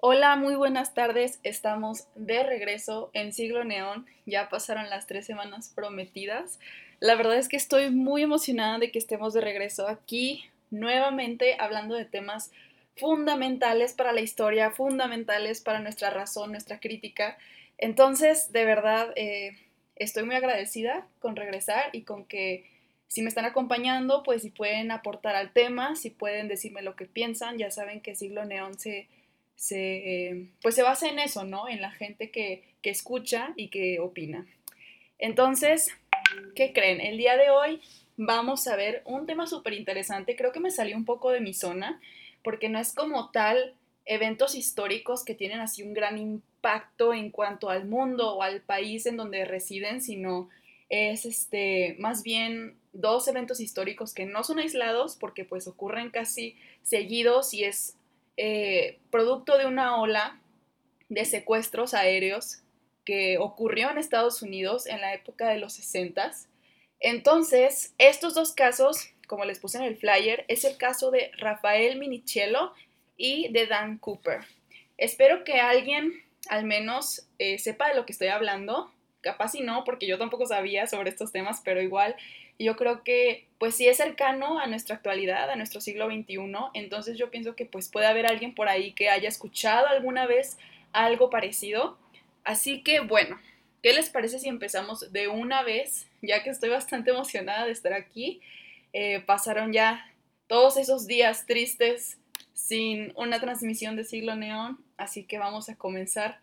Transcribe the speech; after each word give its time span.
Hola, 0.00 0.36
muy 0.36 0.54
buenas 0.54 0.94
tardes. 0.94 1.40
Estamos 1.42 2.06
de 2.14 2.44
regreso 2.44 3.10
en 3.14 3.32
Siglo 3.32 3.64
Neón. 3.64 4.06
Ya 4.26 4.48
pasaron 4.48 4.88
las 4.90 5.08
tres 5.08 5.26
semanas 5.26 5.72
prometidas. 5.74 6.60
La 7.00 7.16
verdad 7.16 7.36
es 7.36 7.48
que 7.48 7.56
estoy 7.56 7.90
muy 7.90 8.22
emocionada 8.22 8.78
de 8.78 8.92
que 8.92 9.00
estemos 9.00 9.34
de 9.34 9.40
regreso 9.40 9.88
aquí 9.88 10.44
nuevamente 10.70 11.56
hablando 11.58 11.96
de 11.96 12.04
temas 12.04 12.52
fundamentales 12.96 13.92
para 13.92 14.12
la 14.12 14.20
historia, 14.20 14.70
fundamentales 14.70 15.62
para 15.62 15.80
nuestra 15.80 16.10
razón, 16.10 16.52
nuestra 16.52 16.78
crítica. 16.78 17.36
Entonces, 17.76 18.52
de 18.52 18.64
verdad, 18.64 19.12
eh, 19.16 19.58
estoy 19.96 20.22
muy 20.22 20.36
agradecida 20.36 21.08
con 21.18 21.34
regresar 21.34 21.90
y 21.92 22.02
con 22.02 22.24
que 22.24 22.70
si 23.08 23.22
me 23.22 23.30
están 23.30 23.46
acompañando, 23.46 24.22
pues 24.22 24.42
si 24.42 24.50
pueden 24.50 24.92
aportar 24.92 25.34
al 25.34 25.52
tema, 25.52 25.96
si 25.96 26.10
pueden 26.10 26.46
decirme 26.46 26.82
lo 26.82 26.94
que 26.94 27.06
piensan, 27.06 27.58
ya 27.58 27.72
saben 27.72 28.00
que 28.00 28.14
Siglo 28.14 28.44
Neón 28.44 28.78
se 28.78 29.08
se, 29.58 30.46
pues 30.62 30.76
se 30.76 30.84
basa 30.84 31.08
en 31.08 31.18
eso, 31.18 31.44
¿no? 31.44 31.68
En 31.68 31.82
la 31.82 31.90
gente 31.90 32.30
que, 32.30 32.62
que 32.80 32.90
escucha 32.90 33.52
y 33.56 33.68
que 33.68 33.98
opina. 33.98 34.46
Entonces, 35.18 35.88
¿qué 36.54 36.72
creen? 36.72 37.00
El 37.00 37.18
día 37.18 37.36
de 37.36 37.50
hoy 37.50 37.80
vamos 38.16 38.68
a 38.68 38.76
ver 38.76 39.02
un 39.04 39.26
tema 39.26 39.48
súper 39.48 39.72
interesante. 39.72 40.36
Creo 40.36 40.52
que 40.52 40.60
me 40.60 40.70
salió 40.70 40.96
un 40.96 41.04
poco 41.04 41.32
de 41.32 41.40
mi 41.40 41.54
zona, 41.54 42.00
porque 42.44 42.68
no 42.68 42.78
es 42.78 42.94
como 42.94 43.30
tal 43.30 43.74
eventos 44.06 44.54
históricos 44.54 45.24
que 45.24 45.34
tienen 45.34 45.58
así 45.58 45.82
un 45.82 45.92
gran 45.92 46.18
impacto 46.18 47.12
en 47.12 47.30
cuanto 47.30 47.68
al 47.68 47.84
mundo 47.84 48.36
o 48.36 48.42
al 48.42 48.60
país 48.60 49.06
en 49.06 49.16
donde 49.16 49.44
residen, 49.44 50.00
sino 50.00 50.48
es 50.88 51.26
este 51.26 51.96
más 51.98 52.22
bien 52.22 52.76
dos 52.92 53.28
eventos 53.28 53.60
históricos 53.60 54.14
que 54.14 54.24
no 54.24 54.44
son 54.44 54.60
aislados 54.60 55.16
porque 55.16 55.44
pues 55.44 55.66
ocurren 55.68 56.10
casi 56.10 56.56
seguidos 56.82 57.52
y 57.52 57.64
es 57.64 57.97
eh, 58.40 59.00
producto 59.10 59.58
de 59.58 59.66
una 59.66 60.00
ola 60.00 60.40
de 61.08 61.24
secuestros 61.24 61.92
aéreos 61.92 62.62
que 63.04 63.36
ocurrió 63.38 63.90
en 63.90 63.98
Estados 63.98 64.42
Unidos 64.42 64.86
en 64.86 65.00
la 65.00 65.12
época 65.12 65.48
de 65.48 65.58
los 65.58 65.72
60. 65.72 66.30
Entonces, 67.00 67.94
estos 67.98 68.34
dos 68.34 68.52
casos, 68.52 69.10
como 69.26 69.44
les 69.44 69.58
puse 69.58 69.78
en 69.78 69.84
el 69.84 69.96
flyer, 69.96 70.44
es 70.46 70.64
el 70.64 70.76
caso 70.76 71.10
de 71.10 71.32
Rafael 71.36 71.98
Minichello 71.98 72.72
y 73.16 73.48
de 73.52 73.66
Dan 73.66 73.98
Cooper. 73.98 74.42
Espero 74.98 75.42
que 75.42 75.60
alguien 75.60 76.12
al 76.48 76.64
menos 76.64 77.26
eh, 77.40 77.58
sepa 77.58 77.88
de 77.88 77.96
lo 77.96 78.06
que 78.06 78.12
estoy 78.12 78.28
hablando. 78.28 78.92
Capaz 79.20 79.56
y 79.56 79.62
no, 79.62 79.82
porque 79.82 80.06
yo 80.06 80.16
tampoco 80.16 80.46
sabía 80.46 80.86
sobre 80.86 81.10
estos 81.10 81.32
temas, 81.32 81.60
pero 81.64 81.82
igual 81.82 82.14
yo 82.58 82.76
creo 82.76 83.04
que 83.04 83.46
pues 83.58 83.74
sí 83.74 83.86
es 83.86 83.96
cercano 83.96 84.58
a 84.58 84.66
nuestra 84.66 84.96
actualidad, 84.96 85.50
a 85.50 85.56
nuestro 85.56 85.80
siglo 85.80 86.06
XXI, 86.06 86.38
entonces 86.74 87.16
yo 87.16 87.30
pienso 87.30 87.54
que 87.54 87.66
pues 87.66 87.88
puede 87.88 88.06
haber 88.06 88.26
alguien 88.26 88.54
por 88.54 88.68
ahí 88.68 88.92
que 88.92 89.10
haya 89.10 89.28
escuchado 89.28 89.86
alguna 89.86 90.26
vez 90.26 90.58
algo 90.92 91.30
parecido. 91.30 91.98
Así 92.44 92.82
que 92.82 93.00
bueno, 93.00 93.38
¿qué 93.82 93.92
les 93.92 94.10
parece 94.10 94.38
si 94.38 94.48
empezamos 94.48 95.12
de 95.12 95.28
una 95.28 95.62
vez? 95.62 96.08
Ya 96.22 96.42
que 96.42 96.50
estoy 96.50 96.70
bastante 96.70 97.10
emocionada 97.10 97.66
de 97.66 97.72
estar 97.72 97.92
aquí. 97.92 98.40
Eh, 98.92 99.20
pasaron 99.20 99.72
ya 99.72 100.10
todos 100.46 100.76
esos 100.76 101.06
días 101.06 101.46
tristes 101.46 102.18
sin 102.54 103.12
una 103.16 103.40
transmisión 103.40 103.96
de 103.96 104.04
siglo 104.04 104.34
neón, 104.34 104.78
así 104.96 105.24
que 105.24 105.38
vamos 105.38 105.68
a 105.68 105.76
comenzar 105.76 106.40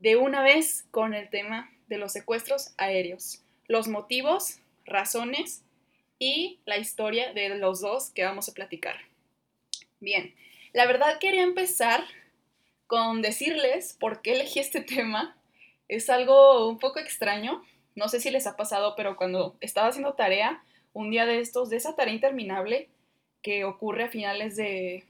de 0.00 0.16
una 0.16 0.42
vez 0.42 0.84
con 0.90 1.14
el 1.14 1.28
tema 1.30 1.70
de 1.86 1.98
los 1.98 2.12
secuestros 2.12 2.74
aéreos, 2.76 3.42
los 3.68 3.86
motivos 3.86 4.58
razones 4.84 5.64
y 6.18 6.60
la 6.66 6.78
historia 6.78 7.32
de 7.32 7.48
los 7.50 7.80
dos 7.80 8.10
que 8.10 8.24
vamos 8.24 8.48
a 8.48 8.54
platicar. 8.54 8.96
Bien, 10.00 10.34
la 10.72 10.86
verdad 10.86 11.18
quería 11.18 11.42
empezar 11.42 12.04
con 12.86 13.22
decirles 13.22 13.96
por 13.98 14.22
qué 14.22 14.32
elegí 14.32 14.60
este 14.60 14.80
tema. 14.80 15.36
Es 15.88 16.10
algo 16.10 16.68
un 16.68 16.78
poco 16.78 16.98
extraño. 16.98 17.64
No 17.94 18.08
sé 18.08 18.20
si 18.20 18.30
les 18.30 18.46
ha 18.46 18.56
pasado, 18.56 18.94
pero 18.96 19.16
cuando 19.16 19.56
estaba 19.60 19.88
haciendo 19.88 20.14
tarea, 20.14 20.62
un 20.92 21.10
día 21.10 21.26
de 21.26 21.40
estos, 21.40 21.70
de 21.70 21.76
esa 21.76 21.96
tarea 21.96 22.14
interminable 22.14 22.88
que 23.42 23.64
ocurre 23.64 24.04
a 24.04 24.08
finales 24.08 24.56
de, 24.56 25.04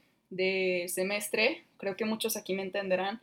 semestre, 0.87 1.63
creo 1.77 1.95
que 1.95 2.05
muchos 2.05 2.35
aquí 2.35 2.53
me 2.55 2.63
entenderán, 2.63 3.21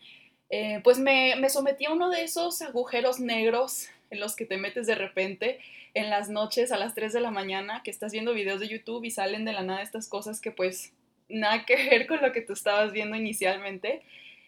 eh, 0.49 0.81
pues 0.85 0.99
me, 0.99 1.35
me 1.37 1.51
sometí 1.51 1.87
a 1.87 1.93
uno 1.93 2.09
de 2.11 2.23
esos 2.23 2.63
agujeros 2.63 3.19
negros 3.19 3.89
en 4.11 4.21
los 4.21 4.37
que 4.37 4.45
te 4.45 4.59
metes 4.59 4.87
de 4.87 4.95
repente 4.95 5.61
en 5.95 6.11
las 6.11 6.29
noches 6.29 6.73
a 6.73 6.77
las 6.77 6.95
3 6.95 7.13
de 7.13 7.21
la 7.21 7.31
mañana, 7.31 7.83
que 7.83 7.91
estás 7.91 8.13
viendo 8.13 8.35
videos 8.35 8.61
de 8.61 8.69
YouTube 8.69 9.05
y 9.05 9.11
salen 9.11 9.45
de 9.45 9.53
la 9.53 9.63
nada 9.63 9.83
estas 9.83 10.09
cosas 10.09 10.41
que 10.41 10.51
pues 10.51 10.93
nada 11.29 11.65
que 11.65 11.77
ver 11.91 12.07
con 12.07 12.21
lo 12.21 12.33
que 12.33 12.43
tú 12.43 12.53
estabas 12.53 12.93
viendo 12.93 13.17
inicialmente. 13.17 14.03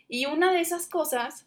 Y 0.09 0.27
una 0.27 0.53
de 0.53 0.61
esas 0.61 0.87
cosas 0.87 1.47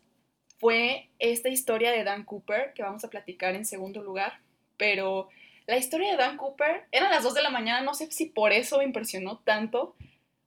fue 0.58 1.10
esta 1.20 1.50
historia 1.50 1.92
de 1.92 2.04
Dan 2.04 2.24
Cooper, 2.24 2.74
que 2.74 2.84
vamos 2.84 3.04
a 3.04 3.10
platicar 3.10 3.56
en 3.56 3.66
segundo 3.66 4.02
lugar, 4.02 4.40
pero 4.78 5.30
la 5.68 5.78
historia 5.78 6.12
de 6.12 6.18
Dan 6.18 6.38
Cooper 6.38 6.86
era 6.92 7.08
a 7.08 7.12
las 7.12 7.24
2 7.24 7.34
de 7.34 7.44
la 7.44 7.50
mañana, 7.50 7.82
no 7.82 7.94
sé 7.94 8.10
si 8.12 8.26
por 8.26 8.52
eso 8.52 8.78
me 8.78 8.84
impresionó 8.84 9.40
tanto, 9.40 9.96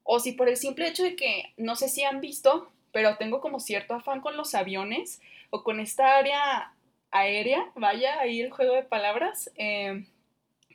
o 0.02 0.20
si 0.20 0.32
por 0.32 0.48
el 0.48 0.56
simple 0.56 0.88
hecho 0.88 1.02
de 1.02 1.16
que, 1.16 1.52
no 1.56 1.76
sé 1.76 1.88
si 1.88 2.02
han 2.02 2.20
visto, 2.20 2.72
pero 2.92 3.16
tengo 3.18 3.40
como 3.40 3.60
cierto 3.60 3.94
afán 3.94 4.20
con 4.20 4.36
los 4.36 4.54
aviones 4.54 5.20
o 5.50 5.62
con 5.62 5.80
esta 5.80 6.16
área 6.16 6.72
aérea, 7.10 7.70
vaya, 7.74 8.20
ahí 8.20 8.40
el 8.40 8.50
juego 8.50 8.74
de 8.74 8.82
palabras, 8.82 9.50
eh, 9.56 10.04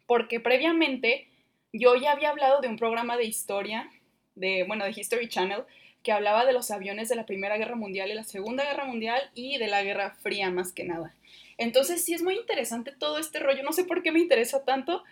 porque 0.05 0.39
previamente 0.39 1.27
yo 1.71 1.95
ya 1.95 2.11
había 2.11 2.29
hablado 2.29 2.61
de 2.61 2.67
un 2.67 2.77
programa 2.77 3.17
de 3.17 3.25
historia, 3.25 3.89
de, 4.35 4.63
bueno, 4.63 4.85
de 4.85 4.91
History 4.91 5.27
Channel, 5.27 5.63
que 6.03 6.11
hablaba 6.11 6.45
de 6.45 6.53
los 6.53 6.69
aviones 6.69 7.09
de 7.09 7.15
la 7.15 7.25
Primera 7.25 7.57
Guerra 7.57 7.75
Mundial 7.75 8.11
y 8.11 8.13
la 8.13 8.23
Segunda 8.23 8.63
Guerra 8.63 8.85
Mundial 8.85 9.31
y 9.33 9.57
de 9.57 9.67
la 9.67 9.83
Guerra 9.83 10.15
Fría 10.21 10.51
más 10.51 10.73
que 10.73 10.83
nada. 10.83 11.15
Entonces 11.57 12.03
sí 12.03 12.13
es 12.13 12.21
muy 12.21 12.35
interesante 12.35 12.91
todo 12.91 13.17
este 13.17 13.39
rollo, 13.39 13.63
no 13.63 13.71
sé 13.71 13.85
por 13.85 14.03
qué 14.03 14.11
me 14.11 14.19
interesa 14.19 14.65
tanto, 14.65 15.03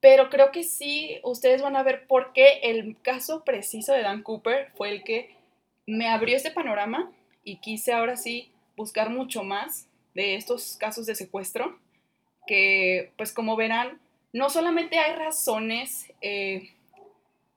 pero 0.00 0.28
creo 0.28 0.50
que 0.52 0.64
sí, 0.64 1.18
ustedes 1.22 1.62
van 1.62 1.76
a 1.76 1.82
ver 1.82 2.06
por 2.06 2.32
qué 2.34 2.60
el 2.62 2.96
caso 3.00 3.42
preciso 3.42 3.94
de 3.94 4.02
Dan 4.02 4.22
Cooper 4.22 4.70
fue 4.76 4.90
el 4.90 5.02
que 5.02 5.34
me 5.86 6.08
abrió 6.08 6.36
este 6.36 6.50
panorama 6.50 7.10
y 7.42 7.56
quise 7.56 7.92
ahora 7.92 8.16
sí 8.16 8.52
buscar 8.76 9.08
mucho 9.08 9.44
más 9.44 9.88
de 10.14 10.36
estos 10.36 10.76
casos 10.76 11.06
de 11.06 11.14
secuestro, 11.14 11.78
que 12.46 13.12
pues 13.16 13.32
como 13.32 13.56
verán, 13.56 14.00
no 14.32 14.50
solamente 14.50 14.98
hay 14.98 15.14
razones, 15.14 16.12
eh, 16.20 16.70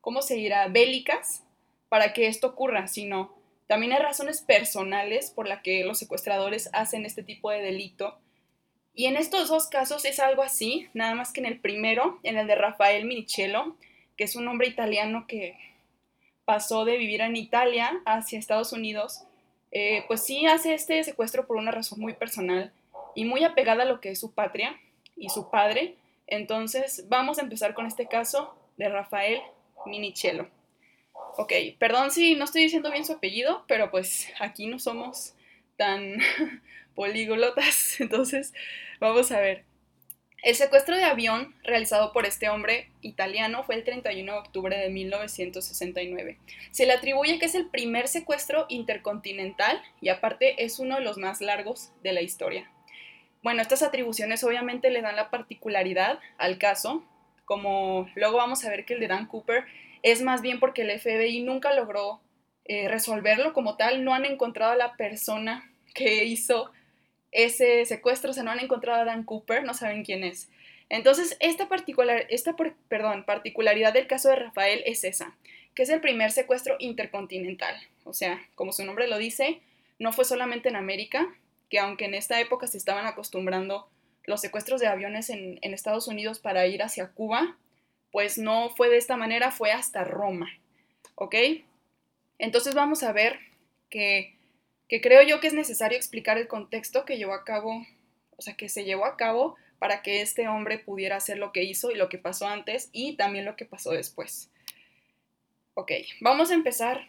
¿cómo 0.01 0.21
se 0.21 0.35
dirá?, 0.35 0.67
bélicas 0.67 1.43
para 1.89 2.13
que 2.13 2.27
esto 2.27 2.47
ocurra, 2.47 2.87
sino 2.87 3.35
también 3.67 3.93
hay 3.93 3.99
razones 3.99 4.41
personales 4.41 5.29
por 5.31 5.47
las 5.47 5.61
que 5.61 5.83
los 5.83 5.99
secuestradores 5.99 6.69
hacen 6.73 7.05
este 7.05 7.23
tipo 7.23 7.51
de 7.51 7.61
delito. 7.61 8.17
Y 8.93 9.05
en 9.05 9.17
estos 9.17 9.49
dos 9.49 9.67
casos 9.67 10.05
es 10.05 10.19
algo 10.19 10.41
así, 10.41 10.87
nada 10.93 11.13
más 11.15 11.33
que 11.33 11.41
en 11.41 11.45
el 11.45 11.59
primero, 11.59 12.19
en 12.23 12.37
el 12.37 12.47
de 12.47 12.55
Rafael 12.55 13.05
Minichello, 13.05 13.75
que 14.15 14.23
es 14.23 14.35
un 14.35 14.47
hombre 14.47 14.67
italiano 14.67 15.25
que 15.27 15.57
pasó 16.45 16.85
de 16.85 16.97
vivir 16.97 17.21
en 17.21 17.35
Italia 17.35 18.01
hacia 18.05 18.39
Estados 18.39 18.71
Unidos 18.71 19.23
eh, 19.79 20.03
pues 20.07 20.25
sí 20.25 20.47
hace 20.47 20.73
este 20.73 21.03
secuestro 21.03 21.45
por 21.45 21.57
una 21.57 21.69
razón 21.69 21.99
muy 21.99 22.13
personal 22.13 22.73
y 23.13 23.25
muy 23.25 23.43
apegada 23.43 23.83
a 23.83 23.85
lo 23.85 24.01
que 24.01 24.09
es 24.09 24.19
su 24.19 24.33
patria 24.33 24.75
y 25.15 25.29
su 25.29 25.51
padre. 25.51 25.97
Entonces 26.25 27.05
vamos 27.09 27.37
a 27.37 27.43
empezar 27.43 27.75
con 27.75 27.85
este 27.85 28.07
caso 28.07 28.57
de 28.77 28.89
Rafael 28.89 29.39
Minichelo. 29.85 30.49
Ok, 31.37 31.53
perdón 31.77 32.09
si 32.09 32.33
no 32.33 32.45
estoy 32.45 32.63
diciendo 32.63 32.89
bien 32.89 33.05
su 33.05 33.13
apellido, 33.13 33.65
pero 33.67 33.91
pues 33.91 34.27
aquí 34.39 34.65
no 34.65 34.79
somos 34.79 35.35
tan 35.75 36.17
políglotas, 36.95 37.97
entonces 38.01 38.55
vamos 38.99 39.31
a 39.31 39.39
ver. 39.39 39.63
El 40.47 40.55
secuestro 40.55 40.95
de 40.95 41.03
avión 41.03 41.53
realizado 41.61 42.13
por 42.13 42.25
este 42.25 42.47
hombre 42.47 42.89
italiano 43.01 43.65
fue 43.65 43.75
el 43.75 43.83
31 43.83 44.31
de 44.31 44.39
octubre 44.39 44.77
de 44.77 44.89
1969. 44.89 46.37
Se 46.71 46.85
le 46.85 46.93
atribuye 46.93 47.37
que 47.37 47.47
es 47.47 47.53
el 47.53 47.67
primer 47.67 48.07
secuestro 48.07 48.65
intercontinental 48.69 49.81
y 49.99 50.07
aparte 50.07 50.63
es 50.63 50.79
uno 50.79 50.95
de 50.95 51.01
los 51.01 51.17
más 51.17 51.41
largos 51.41 51.91
de 52.01 52.13
la 52.13 52.21
historia. 52.21 52.71
Bueno, 53.43 53.61
estas 53.61 53.83
atribuciones 53.83 54.41
obviamente 54.45 54.89
le 54.89 55.01
dan 55.01 55.17
la 55.17 55.29
particularidad 55.29 56.19
al 56.37 56.57
caso, 56.57 57.03
como 57.43 58.07
luego 58.15 58.37
vamos 58.37 58.63
a 58.63 58.69
ver 58.69 58.85
que 58.85 58.93
el 58.93 59.01
de 59.01 59.09
Dan 59.09 59.25
Cooper 59.25 59.65
es 60.01 60.21
más 60.21 60.41
bien 60.41 60.61
porque 60.61 60.83
el 60.83 60.97
FBI 60.97 61.43
nunca 61.43 61.73
logró 61.73 62.21
eh, 62.63 62.87
resolverlo 62.87 63.51
como 63.51 63.75
tal, 63.75 64.05
no 64.05 64.13
han 64.13 64.23
encontrado 64.23 64.71
a 64.71 64.77
la 64.77 64.95
persona 64.95 65.69
que 65.93 66.23
hizo 66.23 66.71
ese 67.31 67.85
secuestro, 67.85 68.33
se 68.33 68.43
no 68.43 68.51
han 68.51 68.59
encontrado 68.59 69.01
a 69.01 69.05
Dan 69.05 69.23
Cooper, 69.23 69.63
no 69.63 69.73
saben 69.73 70.03
quién 70.03 70.23
es. 70.23 70.49
Entonces, 70.89 71.35
esta, 71.39 71.67
particular, 71.67 72.25
esta 72.29 72.55
perdón, 72.87 73.25
particularidad 73.25 73.93
del 73.93 74.07
caso 74.07 74.29
de 74.29 74.37
Rafael 74.37 74.83
es 74.85 75.03
esa, 75.03 75.35
que 75.75 75.83
es 75.83 75.89
el 75.89 76.01
primer 76.01 76.31
secuestro 76.31 76.75
intercontinental. 76.79 77.75
O 78.05 78.13
sea, 78.13 78.41
como 78.55 78.71
su 78.71 78.85
nombre 78.85 79.07
lo 79.07 79.17
dice, 79.17 79.61
no 79.99 80.13
fue 80.13 80.23
solamente 80.23 80.69
en 80.69 80.77
América, 80.77 81.27
que 81.69 81.79
aunque 81.79 82.05
en 82.05 82.13
esta 82.13 82.39
época 82.39 82.67
se 82.67 82.77
estaban 82.77 83.05
acostumbrando 83.05 83.89
los 84.23 84.41
secuestros 84.41 84.79
de 84.79 84.87
aviones 84.87 85.29
en, 85.29 85.59
en 85.61 85.73
Estados 85.73 86.07
Unidos 86.07 86.39
para 86.39 86.65
ir 86.67 86.81
hacia 86.81 87.11
Cuba, 87.11 87.57
pues 88.11 88.37
no 88.37 88.69
fue 88.69 88.89
de 88.89 88.97
esta 88.97 89.17
manera, 89.17 89.51
fue 89.51 89.71
hasta 89.71 90.05
Roma. 90.05 90.49
¿Ok? 91.15 91.35
Entonces 92.39 92.75
vamos 92.75 93.03
a 93.03 93.11
ver 93.11 93.39
que, 93.89 94.36
que 94.87 95.01
creo 95.01 95.21
yo 95.23 95.39
que 95.39 95.47
es 95.47 95.53
necesario 95.53 95.97
explicar 95.97 96.37
el 96.37 96.47
contexto 96.47 97.05
que 97.05 97.17
llevó 97.17 97.33
a 97.33 97.43
cabo, 97.43 97.85
o 98.35 98.41
sea, 98.41 98.55
que 98.55 98.69
se 98.69 98.83
llevó 98.83 99.05
a 99.05 99.17
cabo 99.17 99.55
para 99.79 100.01
que 100.01 100.21
este 100.21 100.47
hombre 100.47 100.79
pudiera 100.79 101.17
hacer 101.17 101.37
lo 101.37 101.51
que 101.51 101.63
hizo 101.63 101.91
y 101.91 101.95
lo 101.95 102.09
que 102.09 102.17
pasó 102.17 102.47
antes 102.47 102.89
y 102.91 103.15
también 103.15 103.45
lo 103.45 103.55
que 103.55 103.65
pasó 103.65 103.91
después. 103.91 104.49
Ok, 105.73 105.91
vamos 106.21 106.49
a 106.49 106.55
empezar 106.55 107.07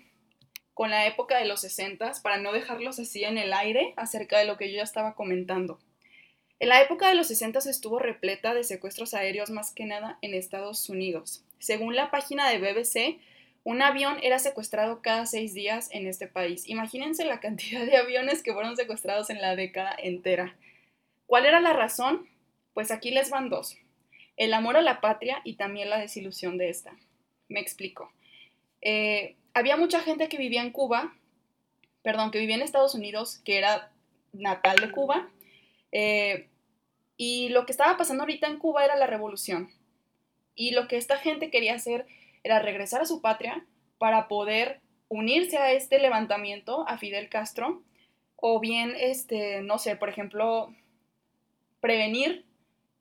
con 0.75 0.90
la 0.90 1.06
época 1.06 1.38
de 1.38 1.46
los 1.46 1.60
60 1.62 2.12
para 2.22 2.38
no 2.38 2.52
dejarlos 2.52 2.98
así 2.98 3.25
en 3.25 3.38
el 3.38 3.52
aire 3.52 3.94
acerca 3.96 4.38
de 4.38 4.44
lo 4.44 4.56
que 4.56 4.70
yo 4.70 4.76
ya 4.76 4.82
estaba 4.82 5.14
comentando. 5.14 5.80
En 6.60 6.69
la 6.69 6.82
época 6.82 7.08
de 7.08 7.14
los 7.14 7.28
60 7.28 7.60
estuvo 7.60 7.98
repleta 7.98 8.52
de 8.52 8.64
secuestros 8.64 9.14
aéreos 9.14 9.50
más 9.50 9.72
que 9.72 9.86
nada 9.86 10.19
en 10.22 10.34
Estados 10.34 10.88
Unidos. 10.88 11.44
Según 11.58 11.96
la 11.96 12.10
página 12.10 12.48
de 12.50 12.58
BBC, 12.58 13.20
un 13.64 13.82
avión 13.82 14.19
era 14.22 14.38
secuestrado 14.38 15.02
cada 15.02 15.26
seis 15.26 15.55
días 15.55 15.88
en 15.93 16.06
este 16.06 16.26
país. 16.26 16.69
Imagínense 16.69 17.25
la 17.25 17.40
cantidad 17.40 17.84
de 17.84 17.96
aviones 17.96 18.43
que 18.43 18.52
fueron 18.52 18.76
secuestrados 18.76 19.31
en 19.31 19.40
la 19.40 19.56
década 19.56 19.94
entera. 19.99 20.56
¿Cuál 21.26 21.46
era 21.46 21.60
la 21.60 21.72
razón? 21.72 22.28
Pues 22.72 22.90
aquí 22.90 23.10
les 23.10 23.31
van 23.31 23.50
dos. 23.50 23.76
El 24.37 24.55
amor 24.55 24.76
a 24.76 24.82
la 24.82 25.00
patria 25.00 25.40
y 25.44 25.55
también 25.55 25.90
la 25.90 25.99
desilusión 25.99 26.58
de 26.58 26.70
esta. 26.70 26.96
Me 27.49 27.60
explico. 27.60 28.12
Eh, 28.81 29.37
había 29.52 29.76
mucha 29.76 30.00
gente 30.00 30.28
que 30.28 30.38
vivía 30.38 30.62
en 30.62 30.70
Cuba, 30.70 31.14
perdón, 32.02 32.31
que 32.31 32.38
vivía 32.38 32.54
en 32.54 32.62
Estados 32.62 32.94
Unidos, 32.94 33.40
que 33.44 33.58
era 33.58 33.90
natal 34.32 34.76
de 34.76 34.93
Cuba, 34.93 35.28
eh, 35.93 36.49
y 37.16 37.49
lo 37.49 37.66
que 37.66 37.72
estaba 37.72 37.96
pasando 37.96 38.22
ahorita 38.22 38.46
en 38.46 38.58
Cuba 38.58 38.84
era 38.84 38.96
la 38.96 39.06
revolución. 39.06 39.70
Y 40.54 40.70
lo 40.70 40.88
que 40.88 40.96
esta 40.96 41.19
gente 41.19 41.50
quería 41.50 41.75
hacer 41.75 42.06
era 42.44 42.58
regresar 42.61 43.00
a 43.00 43.06
su 43.06 43.20
patria 43.20 43.64
para 43.99 44.29
poder 44.29 44.81
unirse 45.08 45.58
a 45.58 45.73
este 45.73 45.99
levantamiento, 45.99 46.87
a 46.88 46.99
Fidel 46.99 47.29
Castro, 47.29 47.82
o 48.37 48.61
bien, 48.61 48.94
este, 48.99 49.62
no 49.62 49.79
sé, 49.79 49.96
por 49.96 50.08
ejemplo, 50.08 50.73
prevenir 51.81 52.44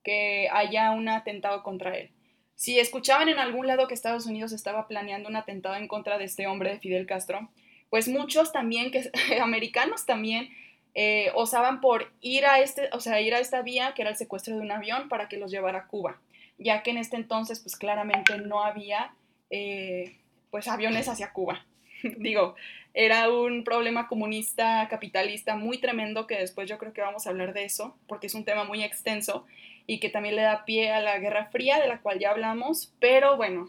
que 0.04 0.48
haya 0.52 0.92
un 0.92 1.10
atentado 1.10 1.64
contra 1.64 1.98
él. 1.98 2.12
Si 2.56 2.80
escuchaban 2.80 3.30
en 3.30 3.38
algún 3.38 3.68
lado 3.68 3.88
que 3.88 3.94
Estados 3.94 4.26
Unidos 4.26 4.52
estaba 4.52 4.88
planeando 4.88 5.30
un 5.30 5.36
atentado 5.36 5.76
en 5.76 5.88
contra 5.88 6.18
de 6.18 6.26
este 6.26 6.48
hombre 6.48 6.72
de 6.72 6.80
Fidel 6.80 7.06
Castro, 7.06 7.50
pues 7.90 8.08
muchos 8.08 8.52
también, 8.52 8.90
que, 8.90 9.12
americanos 9.42 10.06
también, 10.06 10.50
eh, 10.96 11.32
osaban 11.36 11.82
por 11.82 12.12
ir 12.22 12.46
a, 12.48 12.60
este, 12.60 12.90
o 12.94 13.00
sea, 13.00 13.22
ir 13.22 13.36
a 13.36 13.40
esta 13.40 13.62
vía, 13.62 13.94
que 13.94 14.02
era 14.02 14.12
el 14.12 14.18
secuestro 14.18 14.56
de 14.56 14.62
un 14.62 14.72
avión, 14.72 15.10
para 15.10 15.30
que 15.30 15.38
los 15.38 15.52
llevara 15.52 15.80
a 15.80 15.88
Cuba, 15.88 16.20
ya 16.58 16.82
que 16.82 16.90
en 16.90 16.98
este 16.98 17.18
entonces, 17.18 17.60
pues 17.60 17.76
claramente 17.76 18.38
no 18.40 18.64
había, 18.64 19.14
eh, 19.50 20.18
pues, 20.52 20.68
aviones 20.68 21.08
hacia 21.08 21.34
Cuba. 21.34 21.66
Digo, 22.18 22.56
era 22.94 23.30
un 23.30 23.64
problema 23.64 24.08
comunista, 24.08 24.88
capitalista 24.90 25.56
muy 25.56 25.78
tremendo, 25.78 26.26
que 26.26 26.38
después 26.38 26.68
yo 26.68 26.78
creo 26.78 26.94
que 26.94 27.02
vamos 27.02 27.28
a 27.28 27.30
hablar 27.30 27.54
de 27.54 27.64
eso, 27.64 27.96
porque 28.08 28.28
es 28.28 28.34
un 28.34 28.46
tema 28.46 28.64
muy 28.64 28.84
extenso 28.84 29.46
y 29.86 30.00
que 30.00 30.10
también 30.10 30.36
le 30.36 30.42
da 30.42 30.66
pie 30.66 30.92
a 30.92 31.00
la 31.00 31.18
Guerra 31.20 31.46
Fría, 31.46 31.80
de 31.80 31.88
la 31.88 32.02
cual 32.02 32.20
ya 32.20 32.32
hablamos, 32.32 32.94
pero 33.00 33.38
bueno, 33.38 33.68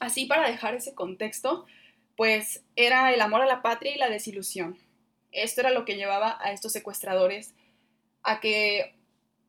así 0.00 0.26
para 0.26 0.48
dejar 0.48 0.74
ese 0.74 0.94
contexto, 0.94 1.66
pues 2.16 2.62
era 2.76 3.12
el 3.12 3.20
amor 3.20 3.42
a 3.42 3.46
la 3.46 3.62
patria 3.62 3.94
y 3.94 3.98
la 3.98 4.10
desilusión. 4.10 4.78
Esto 5.32 5.62
era 5.62 5.70
lo 5.70 5.84
que 5.84 5.96
llevaba 5.96 6.38
a 6.40 6.52
estos 6.52 6.72
secuestradores 6.72 7.54
a 8.22 8.40
que 8.40 8.94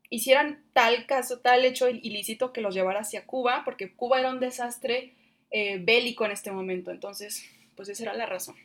hicieran 0.09 0.63
tal 0.73 1.05
caso, 1.05 1.39
tal 1.39 1.65
hecho 1.65 1.89
ilícito 1.89 2.53
que 2.53 2.61
los 2.61 2.73
llevara 2.73 3.01
hacia 3.01 3.25
Cuba, 3.25 3.63
porque 3.65 3.93
Cuba 3.93 4.19
era 4.19 4.29
un 4.29 4.39
desastre 4.39 5.13
eh, 5.53 5.77
bélico 5.79 6.25
en 6.25 6.31
este 6.31 6.51
momento. 6.51 6.91
Entonces, 6.91 7.45
pues 7.75 7.87
esa 7.87 8.03
era 8.03 8.13
la 8.13 8.25
razón. 8.25 8.55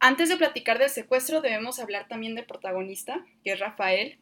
Antes 0.00 0.28
de 0.28 0.36
platicar 0.36 0.78
del 0.78 0.90
secuestro, 0.90 1.40
debemos 1.40 1.78
hablar 1.78 2.08
también 2.08 2.34
del 2.34 2.46
protagonista, 2.46 3.24
que 3.44 3.52
es 3.52 3.60
Rafael. 3.60 4.18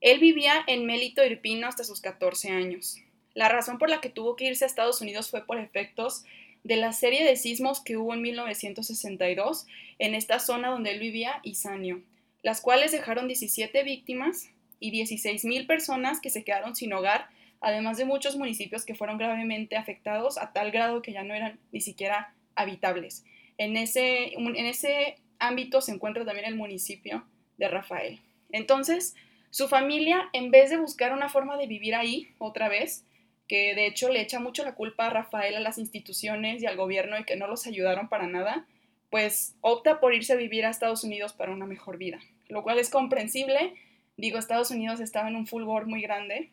Él 0.00 0.18
vivía 0.18 0.54
en 0.66 0.84
Mélito 0.84 1.24
Irpino 1.24 1.68
hasta 1.68 1.84
sus 1.84 2.00
14 2.00 2.50
años. 2.50 2.98
La 3.32 3.48
razón 3.48 3.78
por 3.78 3.90
la 3.90 4.00
que 4.00 4.10
tuvo 4.10 4.34
que 4.34 4.46
irse 4.46 4.64
a 4.64 4.66
Estados 4.66 5.00
Unidos 5.00 5.30
fue 5.30 5.46
por 5.46 5.58
efectos 5.58 6.24
de 6.64 6.76
la 6.76 6.92
serie 6.92 7.24
de 7.24 7.36
sismos 7.36 7.80
que 7.80 7.96
hubo 7.96 8.12
en 8.14 8.22
1962 8.22 9.66
en 10.00 10.14
esta 10.14 10.40
zona 10.40 10.70
donde 10.70 10.90
él 10.90 10.98
vivía, 10.98 11.40
Isanio, 11.44 12.02
las 12.42 12.60
cuales 12.60 12.90
dejaron 12.90 13.28
17 13.28 13.84
víctimas 13.84 14.50
y 14.80 14.90
16.000 14.90 15.66
personas 15.68 16.20
que 16.20 16.30
se 16.30 16.42
quedaron 16.42 16.74
sin 16.74 16.92
hogar, 16.92 17.28
además 17.62 17.96
de 17.96 18.04
muchos 18.04 18.36
municipios 18.36 18.84
que 18.84 18.94
fueron 18.94 19.18
gravemente 19.18 19.76
afectados 19.76 20.36
a 20.38 20.52
tal 20.52 20.70
grado 20.70 21.00
que 21.00 21.12
ya 21.12 21.22
no 21.22 21.34
eran 21.34 21.58
ni 21.70 21.80
siquiera 21.80 22.34
habitables. 22.54 23.24
En 23.56 23.76
ese, 23.76 24.34
en 24.34 24.66
ese 24.66 25.16
ámbito 25.38 25.80
se 25.80 25.92
encuentra 25.92 26.24
también 26.24 26.46
el 26.46 26.56
municipio 26.56 27.24
de 27.58 27.68
Rafael. 27.68 28.20
Entonces, 28.50 29.14
su 29.50 29.68
familia, 29.68 30.28
en 30.32 30.50
vez 30.50 30.70
de 30.70 30.76
buscar 30.76 31.12
una 31.12 31.28
forma 31.28 31.56
de 31.56 31.66
vivir 31.66 31.94
ahí 31.94 32.28
otra 32.38 32.68
vez, 32.68 33.04
que 33.48 33.74
de 33.74 33.86
hecho 33.86 34.08
le 34.08 34.20
echa 34.20 34.40
mucho 34.40 34.64
la 34.64 34.74
culpa 34.74 35.06
a 35.06 35.10
Rafael 35.10 35.54
a 35.54 35.60
las 35.60 35.78
instituciones 35.78 36.62
y 36.62 36.66
al 36.66 36.76
gobierno 36.76 37.18
y 37.18 37.24
que 37.24 37.36
no 37.36 37.46
los 37.46 37.66
ayudaron 37.66 38.08
para 38.08 38.26
nada, 38.26 38.66
pues 39.10 39.54
opta 39.60 40.00
por 40.00 40.14
irse 40.14 40.32
a 40.32 40.36
vivir 40.36 40.64
a 40.64 40.70
Estados 40.70 41.04
Unidos 41.04 41.34
para 41.34 41.52
una 41.52 41.66
mejor 41.66 41.98
vida, 41.98 42.18
lo 42.48 42.62
cual 42.62 42.78
es 42.78 42.88
comprensible. 42.88 43.74
Digo, 44.16 44.38
Estados 44.38 44.70
Unidos 44.70 45.00
estaba 45.00 45.28
en 45.28 45.36
un 45.36 45.46
fulgor 45.46 45.86
muy 45.86 46.00
grande, 46.00 46.50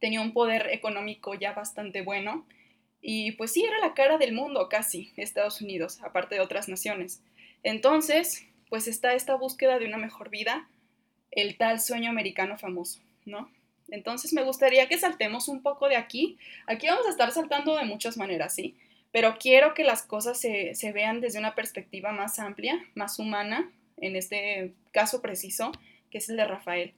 tenía 0.00 0.20
un 0.20 0.32
poder 0.32 0.68
económico 0.72 1.34
ya 1.34 1.52
bastante 1.52 2.02
bueno 2.02 2.46
y 3.08 3.32
pues 3.32 3.52
sí, 3.52 3.64
era 3.64 3.78
la 3.78 3.94
cara 3.94 4.18
del 4.18 4.32
mundo 4.32 4.68
casi, 4.68 5.12
Estados 5.16 5.60
Unidos, 5.60 6.00
aparte 6.02 6.34
de 6.34 6.40
otras 6.40 6.68
naciones. 6.68 7.22
Entonces, 7.62 8.46
pues 8.68 8.88
está 8.88 9.14
esta 9.14 9.36
búsqueda 9.36 9.78
de 9.78 9.86
una 9.86 9.96
mejor 9.96 10.28
vida, 10.28 10.68
el 11.30 11.56
tal 11.56 11.80
sueño 11.80 12.10
americano 12.10 12.58
famoso, 12.58 13.00
¿no? 13.24 13.48
Entonces 13.90 14.32
me 14.32 14.42
gustaría 14.42 14.88
que 14.88 14.98
saltemos 14.98 15.46
un 15.46 15.62
poco 15.62 15.88
de 15.88 15.96
aquí. 15.96 16.36
Aquí 16.66 16.88
vamos 16.88 17.06
a 17.06 17.10
estar 17.10 17.30
saltando 17.30 17.76
de 17.76 17.84
muchas 17.84 18.16
maneras, 18.16 18.54
¿sí? 18.54 18.76
Pero 19.12 19.36
quiero 19.38 19.74
que 19.74 19.84
las 19.84 20.02
cosas 20.02 20.40
se, 20.40 20.74
se 20.74 20.92
vean 20.92 21.20
desde 21.20 21.38
una 21.38 21.54
perspectiva 21.54 22.10
más 22.10 22.38
amplia, 22.38 22.84
más 22.94 23.18
humana, 23.20 23.70
en 23.98 24.16
este 24.16 24.74
caso 24.90 25.22
preciso, 25.22 25.70
que 26.10 26.18
es 26.18 26.28
el 26.28 26.36
de 26.36 26.44
Rafael. 26.44 26.94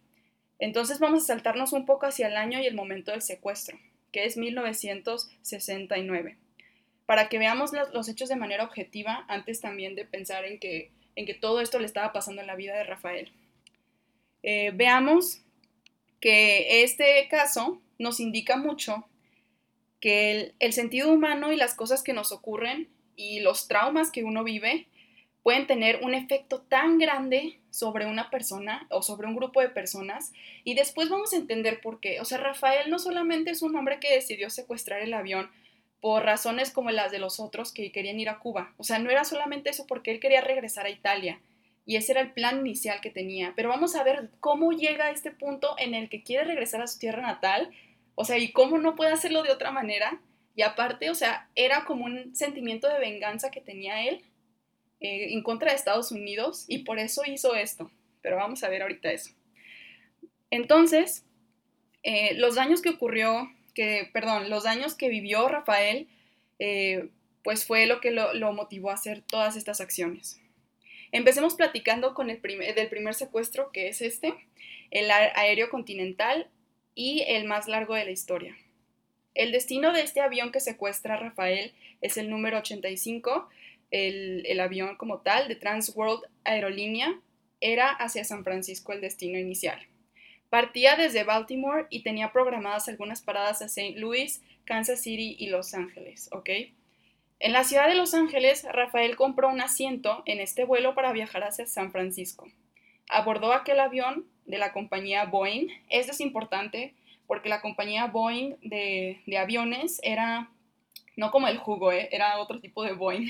Entonces 0.59 0.99
vamos 0.99 1.25
a 1.25 1.27
saltarnos 1.27 1.73
un 1.73 1.87
poco 1.87 2.07
hacia 2.07 2.29
el 2.29 2.37
año 2.37 2.61
y 2.61 2.67
el 2.67 2.75
momento 2.75 3.13
del 3.13 3.23
secuestro 3.23 3.79
que 4.13 4.25
es 4.25 4.37
1969, 4.37 6.37
para 7.07 7.29
que 7.29 7.39
veamos 7.39 7.73
los 7.93 8.09
hechos 8.09 8.29
de 8.29 8.37
manera 8.37 8.65
objetiva 8.65 9.25
antes 9.29 9.61
también 9.61 9.95
de 9.95 10.05
pensar 10.05 10.45
en 10.45 10.59
que, 10.59 10.91
en 11.17 11.27
que 11.27 11.35
todo 11.35 11.61
esto 11.61 11.79
le 11.79 11.87
estaba 11.87 12.13
pasando 12.13 12.41
en 12.41 12.47
la 12.47 12.57
vida 12.57 12.77
de 12.77 12.85
Rafael. 12.85 13.33
Eh, 14.43 14.73
veamos 14.75 15.43
que 16.21 16.83
este 16.83 17.27
caso 17.31 17.81
nos 17.99 18.21
indica 18.21 18.57
mucho 18.57 19.07
que 20.01 20.31
el, 20.31 20.55
el, 20.61 20.73
sentido 20.73 21.13
humano 21.13 21.53
y 21.53 21.57
las 21.57 21.75
cosas 21.75 22.03
que 22.03 22.13
nos 22.13 22.31
ocurren 22.31 22.89
y 23.17 23.41
los 23.41 23.67
traumas 23.67 24.13
que 24.13 24.23
uno 24.23 24.45
vive 24.45 24.87
pueden 25.43 25.67
tener 25.67 26.01
un 26.03 26.15
efecto 26.15 26.61
tan 26.61 26.99
grande 26.99 27.58
sobre 27.71 28.07
una 28.07 28.31
persona 28.31 28.87
o 28.91 29.03
sobre 29.03 29.27
un 29.27 29.37
grupo 29.37 29.61
de 29.61 29.69
personas 29.69 30.33
y 30.65 30.75
después 30.75 31.09
vamos 31.09 31.33
a 31.33 31.37
entender 31.37 31.81
por 31.81 32.01
qué. 32.01 32.21
O 32.21 32.25
sea, 32.25 32.39
Rafael 32.39 32.91
no 32.91 32.99
solamente 32.99 33.51
es 33.51 33.63
un 33.63 33.77
hombre 33.77 34.01
que 34.01 34.15
decidió 34.15 34.51
secuestrar 34.51 35.01
el 35.01 35.15
avión 35.15 35.51
por 36.01 36.25
razones 36.25 36.71
como 36.71 36.91
las 36.91 37.11
de 37.11 37.19
los 37.19 37.41
otros 37.41 37.73
que 37.73 37.93
querían 37.93 38.21
ir 38.21 38.29
a 38.29 38.39
Cuba. 38.39 38.73
O 38.77 38.85
sea, 38.85 38.99
no 38.99 39.11
era 39.11 39.25
solamente 39.25 39.71
eso 39.71 39.87
porque 39.87 40.11
él 40.11 40.21
quería 40.21 40.41
regresar 40.41 40.87
a 40.87 40.91
Italia 40.91 41.41
y 41.89 41.97
ese 41.97 42.13
era 42.13 42.21
el 42.21 42.33
plan 42.33 42.61
inicial 42.61 43.01
que 43.01 43.11
tenía. 43.11 43.55
Pero 43.57 43.71
vamos 43.71 43.97
a 43.97 44.05
ver 44.05 44.29
cómo 44.41 44.73
llega 44.73 45.07
a 45.07 45.11
este 45.11 45.31
punto 45.31 45.75
en 45.79 45.95
el 45.95 46.11
que 46.11 46.23
quiere 46.23 46.45
regresar 46.45 46.83
a 46.83 46.87
su 46.87 46.99
tierra 46.99 47.23
natal, 47.23 47.71
o 48.15 48.27
sea, 48.27 48.37
y 48.37 48.53
cómo 48.53 48.77
no 48.77 48.95
puede 48.95 49.11
hacerlo 49.11 49.43
de 49.43 49.53
otra 49.53 49.71
manera. 49.71 50.21
Y 50.55 50.61
aparte, 50.61 51.09
o 51.09 51.15
sea, 51.15 51.49
era 51.55 51.87
como 51.87 52.05
un 52.05 52.35
sentimiento 52.37 52.89
de 52.89 52.99
venganza 52.99 53.51
que 53.51 53.63
tenía 53.63 54.07
él 54.07 54.23
eh, 55.01 55.33
en 55.33 55.43
contra 55.43 55.71
de 55.71 55.77
Estados 55.77 56.11
Unidos 56.13 56.65
y 56.69 56.79
por 56.79 56.99
eso 56.99 57.23
hizo 57.27 57.55
esto. 57.55 57.91
Pero 58.23 58.37
vamos 58.37 58.63
a 58.65 58.69
ver 58.69 58.83
ahorita 58.83 59.13
eso. 59.13 59.31
Entonces, 60.51 61.25
eh, 62.03 62.35
los 62.35 62.55
daños 62.55 62.83
que 62.83 62.91
ocurrió, 62.91 63.51
que, 63.75 64.09
perdón, 64.13 64.51
los 64.51 64.65
daños 64.65 64.95
que 64.95 65.09
vivió 65.09 65.49
Rafael, 65.49 66.09
eh, 66.59 67.11
pues 67.43 67.67
fue 67.67 67.87
lo 67.87 68.01
que 68.01 68.11
lo, 68.11 68.53
motivó 68.53 68.91
a 68.91 68.95
hacer 68.95 69.23
todas 69.23 69.57
estas 69.57 69.81
acciones. 69.81 70.41
Empecemos 71.13 71.55
platicando 71.55 72.13
con 72.15 72.29
el 72.29 72.39
primer, 72.39 72.75
del 72.75 72.89
primer 72.89 73.15
secuestro, 73.15 73.71
que 73.73 73.89
es 73.89 74.03
este, 74.03 74.35
el 74.91 75.11
aéreo 75.11 75.71
continental 75.71 76.49
y 76.95 77.23
el 77.29 77.45
más 77.45 77.69
largo 77.69 77.95
de 77.95 78.05
la 78.05 78.11
historia. 78.11 78.57
El 79.35 79.53
destino 79.53 79.93
de 79.93 80.03
este 80.03 80.21
avión 80.21 80.51
que 80.51 80.61
secuestra 80.61 81.15
a 81.15 81.19
Rafael 81.19 81.73
es 82.01 82.17
el 82.17 82.29
número 82.29 82.59
85 82.59 83.49
el, 83.91 84.61
avión 84.61 84.97
como 84.97 85.21
tal 85.21 85.49
de 85.49 85.57
Trans 85.57 85.95
World 85.95 86.25
Aerolínea 86.45 87.21
era 87.61 87.91
hacia 87.91 88.25
San 88.25 88.45
Francisco 88.45 88.93
el 88.93 89.01
destino 89.01 89.39
inicial. 89.39 89.81
Partía 90.51 90.97
desde 90.97 91.25
Baltimore 91.25 91.87
y 91.91 92.03
tenía 92.03 92.33
programadas 92.33 92.89
algunas 92.89 93.21
paradas 93.21 93.61
a 93.61 93.67
St. 93.67 93.99
Louis, 93.99 94.43
Kansas 94.65 95.01
City 95.01 95.37
y 95.39 95.49
Los 95.49 95.75
Ángeles, 95.75 96.29
¿ok? 96.33 96.51
En 97.41 97.53
la 97.53 97.65
ciudad 97.65 97.89
de 97.89 97.95
Los 97.95 98.15
Ángeles, 98.15 98.67
Rafael 98.71 99.15
compró 99.17 99.49
un 99.49 99.61
asiento 99.61 100.23
en 100.27 100.41
este 100.41 100.65
vuelo 100.65 100.95
para 100.95 101.13
viajar 101.13 101.45
hacia 101.45 101.67
San 101.67 101.93
Francisco. 101.93 102.49
Abordó 103.09 103.53
aquel 103.53 103.79
avión 103.79 104.27
de 104.45 104.59
la 104.59 104.73
compañía 104.73 105.25
Boeing. 105.27 105.69
Esto 105.89 106.13
es 106.13 106.21
importante 106.21 106.95
porque 107.29 107.49
la 107.49 107.61
compañía 107.61 108.07
Boeing 108.07 108.57
de, 108.63 109.21
aviones 109.39 110.01
era, 110.03 110.51
no 111.17 111.31
como 111.31 111.47
el 111.47 111.59
jugo, 111.59 111.93
¿eh? 111.93 112.09
era 112.11 112.41
otro 112.41 112.59
tipo 112.59 112.83
de 112.83 112.93
Boeing, 112.93 113.29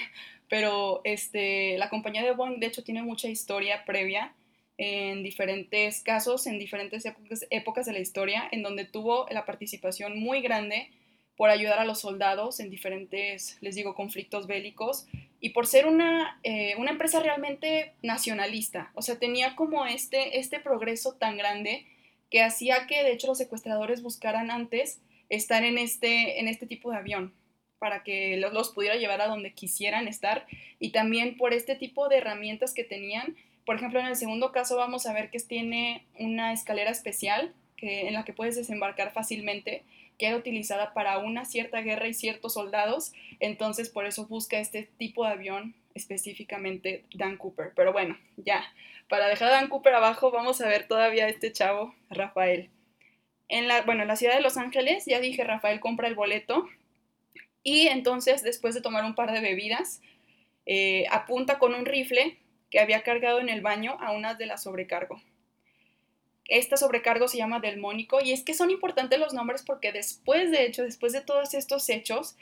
pero 0.49 1.01
este, 1.05 1.77
la 1.79 1.91
compañía 1.91 2.23
de 2.23 2.33
Boeing 2.33 2.61
de 2.61 2.67
hecho 2.67 2.85
tiene 2.85 3.03
mucha 3.03 3.29
historia 3.29 3.85
previa 3.85 4.35
en 4.79 5.25
diferentes 5.25 6.01
casos, 6.03 6.47
en 6.47 6.59
diferentes 6.59 7.05
épocas, 7.51 7.87
de 7.87 7.93
la 7.93 7.99
historia, 7.99 8.49
en 8.53 8.63
donde 8.63 8.85
tuvo 8.85 9.27
la 9.31 9.45
participación 9.45 10.21
muy 10.21 10.41
grande 10.41 10.91
por 11.37 11.51
ayudar 11.51 11.81
a 11.81 11.85
los 11.85 12.01
soldados 12.01 12.61
en 12.61 12.71
diferentes, 12.71 13.59
les 13.61 13.75
digo, 13.75 13.95
conflictos 13.95 14.47
bélicos 14.47 15.07
y 15.41 15.51
por 15.51 15.67
ser 15.67 15.87
una, 15.87 16.41
eh, 16.43 16.75
una 16.79 16.93
empresa 16.93 17.21
realmente 17.21 17.93
nacionalista. 18.03 18.91
O 18.95 19.03
sea, 19.03 19.19
tenía 19.19 19.55
como 19.57 19.85
este, 19.87 20.39
este 20.39 20.61
progreso 20.61 21.15
tan 21.15 21.37
grande 21.37 21.87
que 22.31 22.43
hacía 22.43 22.87
que 22.87 23.03
de 23.03 23.13
hecho 23.13 23.27
los 23.27 23.39
secuestradores 23.39 24.03
buscaran 24.03 24.51
antes 24.51 25.01
estar 25.29 25.65
en 25.65 25.79
este, 25.79 26.41
en 26.41 26.49
este 26.49 26.67
tipo 26.67 26.91
de 26.91 26.99
avión 26.99 27.35
para 27.79 28.03
que 28.03 28.37
los, 28.37 28.53
los, 28.53 28.71
pudiera 28.71 28.97
llevar 28.97 29.21
a 29.21 29.27
donde 29.27 29.53
quisieran 29.53 30.09
estar 30.09 30.47
y 30.79 30.91
también 30.91 31.37
por 31.37 31.53
este 31.53 31.77
tipo 31.77 32.09
de 32.09 32.19
herramientas 32.19 32.75
que 32.75 32.85
tenían. 32.85 33.37
Por 33.65 33.77
ejemplo, 33.77 34.01
en 34.01 34.07
el 34.07 34.17
segundo 34.17 34.53
caso 34.53 34.77
vamos 34.77 35.07
a 35.07 35.13
ver 35.13 35.31
que 35.31 35.39
tiene 35.41 36.05
una 36.19 36.53
escalera 36.53 36.91
especial 36.91 37.55
que, 37.77 38.09
en 38.09 38.15
la 38.15 38.25
que 38.25 38.33
puedes 38.33 38.57
desembarcar 38.57 39.13
fácilmente, 39.13 39.85
que 40.19 40.27
era 40.27 40.37
utilizada 40.37 40.93
para 40.93 41.19
una 41.19 41.45
cierta 41.45 41.81
guerra 41.81 42.09
y 42.09 42.15
ciertos 42.15 42.55
soldados, 42.55 43.13
entonces 43.41 43.89
por 43.89 44.05
eso 44.05 44.27
busca 44.27 44.59
este 44.59 44.89
tipo 44.99 45.25
de 45.25 45.33
avión 45.33 45.75
específicamente 45.95 47.05
Dan 47.15 47.37
Cooper. 47.37 47.73
Pero 47.75 47.93
bueno, 47.93 48.19
ya, 48.37 48.65
para 49.09 49.29
dejar 49.29 49.49
a 49.49 49.53
Dan 49.53 49.69
Cooper 49.69 49.95
abajo, 49.95 50.31
vamos 50.31 50.61
a 50.61 50.69
ver 50.69 50.87
todavía 50.87 51.27
a 51.27 51.29
este 51.29 51.53
chavo, 51.53 51.95
Rafael. 52.11 52.71
En 53.49 53.69
la, 53.69 53.83
bueno, 53.83 54.03
en 54.03 54.09
la 54.09 54.17
ciudad 54.17 54.35
de 54.35 54.43
Los 54.43 54.57
Ángeles, 54.57 55.05
ya 55.07 55.21
dije, 55.21 55.45
Rafael 55.45 55.81
compra 55.81 56.09
el 56.09 56.15
boleto 56.15 56.69
y 57.63 57.89
entonces, 57.89 58.43
después 58.43 58.75
de 58.75 58.81
tomar 58.81 59.05
un 59.05 59.15
par 59.15 59.33
de 59.33 59.41
bebidas, 59.41 60.01
eh, 60.67 61.07
apunta 61.11 61.59
con 61.59 61.75
un 61.75 61.87
rifle 61.87 62.39
que 62.71 62.81
había 62.81 63.03
cargado 63.03 63.41
en 63.41 63.49
el 63.49 63.63
baño 63.63 63.97
a 64.01 64.13
una 64.13 64.35
de 64.35 64.47
las 64.47 64.63
sobrecargo. 64.63 65.21
Esta 66.47 66.77
sobrecargo 66.77 67.29
se 67.29 67.39
llama 67.39 67.61
Delmónico 67.61 68.21
y 68.23 68.33
es 68.33 68.43
que 68.43 68.55
son 68.55 68.71
importantes 68.71 69.19
los 69.19 69.35
nombres 69.35 69.63
porque 69.63 69.93
después, 69.93 70.51
de 70.51 70.65
hecho, 70.65 70.83
después 70.83 71.13
de 71.13 71.21
todos 71.21 71.55
estos 71.55 71.89
hechos, 71.89 72.37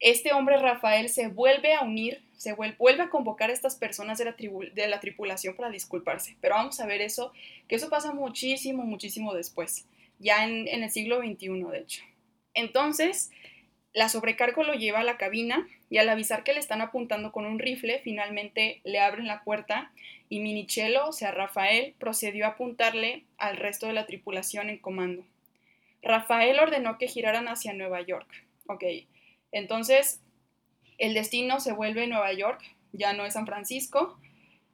este 0.00 0.32
hombre 0.32 0.56
Rafael 0.56 1.08
se 1.08 1.28
vuelve 1.28 1.74
a 1.74 1.82
unir, 1.82 2.22
se 2.36 2.54
vuelve, 2.54 3.02
a 3.02 3.10
convocar 3.10 3.50
a 3.50 3.52
estas 3.52 3.76
personas 3.76 4.18
de 4.18 4.24
la, 4.24 4.36
de 4.72 4.88
la 4.88 5.00
tripulación 5.00 5.54
para 5.54 5.70
disculparse. 5.70 6.36
Pero 6.40 6.56
vamos 6.56 6.80
a 6.80 6.86
ver 6.86 7.00
eso, 7.00 7.32
que 7.68 7.76
eso 7.76 7.88
pasa 7.88 8.12
muchísimo, 8.12 8.84
muchísimo 8.84 9.32
después, 9.32 9.86
ya 10.18 10.44
en, 10.44 10.66
en 10.66 10.82
el 10.82 10.90
siglo 10.90 11.18
XXI, 11.18 11.62
de 11.70 11.78
hecho. 11.78 12.02
Entonces, 12.54 13.30
la 13.94 14.08
sobrecargo 14.08 14.62
lo 14.62 14.74
lleva 14.74 15.00
a 15.00 15.04
la 15.04 15.18
cabina 15.18 15.66
y 15.90 15.98
al 15.98 16.08
avisar 16.08 16.44
que 16.44 16.52
le 16.52 16.60
están 16.60 16.80
apuntando 16.80 17.32
con 17.32 17.44
un 17.44 17.58
rifle, 17.58 18.00
finalmente 18.02 18.80
le 18.84 19.00
abren 19.00 19.26
la 19.26 19.44
puerta 19.44 19.92
y 20.28 20.40
Minichelo, 20.40 21.08
o 21.08 21.12
sea, 21.12 21.30
Rafael, 21.30 21.94
procedió 21.98 22.46
a 22.46 22.50
apuntarle 22.50 23.24
al 23.36 23.58
resto 23.58 23.86
de 23.86 23.92
la 23.92 24.06
tripulación 24.06 24.70
en 24.70 24.78
comando. 24.78 25.24
Rafael 26.00 26.58
ordenó 26.58 26.96
que 26.96 27.06
giraran 27.06 27.48
hacia 27.48 27.74
Nueva 27.74 28.00
York. 28.00 28.28
Ok, 28.66 28.84
entonces 29.52 30.20
el 30.96 31.12
destino 31.12 31.60
se 31.60 31.72
vuelve 31.72 32.06
Nueva 32.06 32.32
York, 32.32 32.62
ya 32.92 33.12
no 33.12 33.26
es 33.26 33.34
San 33.34 33.46
Francisco, 33.46 34.18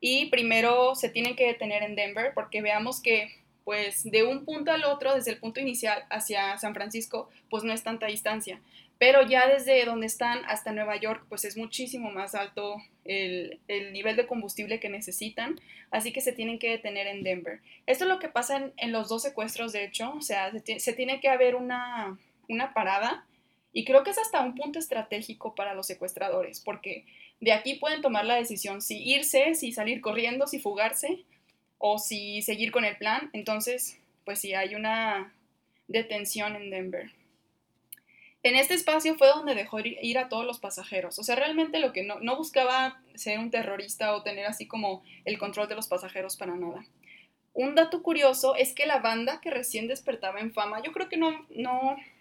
y 0.00 0.26
primero 0.26 0.94
se 0.94 1.08
tienen 1.08 1.34
que 1.34 1.46
detener 1.46 1.82
en 1.82 1.96
Denver 1.96 2.32
porque 2.34 2.62
veamos 2.62 3.02
que 3.02 3.34
pues 3.64 4.04
de 4.04 4.22
un 4.22 4.46
punto 4.46 4.70
al 4.72 4.84
otro, 4.84 5.14
desde 5.14 5.32
el 5.32 5.38
punto 5.38 5.60
inicial 5.60 6.04
hacia 6.08 6.56
San 6.56 6.72
Francisco, 6.72 7.28
pues 7.50 7.64
no 7.64 7.72
es 7.74 7.82
tanta 7.82 8.06
distancia 8.06 8.62
pero 8.98 9.22
ya 9.22 9.46
desde 9.48 9.84
donde 9.84 10.06
están 10.06 10.44
hasta 10.46 10.72
Nueva 10.72 10.96
York, 10.96 11.24
pues 11.28 11.44
es 11.44 11.56
muchísimo 11.56 12.10
más 12.10 12.34
alto 12.34 12.76
el, 13.04 13.60
nivel 13.92 14.16
de 14.16 14.26
combustible 14.26 14.80
que 14.80 14.88
necesitan, 14.88 15.60
así 15.90 16.12
que 16.12 16.20
se 16.20 16.32
tienen 16.32 16.58
que 16.58 16.70
detener 16.70 17.06
en 17.06 17.22
Denver. 17.22 17.60
Esto 17.86 18.04
es 18.04 18.10
lo 18.10 18.18
que 18.18 18.28
pasa 18.28 18.72
en, 18.76 18.92
los 18.92 19.08
dos 19.08 19.22
secuestros, 19.22 19.72
de 19.72 19.84
hecho, 19.84 20.12
o 20.16 20.20
sea, 20.20 20.52
se, 20.78 20.92
tiene 20.92 21.20
que 21.20 21.28
haber 21.28 21.54
una, 21.54 22.18
una 22.48 22.74
parada 22.74 23.24
y 23.72 23.84
creo 23.84 24.02
que 24.02 24.10
es 24.10 24.18
hasta 24.18 24.42
un 24.42 24.56
punto 24.56 24.80
estratégico 24.80 25.54
para 25.54 25.74
los 25.74 25.86
secuestradores, 25.86 26.60
porque 26.60 27.06
de 27.40 27.52
aquí 27.52 27.74
pueden 27.74 28.02
tomar 28.02 28.24
la 28.24 28.34
decisión 28.34 28.82
si 28.82 28.98
irse, 28.98 29.54
si 29.54 29.70
salir 29.70 30.00
corriendo, 30.00 30.48
si 30.48 30.58
fugarse 30.58 31.24
o 31.78 31.98
si 31.98 32.42
seguir 32.42 32.72
con 32.72 32.84
el 32.84 32.96
plan. 32.96 33.30
Entonces, 33.32 33.98
pues 34.24 34.40
sí, 34.40 34.54
hay 34.54 34.74
una 34.74 35.32
detención 35.86 36.56
en 36.56 36.70
Denver. 36.70 37.17
En 38.48 38.56
este 38.56 38.72
espacio 38.72 39.14
fue 39.16 39.28
donde 39.28 39.54
dejó 39.54 39.78
ir 39.80 40.16
a 40.16 40.30
todos 40.30 40.46
los 40.46 40.58
pasajeros. 40.58 41.18
O 41.18 41.22
sea, 41.22 41.36
realmente 41.36 41.80
lo 41.80 41.92
que 41.92 42.02
no, 42.02 42.18
buscaba 42.34 42.98
ser 43.14 43.38
un 43.38 43.50
terrorista 43.50 44.14
o 44.14 44.22
tener 44.22 44.46
así 44.46 44.66
como 44.66 45.02
el 45.26 45.38
control 45.38 45.68
de 45.68 45.74
los 45.74 45.86
pasajeros 45.86 46.38
para 46.38 46.56
nada. 46.56 46.82
Un 47.52 47.74
dato 47.74 48.02
curioso 48.02 48.54
es 48.54 48.72
que 48.72 48.86
la 48.86 49.00
banda 49.00 49.42
que 49.42 49.50
recién 49.50 49.86
despertaba 49.86 50.40
en 50.40 50.54
fama, 50.54 50.82
yo 50.82 50.92
creo 50.92 51.10
que 51.10 51.18
no, 51.18 51.44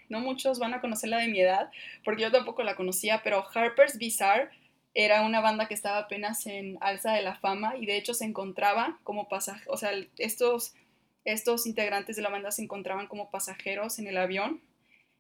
muchos 0.10 0.60
van 0.60 0.74
a 0.74 0.82
conocerla 0.82 1.20
de 1.20 1.30
mi 1.30 1.40
edad, 1.40 1.72
porque 2.04 2.24
yo 2.24 2.32
tampoco 2.32 2.62
la 2.62 2.76
conocía, 2.76 3.22
pero 3.24 3.48
Harper's 3.54 3.98
Bizarre 3.98 4.50
era 4.94 5.22
una 5.22 5.40
banda 5.40 5.70
que 5.70 5.76
estaba 5.76 6.00
apenas 6.00 6.46
en 6.46 6.78
alza 6.82 7.14
de 7.14 7.22
la 7.22 7.36
fama 7.36 7.78
y 7.78 7.86
de 7.86 7.96
hecho 7.96 8.14
se 8.14 8.26
encontraba 8.26 9.00
como 9.04 9.30
pasajeros, 9.30 9.74
o 9.74 9.78
sea, 9.78 9.92
estos 10.18 11.68
integrantes 11.68 12.18
de 12.18 12.22
la 12.22 12.30
banda 12.30 12.52
se 12.52 12.64
encontraban 12.64 13.08
como 13.08 13.32
pasajeros 13.32 13.98
en 13.98 14.08
el 14.08 14.18
avión 14.18 14.62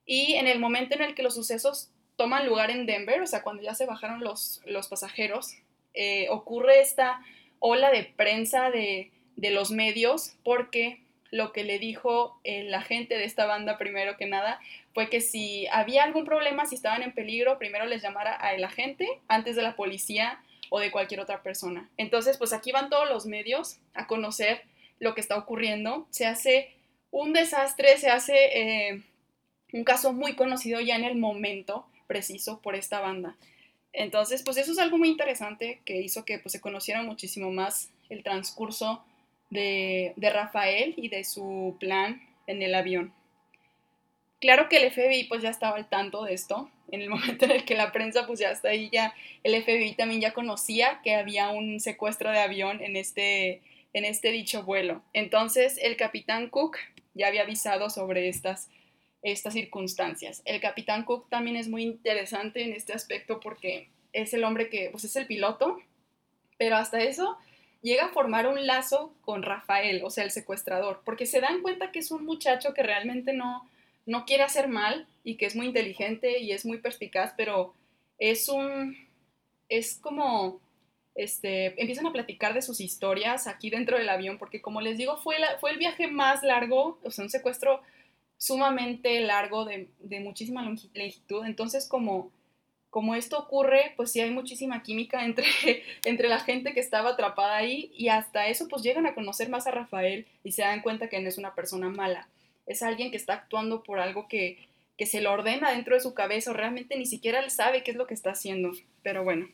y 0.07 0.33
en 0.35 0.47
el 0.47 0.59
momento 0.59 0.95
en 0.95 1.03
el 1.03 1.13
que 1.13 1.21
los 1.21 1.35
sucesos 1.35 1.91
toman 2.15 2.47
lugar 2.47 2.71
en 2.71 2.87
Denver, 2.87 3.21
o 3.21 3.27
sea, 3.27 3.43
cuando 3.43 3.61
ya 3.61 3.75
se 3.75 3.85
bajaron 3.85 4.21
los, 4.21 4.61
los 4.65 4.87
pasajeros, 4.87 5.53
eh, 5.93 6.27
ocurre 6.29 6.81
esta 6.81 7.21
ola 7.59 7.91
de 7.91 8.03
prensa 8.03 8.71
de, 8.71 9.11
de, 9.35 9.51
los 9.51 9.69
medios 9.69 10.35
porque 10.43 11.01
lo 11.29 11.51
que 11.51 11.63
le 11.63 11.77
dijo 11.77 12.39
la 12.43 12.81
gente 12.81 13.17
de 13.17 13.25
esta 13.25 13.45
banda 13.45 13.77
primero 13.77 14.15
que 14.15 14.27
nada 14.27 14.59
fue 14.93 15.09
que 15.09 15.21
si 15.21 15.67
había 15.67 16.03
algún 16.03 16.25
problema, 16.25 16.65
si 16.65 16.75
estaban 16.75 17.03
en 17.03 17.13
peligro, 17.13 17.59
primero 17.59 17.85
les 17.85 18.01
llamara 18.01 18.33
a 18.33 18.57
la 18.57 18.69
gente 18.69 19.07
antes 19.27 19.55
de 19.55 19.61
la 19.61 19.75
policía 19.75 20.39
o 20.69 20.79
de 20.79 20.91
cualquier 20.91 21.19
otra 21.19 21.43
persona. 21.43 21.89
Entonces, 21.97 22.37
pues 22.37 22.53
aquí 22.53 22.71
van 22.71 22.89
todos 22.89 23.09
los 23.09 23.25
medios 23.25 23.77
a 23.93 24.07
conocer 24.07 24.63
lo 24.99 25.13
que 25.13 25.21
está 25.21 25.37
ocurriendo. 25.37 26.07
Se 26.09 26.25
hace 26.25 26.73
un 27.11 27.33
desastre, 27.33 27.97
se 27.97 28.09
hace 28.09 28.35
eh, 28.35 29.03
un 29.73 29.83
caso 29.83 30.13
muy 30.13 30.35
conocido 30.35 30.79
ya 30.79 30.95
en 30.95 31.03
el 31.03 31.17
momento 31.17 31.85
preciso 32.07 32.59
por 32.61 32.75
esta 32.75 32.99
banda. 32.99 33.35
Entonces, 33.93 34.43
pues 34.43 34.57
eso 34.57 34.71
es 34.71 34.79
algo 34.79 34.97
muy 34.97 35.09
interesante 35.09 35.81
que 35.85 36.01
hizo 36.01 36.23
que 36.25 36.39
pues, 36.39 36.51
se 36.51 36.61
conociera 36.61 37.01
muchísimo 37.03 37.51
más 37.51 37.89
el 38.09 38.23
transcurso 38.23 39.03
de, 39.49 40.13
de 40.15 40.29
Rafael 40.29 40.93
y 40.97 41.09
de 41.09 41.23
su 41.23 41.75
plan 41.79 42.21
en 42.47 42.61
el 42.61 42.75
avión. 42.75 43.13
Claro 44.39 44.69
que 44.69 44.77
el 44.77 44.91
FBI 44.91 45.23
pues 45.23 45.41
ya 45.41 45.49
estaba 45.49 45.77
al 45.77 45.89
tanto 45.89 46.23
de 46.23 46.33
esto, 46.33 46.69
en 46.91 47.01
el 47.01 47.09
momento 47.09 47.45
en 47.45 47.51
el 47.51 47.65
que 47.65 47.75
la 47.75 47.91
prensa 47.91 48.27
pues 48.27 48.39
ya 48.39 48.51
está 48.51 48.69
ahí, 48.69 48.89
ya 48.91 49.13
el 49.43 49.61
FBI 49.61 49.93
también 49.95 50.21
ya 50.21 50.33
conocía 50.33 51.01
que 51.03 51.15
había 51.15 51.49
un 51.49 51.79
secuestro 51.79 52.31
de 52.31 52.39
avión 52.39 52.81
en 52.81 52.95
este, 52.95 53.61
en 53.93 54.05
este 54.05 54.31
dicho 54.31 54.63
vuelo. 54.63 55.01
Entonces 55.13 55.79
el 55.81 55.97
capitán 55.97 56.49
Cook 56.49 56.77
ya 57.13 57.27
había 57.27 57.41
avisado 57.41 57.89
sobre 57.89 58.29
estas 58.29 58.69
estas 59.21 59.53
circunstancias. 59.53 60.41
El 60.45 60.61
capitán 60.61 61.03
Cook 61.03 61.29
también 61.29 61.55
es 61.55 61.67
muy 61.67 61.83
interesante 61.83 62.63
en 62.63 62.73
este 62.73 62.93
aspecto 62.93 63.39
porque 63.39 63.89
es 64.13 64.33
el 64.33 64.43
hombre 64.43 64.69
que, 64.69 64.89
pues 64.91 65.03
es 65.03 65.15
el 65.15 65.27
piloto, 65.27 65.79
pero 66.57 66.75
hasta 66.75 66.99
eso 66.99 67.37
llega 67.81 68.05
a 68.05 68.09
formar 68.09 68.47
un 68.47 68.65
lazo 68.65 69.13
con 69.21 69.43
Rafael, 69.43 70.01
o 70.03 70.09
sea, 70.09 70.23
el 70.23 70.31
secuestrador, 70.31 71.01
porque 71.05 71.25
se 71.25 71.41
dan 71.41 71.61
cuenta 71.61 71.91
que 71.91 71.99
es 71.99 72.11
un 72.11 72.25
muchacho 72.25 72.73
que 72.73 72.83
realmente 72.83 73.33
no, 73.33 73.69
no 74.05 74.25
quiere 74.25 74.43
hacer 74.43 74.67
mal 74.67 75.07
y 75.23 75.35
que 75.35 75.45
es 75.45 75.55
muy 75.55 75.67
inteligente 75.67 76.39
y 76.39 76.51
es 76.51 76.65
muy 76.65 76.79
perspicaz, 76.79 77.33
pero 77.37 77.73
es 78.17 78.49
un, 78.49 78.97
es 79.69 79.99
como, 80.01 80.59
este, 81.15 81.79
empiezan 81.79 82.07
a 82.07 82.13
platicar 82.13 82.53
de 82.53 82.61
sus 82.61 82.79
historias 82.79 83.47
aquí 83.47 83.69
dentro 83.69 83.97
del 83.97 84.09
avión, 84.09 84.37
porque 84.37 84.61
como 84.61 84.81
les 84.81 84.97
digo, 84.97 85.17
fue, 85.17 85.39
la, 85.39 85.57
fue 85.59 85.71
el 85.71 85.77
viaje 85.77 86.07
más 86.07 86.43
largo, 86.43 86.97
o 87.03 87.11
sea, 87.11 87.23
un 87.23 87.29
secuestro 87.29 87.81
sumamente 88.37 89.19
largo, 89.21 89.65
de, 89.65 89.89
muchísima 90.21 90.63
longitud. 90.63 91.45
Entonces, 91.45 91.87
como, 91.87 92.31
como 92.89 93.15
esto 93.15 93.37
ocurre, 93.37 93.93
pues 93.95 94.11
sí 94.11 94.21
hay 94.21 94.31
muchísima 94.31 94.83
química 94.83 95.25
entre, 95.25 95.45
entre 96.05 96.29
la 96.29 96.39
gente 96.39 96.73
que 96.73 96.79
estaba 96.79 97.11
atrapada 97.11 97.57
ahí 97.57 97.91
y 97.95 98.09
hasta 98.09 98.47
eso 98.47 98.67
pues 98.67 98.83
llegan 98.83 99.05
a 99.05 99.15
conocer 99.15 99.49
más 99.49 99.67
a 99.67 99.71
Rafael 99.71 100.27
y 100.43 100.51
se 100.51 100.61
dan 100.61 100.81
cuenta 100.81 101.09
que 101.09 101.19
no 101.19 101.29
es 101.29 101.37
una 101.37 101.55
persona 101.55 101.89
mala, 101.89 102.27
es 102.65 102.83
alguien 102.83 103.11
que 103.11 103.17
está 103.17 103.33
actuando 103.33 103.83
por 103.83 103.99
algo 103.99 104.27
que, 104.27 104.67
que 104.97 105.05
se 105.05 105.21
lo 105.21 105.31
ordena 105.31 105.71
dentro 105.71 105.95
de 105.95 106.01
su 106.01 106.13
cabeza 106.13 106.51
o 106.51 106.53
realmente 106.53 106.97
ni 106.97 107.05
siquiera 107.05 107.39
él 107.39 107.51
sabe 107.51 107.83
qué 107.83 107.91
es 107.91 107.97
lo 107.97 108.07
que 108.07 108.13
está 108.13 108.31
haciendo. 108.31 108.71
Pero 109.03 109.23
bueno, 109.23 109.47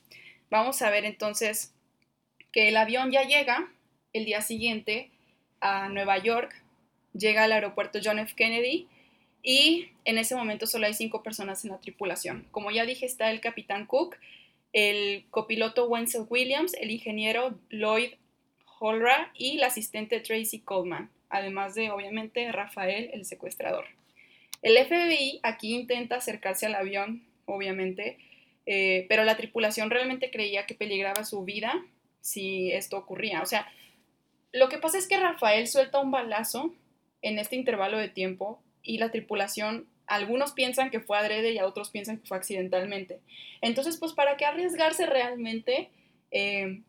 vamos 0.50 0.82
a 0.82 0.90
ver 0.90 1.06
entonces 1.06 1.74
que 2.52 2.70
el 2.70 2.78
avión 2.78 3.12
ya 3.12 3.24
llega 3.24 3.70
el 4.14 4.26
día 4.26 4.42
siguiente 4.42 5.12
a 5.60 5.90
Nueva 5.90 6.18
York, 6.18 6.63
llega 7.14 7.44
al 7.44 7.52
aeropuerto 7.52 8.00
John 8.04 8.20
F. 8.20 8.34
Kennedy 8.36 8.88
y 9.42 9.90
en 10.06 10.18
ese 10.18 10.36
momento 10.36 10.68
solo 10.68 10.86
hay 10.88 10.94
cinco 10.94 11.24
personas 11.24 11.64
en 11.64 11.72
la 11.72 11.80
tripulación. 11.80 12.48
Como 12.52 12.72
ya 12.72 12.86
dije, 12.86 13.06
está 13.06 13.30
el 13.32 13.42
capitán 13.42 13.86
Cook, 13.86 14.16
el 14.72 15.26
copiloto 15.30 15.88
Wenzel 15.88 16.26
Williams, 16.30 16.74
el 16.76 16.92
ingeniero 16.92 17.58
Lloyd 17.70 18.14
Holra 18.80 19.32
y 19.38 19.58
la 19.58 19.68
asistente 19.68 20.20
Tracy 20.20 20.60
Coleman, 20.60 21.10
además 21.30 21.76
de 21.76 21.92
obviamente 21.92 22.52
Rafael, 22.52 23.10
el 23.14 23.26
secuestrador. 23.26 23.86
El 24.62 24.78
FBI 24.78 25.42
aquí 25.44 25.74
intenta 25.74 26.16
acercarse 26.16 26.66
al 26.66 26.76
avión, 26.76 27.24
obviamente, 27.46 28.18
eh, 28.66 29.06
pero 29.10 29.26
la 29.26 29.36
tripulación 29.36 29.90
realmente 29.90 30.32
creía 30.32 30.66
que 30.66 30.74
peligraba 30.74 31.26
su 31.26 31.44
vida 31.44 31.84
si 32.22 32.72
esto 32.72 32.98
ocurría. 32.98 33.42
O 33.42 33.46
sea, 33.46 33.72
lo 34.54 34.70
que 34.70 34.78
pasa 34.78 34.98
es 34.98 35.08
que 35.08 35.18
Rafael 35.18 35.68
suelta 35.68 36.00
un 36.00 36.12
balazo 36.12 36.74
en 37.24 37.40
este 37.40 37.56
intervalo 37.56 37.98
de 37.98 38.10
tiempo 38.10 38.62
y 38.84 39.00
la 39.00 39.10
tripulación, 39.10 39.88
algunos 40.06 40.52
piensan 40.52 40.92
que 40.92 41.00
fue 41.00 41.18
adrede 41.18 41.54
y 41.54 41.58
a 41.58 41.66
otros 41.66 41.90
piensan 41.90 42.20
que 42.20 42.28
fue 42.28 42.38
accidentalmente. 42.38 43.22
Entonces, 43.62 43.98
pues, 43.98 44.14
¿para 44.14 44.38
qué 44.38 44.46
arriesgarse 44.46 45.08
realmente? 45.08 45.90
Eh, 46.30 46.82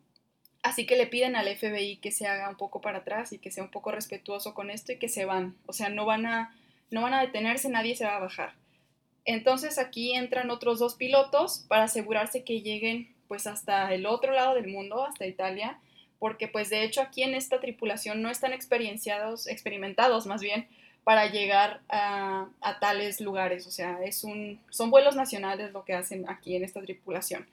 así 0.63 0.85
que 0.85 0.97
le 0.97 1.07
piden 1.07 1.37
al 1.37 1.47
FBI 1.57 1.97
que 1.99 2.11
se 2.11 2.27
haga 2.27 2.51
un 2.51 2.57
poco 2.57 2.81
para 2.81 2.99
atrás 2.99 3.33
y 3.33 3.39
que 3.39 3.51
sea 3.51 3.65
un 3.65 3.71
poco 3.71 3.93
respetuoso 3.93 4.53
con 4.53 4.71
esto 4.71 4.93
y 4.93 4.99
que 4.99 5.09
se 5.09 5.25
van. 5.25 5.57
O 5.67 5.73
sea, 5.73 5.89
no 5.89 6.05
van 6.05 6.27
a, 6.27 6.55
no 6.91 7.01
van 7.01 7.15
a 7.15 7.21
detenerse, 7.21 7.71
nadie 7.71 7.97
se 7.97 8.05
va 8.05 8.17
a 8.17 8.21
bajar. 8.21 8.55
Entonces 9.25 9.79
aquí 9.79 10.15
entran 10.15 10.51
otros 10.51 10.79
dos 10.81 10.97
pilotos 10.97 11.65
para 11.69 11.85
asegurarse 11.85 12.45
que 12.45 12.61
lleguen 12.61 13.15
pues 13.29 13.47
hasta 13.47 13.95
el 13.95 14.05
otro 14.05 14.33
lado 14.33 14.55
del 14.55 14.69
mundo, 14.69 15.07
hasta 15.07 15.27
Italia, 15.27 15.79
porque 16.25 16.49
pues 16.49 16.71
de 16.71 16.85
hecho 16.85 17.03
aquí 17.03 17.23
en 17.23 17.35
esta 17.35 17.61
tripulación 17.61 18.23
no 18.23 18.31
están 18.31 18.55
experienciados, 18.55 19.47
experimentados 19.47 20.27
más 20.27 20.41
bien, 20.41 20.67
para 21.05 21.27
llegar 21.27 21.83
a, 21.91 22.49
tales 22.81 23.21
lugares. 23.21 23.67
O 23.67 23.71
sea, 23.71 24.03
es 24.03 24.25
un, 24.25 24.59
son 24.71 24.91
vuelos 24.91 25.17
nacionales 25.17 25.73
lo 25.73 25.85
que 25.85 25.93
hacen 25.93 26.27
aquí 26.27 26.57
en 26.57 26.65
esta 26.65 26.81
tripulación. 26.81 27.47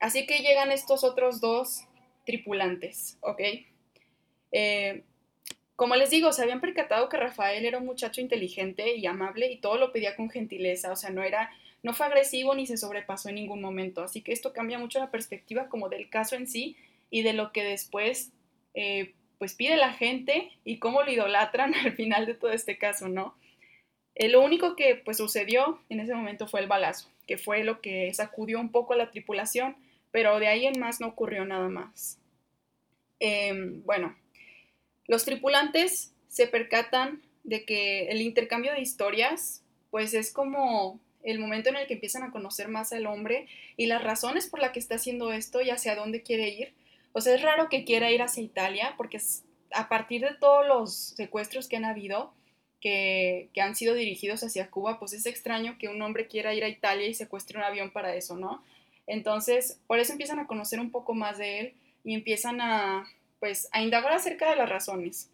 Así 0.00 0.26
que 0.26 0.40
llegan 0.40 0.70
estos 0.70 1.02
otros 1.02 1.40
dos 1.40 1.86
tripulantes, 2.26 3.16
¿ok? 3.22 3.40
Eh, 4.52 5.02
como 5.74 5.96
les 5.96 6.10
digo, 6.10 6.30
se 6.30 6.42
habían 6.42 6.60
percatado 6.60 7.08
que 7.08 7.16
Rafael 7.16 7.64
era 7.64 7.78
un 7.78 7.86
muchacho 7.86 8.20
inteligente 8.20 8.96
y 8.96 9.06
amable 9.06 9.50
y 9.50 9.56
todo 9.56 9.78
lo 9.78 9.92
pedía 9.92 10.14
con 10.14 10.28
gentileza, 10.28 10.92
o 10.92 10.96
sea, 10.96 11.08
no 11.08 11.22
era, 11.22 11.50
no 11.82 11.94
fue 11.94 12.04
agresivo 12.04 12.54
ni 12.54 12.66
se 12.66 12.76
sobrepasó 12.76 13.30
en 13.30 13.36
ningún 13.36 13.62
momento. 13.62 14.02
Así 14.02 14.20
que 14.20 14.32
esto 14.34 14.52
cambia 14.52 14.78
mucho 14.78 14.98
la 14.98 15.10
perspectiva 15.10 15.70
como 15.70 15.88
del 15.88 16.10
caso 16.10 16.36
en 16.36 16.46
sí 16.46 16.76
y 17.10 17.22
de 17.22 17.32
lo 17.32 17.52
que 17.52 17.64
después 17.64 18.32
eh, 18.74 19.14
pues 19.38 19.54
pide 19.54 19.76
la 19.76 19.92
gente 19.92 20.50
y 20.64 20.78
cómo 20.78 21.02
lo 21.02 21.10
idolatran 21.10 21.74
al 21.84 21.92
final 21.92 22.26
de 22.26 22.34
todo 22.34 22.50
este 22.52 22.78
caso, 22.78 23.08
¿no? 23.08 23.36
Eh, 24.14 24.28
lo 24.28 24.40
único 24.42 24.76
que 24.76 24.94
pues 24.96 25.16
sucedió 25.16 25.80
en 25.88 26.00
ese 26.00 26.14
momento 26.14 26.46
fue 26.46 26.60
el 26.60 26.68
balazo, 26.68 27.10
que 27.26 27.36
fue 27.36 27.64
lo 27.64 27.80
que 27.80 28.12
sacudió 28.14 28.60
un 28.60 28.70
poco 28.70 28.92
a 28.92 28.96
la 28.96 29.10
tripulación, 29.10 29.76
pero 30.12 30.38
de 30.38 30.46
ahí 30.46 30.66
en 30.66 30.78
más 30.78 31.00
no 31.00 31.08
ocurrió 31.08 31.44
nada 31.44 31.68
más. 31.68 32.18
Em, 33.18 33.82
bueno, 33.84 34.16
los 35.06 35.24
tripulantes 35.24 36.12
se 36.28 36.46
percatan 36.46 37.22
de 37.42 37.64
que 37.64 38.08
el 38.08 38.20
intercambio 38.22 38.72
de 38.72 38.80
historias 38.80 39.62
pues 39.90 40.14
es 40.14 40.32
como 40.32 41.00
el 41.22 41.38
momento 41.38 41.70
en 41.70 41.76
el 41.76 41.86
que 41.86 41.94
empiezan 41.94 42.22
a 42.22 42.30
conocer 42.30 42.68
más 42.68 42.92
al 42.92 43.06
hombre 43.06 43.46
y 43.76 43.86
las 43.86 44.02
razones 44.02 44.48
por 44.48 44.60
las 44.60 44.72
que 44.72 44.78
está 44.78 44.96
haciendo 44.96 45.32
esto 45.32 45.62
y 45.62 45.70
hacia 45.70 45.96
dónde 45.96 46.22
quiere 46.22 46.48
ir 46.48 46.74
sea, 47.20 47.34
es 47.34 47.42
raro 47.42 47.68
que 47.68 47.84
quiera 47.84 48.10
ir 48.10 48.22
hacia 48.22 48.42
Italia 48.42 48.94
porque 48.96 49.18
a 49.70 49.88
partir 49.88 50.22
de 50.22 50.34
todos 50.34 50.66
los 50.66 50.94
secuestros 50.94 51.68
que 51.68 51.76
han 51.76 51.84
habido, 51.84 52.32
que, 52.80 53.50
han 53.60 53.74
sido 53.74 53.94
dirigidos 53.94 54.42
hacia 54.44 54.70
Cuba, 54.70 54.98
pues 54.98 55.12
es 55.12 55.26
extraño 55.26 55.78
que 55.78 55.88
un 55.88 56.02
hombre 56.02 56.26
quiera 56.26 56.54
ir 56.54 56.64
a 56.64 56.68
Italia 56.68 57.06
y 57.06 57.14
secuestre 57.14 57.58
un 57.58 57.64
avión 57.64 57.90
para 57.90 58.14
eso, 58.14 58.36
¿no? 58.36 58.62
Entonces, 59.06 59.80
por 59.86 59.98
eso 59.98 60.12
empiezan 60.12 60.38
a 60.38 60.46
conocer 60.46 60.80
un 60.80 60.90
poco 60.90 61.14
más 61.14 61.38
de 61.38 61.60
él 61.60 61.74
y 62.04 62.14
empiezan 62.14 62.60
a, 62.60 63.08
pues, 63.38 63.68
a 63.72 63.82
indagar 63.82 64.12
acerca 64.12 64.50
de 64.50 64.56
las 64.56 64.68
razones. 64.68 65.30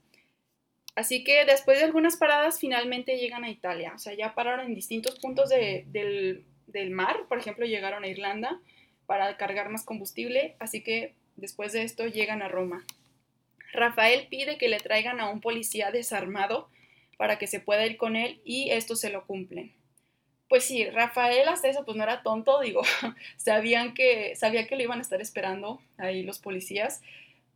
Así 0.97 1.25
que 1.25 1.45
después 1.45 1.79
de 1.79 1.85
algunas 1.85 2.17
paradas, 2.17 2.59
finalmente 2.59 3.17
llegan 3.17 3.45
a 3.45 3.51
Italia. 3.51 3.93
O 3.95 3.99
sea, 3.99 4.15
ya 4.15 4.35
pararon 4.35 4.67
en 4.67 4.75
distintos 4.75 5.19
puntos 5.19 5.49
del, 5.49 6.45
del 6.67 6.91
mar. 6.91 7.27
Por 7.29 7.39
ejemplo, 7.39 7.65
llegaron 7.65 8.05
a 8.05 8.09
Irlanda 8.09 8.61
para 9.07 9.37
cargar 9.37 9.71
más 9.71 9.85
combustible. 9.85 10.57
Así 10.59 10.83
que 10.83 11.15
Después 11.41 11.73
de 11.73 11.83
esto 11.83 12.07
llegan 12.07 12.43
a 12.43 12.49
Roma. 12.49 12.85
Rafael 13.73 14.27
pide 14.29 14.59
que 14.59 14.69
le 14.69 14.79
traigan 14.79 15.21
a 15.21 15.31
un 15.31 15.41
policía 15.41 15.91
desarmado 15.91 16.69
para 17.17 17.39
que 17.39 17.47
se 17.47 17.61
pueda 17.61 17.87
ir 17.87 17.97
con 17.97 18.17
él 18.17 18.41
y 18.45 18.71
esto 18.71 18.97
se 18.97 19.11
lo 19.11 19.27
cumplen. 19.27 19.73
Pues 20.49 20.65
sí, 20.65 20.85
Rafael 20.91 21.49
hasta 21.49 21.69
eso 21.69 21.85
pues 21.85 21.97
no 21.97 22.03
era 22.03 22.23
tonto, 22.23 22.61
digo, 22.61 22.83
sabían 23.37 23.95
que, 23.95 24.35
sabía 24.37 24.67
que 24.67 24.77
lo 24.77 24.83
iban 24.83 24.99
a 24.99 25.03
estar 25.03 25.21
esperando 25.21 25.81
ahí 25.97 26.23
los 26.23 26.41
policías, 26.41 27.03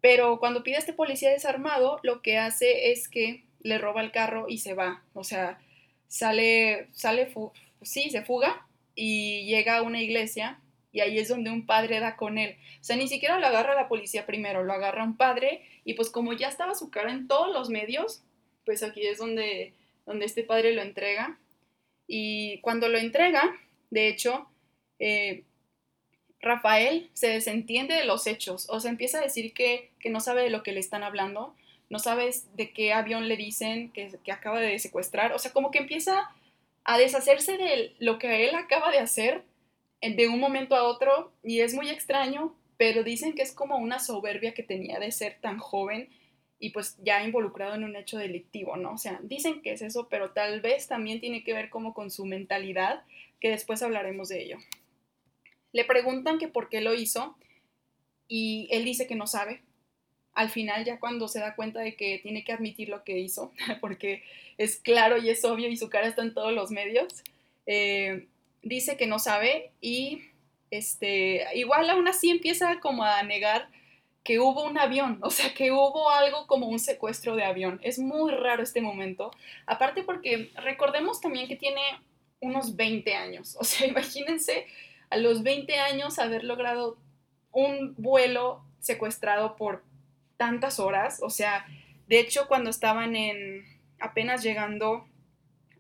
pero 0.01 0.39
cuando 0.39 0.63
pide 0.63 0.77
a 0.77 0.79
este 0.79 0.93
policía 0.93 1.31
desarmado, 1.31 1.99
lo 2.03 2.23
que 2.23 2.39
hace 2.39 2.93
es 2.93 3.09
que 3.09 3.43
le 3.63 3.79
roba 3.79 4.01
el 4.03 4.13
carro 4.13 4.47
y 4.49 4.59
se 4.59 4.75
va, 4.75 5.03
o 5.13 5.25
sea, 5.25 5.59
sale, 6.07 6.89
sale, 6.93 7.33
sí, 7.83 8.11
se 8.11 8.23
fuga 8.23 8.67
y 8.95 9.45
llega 9.47 9.79
a 9.79 9.83
una 9.83 10.01
iglesia 10.01 10.61
y 10.95 11.01
ahí 11.01 11.19
es 11.19 11.29
donde 11.29 11.51
un 11.51 11.67
padre 11.67 11.99
da 11.99 12.15
con 12.15 12.39
él. 12.39 12.57
O 12.81 12.85
sea, 12.85 12.97
ni 12.97 13.09
siquiera 13.09 13.41
lo 13.41 13.47
agarra 13.47 13.75
la 13.75 13.89
policía 13.89 14.27
primero, 14.27 14.63
lo 14.63 14.73
agarra 14.73 15.03
un 15.03 15.17
padre 15.17 15.63
y 15.85 15.95
pues 15.95 16.09
como 16.09 16.33
ya 16.33 16.49
estaba 16.49 16.77
su 16.77 16.89
cara 16.89 17.11
en 17.11 17.27
todos 17.27 17.53
los 17.53 17.69
medios, 17.69 18.23
pues 18.65 18.85
aquí 18.85 19.05
es 19.05 19.19
donde, 19.19 19.75
donde 20.07 20.25
este 20.25 20.45
padre 20.45 20.73
lo 20.73 20.83
entrega. 20.83 21.37
Y 22.07 22.61
cuando 22.61 22.89
lo 22.89 22.97
entrega, 22.97 23.57
de 23.91 24.07
hecho, 24.07 24.47
eh, 25.01 25.43
Rafael 26.41 27.11
se 27.13 27.27
desentiende 27.27 27.95
de 27.95 28.05
los 28.05 28.29
hechos, 28.29 28.69
o 28.71 28.79
sea, 28.79 28.91
empieza 28.91 29.19
a 29.19 29.23
decir 29.23 29.53
que, 29.53 29.91
no 30.05 30.21
sabe 30.21 30.43
de 30.45 30.51
lo 30.51 30.63
que 30.63 30.73
le 30.73 30.81
están 30.81 31.03
hablando, 31.03 31.57
no 31.91 31.99
sabe 31.99 32.31
de 32.55 32.71
qué 32.71 32.93
avión 32.93 33.27
le 33.27 33.37
dicen 33.37 33.91
que, 33.91 34.13
que 34.23 34.31
acaba 34.31 34.61
de 34.61 34.79
secuestrar, 34.79 35.33
o 35.33 35.41
sea, 35.41 35.53
como 35.53 35.73
que 35.73 35.79
empieza 35.79 36.31
a 36.85 36.99
deshacerse 36.99 37.57
de 37.57 37.95
lo 37.99 38.19
que 38.19 38.49
él 38.49 38.55
acaba 38.55 38.93
de 38.93 38.99
hacer 38.99 39.43
de 40.11 40.29
un 40.29 40.41
momento 40.41 40.75
a 40.75 40.85
otro 40.85 41.33
y 41.43 41.61
es 41.61 41.75
muy 41.75 41.89
extraño, 41.89 42.55
pero 42.77 43.03
dicen 43.03 43.35
que 43.35 43.43
es 43.43 43.53
como 43.53 43.79
una 43.79 43.99
soberbia 43.99 44.55
que 44.55 44.63
tenía 44.63 44.99
de 44.99 45.11
ser 45.13 45.39
tan 45.41 45.59
joven 45.59 46.09
y 46.59 46.71
pues 46.71 46.97
ya 47.03 47.23
involucrado 47.25 47.75
en 47.75 47.85
un 47.85 47.97
hecho 47.97 48.19
delictivo, 48.19 48.77
¿no? 48.77 48.93
O 48.93 48.99
sea, 48.99 49.21
dicen 49.23 49.63
que 49.63 49.73
es 49.73 49.83
eso, 49.83 50.09
pero 50.09 50.31
tal 50.31 50.61
vez 50.61 50.87
también 50.87 51.21
tiene 51.21 51.45
que 51.45 51.53
ver 51.53 51.71
como 51.71 51.95
con 51.95 52.11
su 52.11 52.25
mentalidad, 52.27 53.03
que 53.41 53.51
después 53.51 53.83
hablaremos 53.83 54.29
de 54.29 54.43
ello. 54.43 54.59
Le 55.73 55.85
preguntan 55.85 56.39
que 56.39 56.49
por 56.49 56.69
qué 56.69 56.81
lo 56.81 56.95
hizo 56.95 57.37
y 58.29 58.69
él 58.71 58.85
dice 58.85 59.07
que 59.07 59.17
no 59.17 59.27
sabe. 59.27 59.63
Al 60.33 60.51
final, 60.51 60.85
ya 60.85 60.99
cuando 60.99 61.29
se 61.29 61.41
da 61.41 61.55
cuenta 61.55 61.81
de 61.81 61.97
que 61.97 62.19
tiene 62.23 62.45
que 62.45 62.53
admitir 62.53 62.89
lo 62.89 63.05
que 63.05 63.19
hizo, 63.19 63.53
porque 63.81 64.23
es 64.57 64.77
claro 64.77 65.19
y 65.19 65.29
es 65.29 65.45
obvio 65.45 65.69
y 65.69 65.77
su 65.77 65.91
cara 65.91 66.09
está 66.09 66.23
en 66.23 66.35
todos 66.35 66.53
los 66.53 66.71
medios, 66.71 67.23
eh, 67.67 68.27
dice 68.65 68.97
que 68.97 69.07
no 69.07 69.19
sabe 69.19 69.73
y 69.81 70.23
este, 70.71 71.47
igual 71.55 71.89
aún 71.91 72.09
así 72.09 72.31
empieza 72.31 72.81
como 72.81 73.05
a 73.05 73.23
negar 73.23 73.69
que 74.25 74.41
hubo 74.41 74.65
un 74.65 74.79
avión, 74.79 75.19
o 75.23 75.31
sea, 75.31 75.53
que 75.53 75.71
hubo 75.71 76.11
algo 76.11 76.47
como 76.47 76.67
un 76.67 76.79
secuestro 76.79 77.37
de 77.37 77.45
avión. 77.45 77.79
Es 77.83 77.99
muy 77.99 78.33
raro 78.33 78.63
este 78.63 78.81
momento, 78.81 79.31
aparte 79.67 80.03
porque 80.03 80.51
recordemos 80.57 81.21
también 81.21 81.47
que 81.47 81.57
tiene 81.57 81.81
unos 82.41 82.75
20 82.75 83.15
años, 83.15 83.57
o 83.61 83.65
sea, 83.65 83.87
imagínense 83.87 84.67
a 85.11 85.19
los 85.19 85.43
20 85.43 85.79
años 85.79 86.19
haber 86.19 86.45
logrado 86.45 86.97
un 87.53 87.95
vuelo 87.97 88.65
secuestrado 88.81 89.57
por 89.57 89.85
tantas 90.37 90.81
horas, 90.81 91.21
o 91.23 91.31
sea, 91.31 91.67
de 92.09 92.19
hecho 92.19 92.49
cuando 92.49 92.71
estaban 92.71 93.15
en 93.15 93.65
apenas 94.01 94.43
llegando 94.43 95.07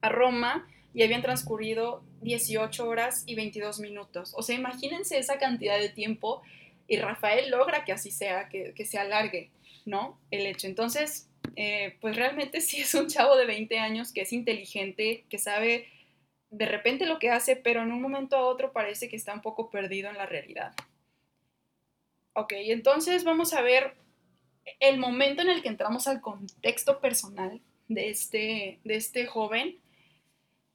a 0.01 0.09
Roma, 0.09 0.69
y 0.95 1.03
habían 1.03 1.23
transcurrido 1.23 2.03
18 2.25 2.89
horas 2.89 3.23
y 3.27 3.35
22 3.35 3.79
minutos. 3.81 4.33
O 4.37 4.43
sea, 4.43 4.57
imagínense 4.57 5.19
esa 5.19 5.39
cantidad 5.39 5.79
de 5.79 5.91
tiempo 5.91 6.43
y 6.89 6.97
Rafael 6.97 7.51
logra 7.51 7.85
que 7.85 7.93
así 7.93 8.11
sea, 8.11 8.49
que, 8.49 8.75
se 8.85 8.99
alargue, 8.99 9.51
¿no? 9.85 10.19
El 10.31 10.47
hecho. 10.47 10.67
Entonces, 10.67 11.29
eh, 11.57 11.97
pues 12.01 12.17
realmente 12.17 12.61
sí 12.63 12.81
es 12.81 12.95
un 12.95 13.07
chavo 13.07 13.37
de 13.37 13.47
20 13.47 13.79
años 13.79 14.13
que 14.13 14.23
es 14.23 14.33
inteligente, 14.33 15.25
que 15.29 15.39
sabe 15.39 15.89
de 16.51 16.67
repente 16.67 17.07
lo 17.07 17.19
que 17.19 17.31
hace, 17.31 17.57
pero 17.57 17.83
en 17.83 17.93
un 17.93 18.01
momento 18.01 18.37
a 18.37 18.47
otro 18.47 18.73
parece 18.73 19.09
que 19.09 19.17
está 19.17 19.35
un 19.35 19.43
poco 19.43 19.71
perdido 19.71 20.09
en 20.09 20.17
la 20.17 20.27
realidad. 20.27 20.75
Ok, 22.33 22.53
entonces 22.57 23.25
vamos 23.25 23.55
a 23.55 23.61
ver 23.61 23.95
el 24.81 24.99
momento 24.99 25.43
en 25.43 25.51
el 25.51 25.63
que 25.63 25.69
entramos 25.69 26.07
al 26.07 26.21
contexto 26.21 27.01
personal 27.01 27.61
de 27.89 28.11
este, 28.11 28.79
de 28.85 28.95
este 28.97 29.27
joven 29.27 29.79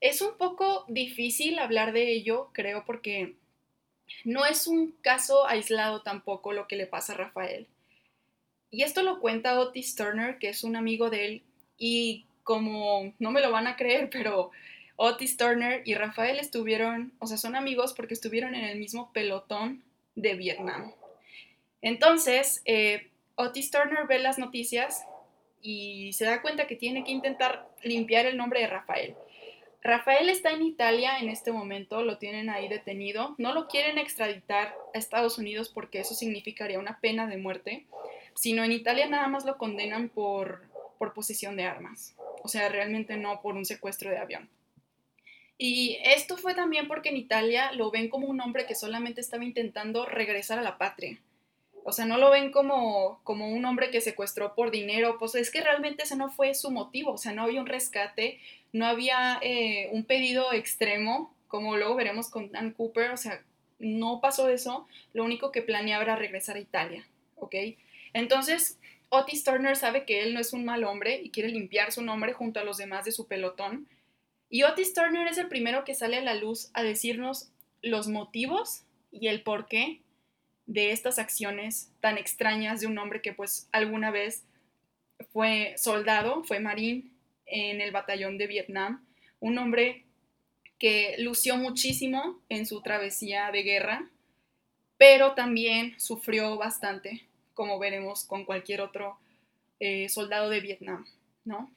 Es 0.02 0.22
un 0.22 0.38
poco 0.38 0.86
difícil 0.88 1.60
hablar 1.60 1.92
de 1.92 2.12
ello, 2.12 2.50
creo, 2.54 2.86
porque 2.86 3.36
no 4.24 4.46
es 4.46 4.68
un 4.68 4.92
caso 5.02 5.48
aislado 5.48 6.02
tampoco 6.02 6.54
lo 6.54 6.68
que 6.68 6.76
le 6.76 6.88
pasa 6.88 7.14
a 7.14 7.18
Rafael. 7.18 7.68
Y 8.72 8.84
esto 8.84 9.02
lo 9.04 9.20
cuenta 9.20 9.60
Otis 9.60 9.96
Turner, 9.96 10.38
que 10.38 10.50
es 10.50 10.64
un 10.64 10.76
amigo 10.76 11.10
de 11.10 11.26
él, 11.26 11.44
y 11.78 12.26
como 12.44 13.14
no 13.20 13.32
me 13.32 13.42
lo 13.42 13.52
van 13.52 13.68
a 13.68 13.76
creer, 13.76 14.10
pero 14.12 14.52
Otis 14.96 15.38
Turner 15.38 15.82
y 15.86 15.96
Rafael 15.96 16.40
estuvieron, 16.40 17.14
o 17.20 17.28
sea, 17.28 17.38
son 17.38 17.56
amigos 17.56 17.94
porque 17.94 18.14
estuvieron 18.14 18.56
en 18.56 18.66
el 18.66 18.78
mismo 18.78 19.12
pelotón 19.14 19.84
de 20.16 20.36
Vietnam. 20.36 20.94
Entonces, 21.82 22.62
eh, 22.66 23.10
Otis 23.36 23.72
Turner 23.72 24.06
ve 24.08 24.20
las 24.20 24.38
noticias 24.38 25.06
y 25.62 26.12
se 26.14 26.26
da 26.26 26.42
cuenta 26.42 26.68
que 26.68 26.76
tiene 26.76 27.04
que 27.04 27.12
intentar 27.12 27.70
limpiar 27.84 28.26
el 28.26 28.36
nombre 28.36 28.60
de 28.60 28.68
Rafael. 28.68 29.16
Rafael 29.82 30.28
está 30.28 30.52
en 30.52 30.62
Italia 30.62 31.20
en 31.20 31.30
este 31.30 31.54
momento, 31.54 32.04
lo 32.04 32.18
tienen 32.18 32.50
ahí 32.50 32.68
detenido. 32.68 33.36
No 33.38 33.54
lo 33.54 33.68
quieren 33.68 33.98
extraditar 33.98 34.76
a 34.94 34.98
Estados 34.98 35.38
Unidos 35.38 35.70
porque 35.70 36.02
eso 36.02 36.14
significaría 36.14 36.80
una 36.80 37.00
pena 37.00 37.28
de 37.28 37.38
muerte, 37.38 37.86
sino 38.34 38.64
en 38.64 38.74
Italia 38.74 39.08
nada 39.08 39.28
más 39.28 39.46
lo 39.46 39.58
condenan 39.58 40.10
por, 40.10 40.64
por 40.98 41.14
posesión 41.14 41.56
de 41.56 41.64
armas. 41.64 42.16
O 42.44 42.50
sea, 42.50 42.68
realmente 42.70 43.16
no 43.16 43.42
por 43.42 43.56
un 43.56 43.66
secuestro 43.66 44.10
de 44.10 44.18
avión. 44.18 44.50
Y 45.58 45.98
esto 46.04 46.38
fue 46.38 46.56
también 46.56 46.88
porque 46.88 47.10
en 47.10 47.18
Italia 47.18 47.72
lo 47.74 47.92
ven 47.92 48.10
como 48.10 48.28
un 48.28 48.40
hombre 48.40 48.66
que 48.66 48.76
solamente 48.76 49.22
estaba 49.22 49.44
intentando 49.44 50.06
regresar 50.06 50.60
a 50.60 50.62
la 50.62 50.78
patria. 50.78 51.20
O 51.84 51.92
sea, 51.92 52.06
no 52.06 52.18
lo 52.18 52.30
ven 52.30 52.52
como, 52.52 53.20
como 53.24 53.50
un 53.50 53.66
hombre 53.66 53.90
que 53.90 54.02
secuestró 54.02 54.54
por 54.56 54.72
dinero, 54.72 55.18
pues 55.20 55.36
es 55.36 55.50
que 55.52 55.62
realmente 55.62 56.04
ese 56.04 56.16
no 56.16 56.30
fue 56.30 56.54
su 56.54 56.72
motivo, 56.72 57.14
o 57.14 57.18
sea, 57.18 57.34
no 57.34 57.44
había 57.44 57.62
un 57.62 57.68
rescate, 57.68 58.40
no 58.72 58.86
había 58.86 59.40
eh, 59.42 59.90
un 59.92 60.04
pedido 60.04 60.54
extremo, 60.54 61.36
como 61.48 61.78
luego 61.78 61.96
veremos 61.96 62.30
con 62.30 62.52
Dan 62.52 62.72
Cooper, 62.72 63.12
o 63.12 63.18
sea, 63.18 63.44
no 63.80 64.20
pasó 64.22 64.50
eso, 64.50 64.88
lo 65.14 65.24
único 65.24 65.52
que 65.52 65.62
planeaba 65.62 66.04
era 66.04 66.16
regresar 66.16 66.58
a 66.58 66.60
Italia, 66.60 67.08
¿ok? 67.36 67.56
Entonces, 68.14 68.78
Otis 69.10 69.44
Turner 69.44 69.76
sabe 69.76 70.06
que 70.06 70.22
él 70.22 70.34
no 70.34 70.40
es 70.40 70.54
un 70.54 70.66
mal 70.66 70.84
hombre 70.84 71.22
y 71.22 71.32
quiere 71.32 71.50
limpiar 71.50 71.92
su 71.92 72.02
nombre 72.02 72.34
junto 72.34 72.60
a 72.60 72.64
los 72.64 72.78
demás 72.78 73.06
de 73.06 73.12
su 73.12 73.28
pelotón. 73.28 73.88
Y 74.50 74.64
Otis 74.64 74.94
Turner 74.94 75.28
es 75.28 75.38
el 75.38 75.48
primero 75.48 75.84
que 75.84 75.96
sale 75.96 76.18
a 76.18 76.22
la 76.22 76.36
luz 76.36 76.70
a 76.74 76.84
decirnos 76.84 77.50
los 77.82 78.08
motivos 78.08 78.84
y 79.12 79.28
el 79.28 79.42
por 79.42 79.68
qué 79.68 80.02
de 80.66 80.92
estas 80.92 81.18
acciones 81.18 81.92
tan 82.00 82.18
extrañas 82.18 82.82
de 82.82 82.88
un 82.88 82.98
hombre 83.00 83.22
que 83.22 83.34
pues 83.34 83.68
alguna 83.72 84.12
vez 84.12 84.46
fue 85.32 85.74
soldado, 85.78 86.44
fue 86.44 86.60
marín 86.60 87.12
en 87.50 87.82
el 87.82 87.92
batallón 87.92 88.38
de 88.38 88.48
Vietnam, 88.48 89.06
un 89.40 89.58
hombre 89.58 90.06
que 90.78 91.16
lució 91.20 91.58
muchísimo 91.58 92.40
en 92.50 92.66
su 92.66 92.82
travesía 92.82 93.52
de 93.52 93.64
guerra, 93.64 94.10
pero 94.98 95.34
también 95.34 96.00
sufrió 96.00 96.58
bastante, 96.58 97.26
como 97.54 97.80
veremos 97.80 98.24
con 98.24 98.46
cualquier 98.46 98.82
otro 98.82 99.18
eh, 99.80 100.10
soldado 100.10 100.50
de 100.50 100.60
Vietnam, 100.60 101.06
¿no? 101.46 101.72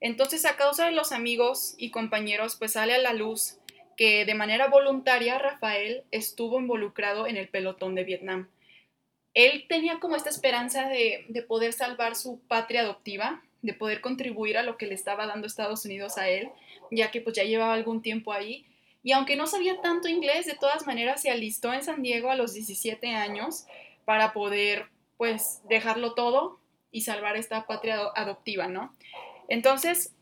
Entonces, 0.00 0.44
a 0.44 0.56
causa 0.56 0.86
de 0.86 0.92
los 0.92 1.12
amigos 1.12 1.74
y 1.78 1.90
compañeros, 1.90 2.56
pues 2.56 2.72
sale 2.72 2.94
a 2.94 2.98
la 2.98 3.12
luz 3.12 3.58
que 3.96 4.26
de 4.26 4.34
manera 4.34 4.68
voluntaria 4.68 5.38
Rafael 5.38 6.04
estuvo 6.10 6.60
involucrado 6.60 7.26
en 7.26 7.36
el 7.36 7.48
pelotón 7.48 7.94
de 7.94 8.04
Vietnam. 8.04 8.48
Él 9.34 9.64
tenía 9.68 9.98
como 10.00 10.16
esta 10.16 10.30
esperanza 10.30 10.88
de, 10.88 11.44
poder 11.48 11.72
salvar 11.72 12.14
su 12.14 12.40
patria 12.46 12.82
adoptiva, 12.82 13.42
de 13.66 13.74
poder 13.74 14.00
contribuir 14.00 14.56
a 14.56 14.62
lo 14.62 14.78
que 14.78 14.86
le 14.86 14.94
estaba 14.94 15.26
dando 15.26 15.46
Estados 15.46 15.84
Unidos 15.84 16.16
a 16.18 16.28
él, 16.28 16.48
ya 16.90 17.10
que 17.10 17.20
pues 17.20 17.36
ya 17.36 17.42
llevaba 17.42 17.74
algún 17.74 18.00
tiempo 18.00 18.32
ahí. 18.32 18.64
Y 19.02 19.12
aunque 19.12 19.36
no 19.36 19.46
sabía 19.46 19.80
tanto 19.82 20.08
inglés, 20.08 20.46
de 20.46 20.54
todas 20.54 20.86
maneras 20.86 21.20
se 21.20 21.30
alistó 21.30 21.74
en 21.74 21.82
San 21.82 22.02
Diego 22.02 22.30
a 22.30 22.36
los 22.36 22.54
17 22.54 23.08
años 23.08 23.66
para 24.04 24.32
poder 24.32 24.86
pues 25.16 25.60
dejarlo 25.68 26.14
todo 26.14 26.60
y 26.92 27.00
salvar 27.00 27.36
esta 27.36 27.66
patria 27.66 27.98
adoptiva, 28.14 28.68
¿no? 28.68 28.94
Entonces, 29.48 30.14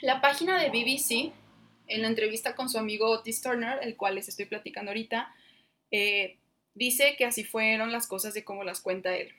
la 0.00 0.20
página 0.20 0.60
de 0.60 0.70
BBC 0.70 1.32
en 1.86 2.02
la 2.02 2.08
entrevista 2.08 2.54
con 2.54 2.68
su 2.68 2.78
amigo 2.78 3.08
Otis 3.08 3.40
Turner, 3.40 3.78
el 3.82 3.96
cual 3.96 4.16
les 4.16 4.28
estoy 4.28 4.46
platicando 4.46 4.90
ahorita, 4.90 5.32
eh, 5.90 6.38
dice 6.74 7.14
que 7.16 7.24
así 7.24 7.44
fueron 7.44 7.92
las 7.92 8.06
cosas 8.06 8.34
de 8.34 8.44
cómo 8.44 8.64
las 8.64 8.80
cuenta 8.80 9.16
él. 9.16 9.32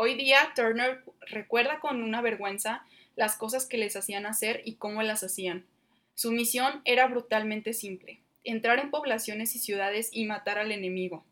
Hoy 0.00 0.14
día 0.14 0.52
Turner 0.54 1.02
recuerda 1.22 1.80
con 1.80 2.04
una 2.04 2.20
vergüenza 2.20 2.86
las 3.16 3.34
cosas 3.36 3.66
que 3.66 3.78
les 3.78 3.96
hacían 3.96 4.26
hacer 4.26 4.62
y 4.64 4.76
cómo 4.76 5.02
las 5.02 5.24
hacían. 5.24 5.66
Su 6.14 6.30
misión 6.30 6.82
era 6.84 7.08
brutalmente 7.08 7.72
simple, 7.72 8.20
entrar 8.44 8.78
en 8.78 8.92
poblaciones 8.92 9.56
y 9.56 9.58
ciudades 9.58 10.10
y 10.12 10.24
matar 10.24 10.56
al 10.56 10.70
enemigo. 10.70 11.24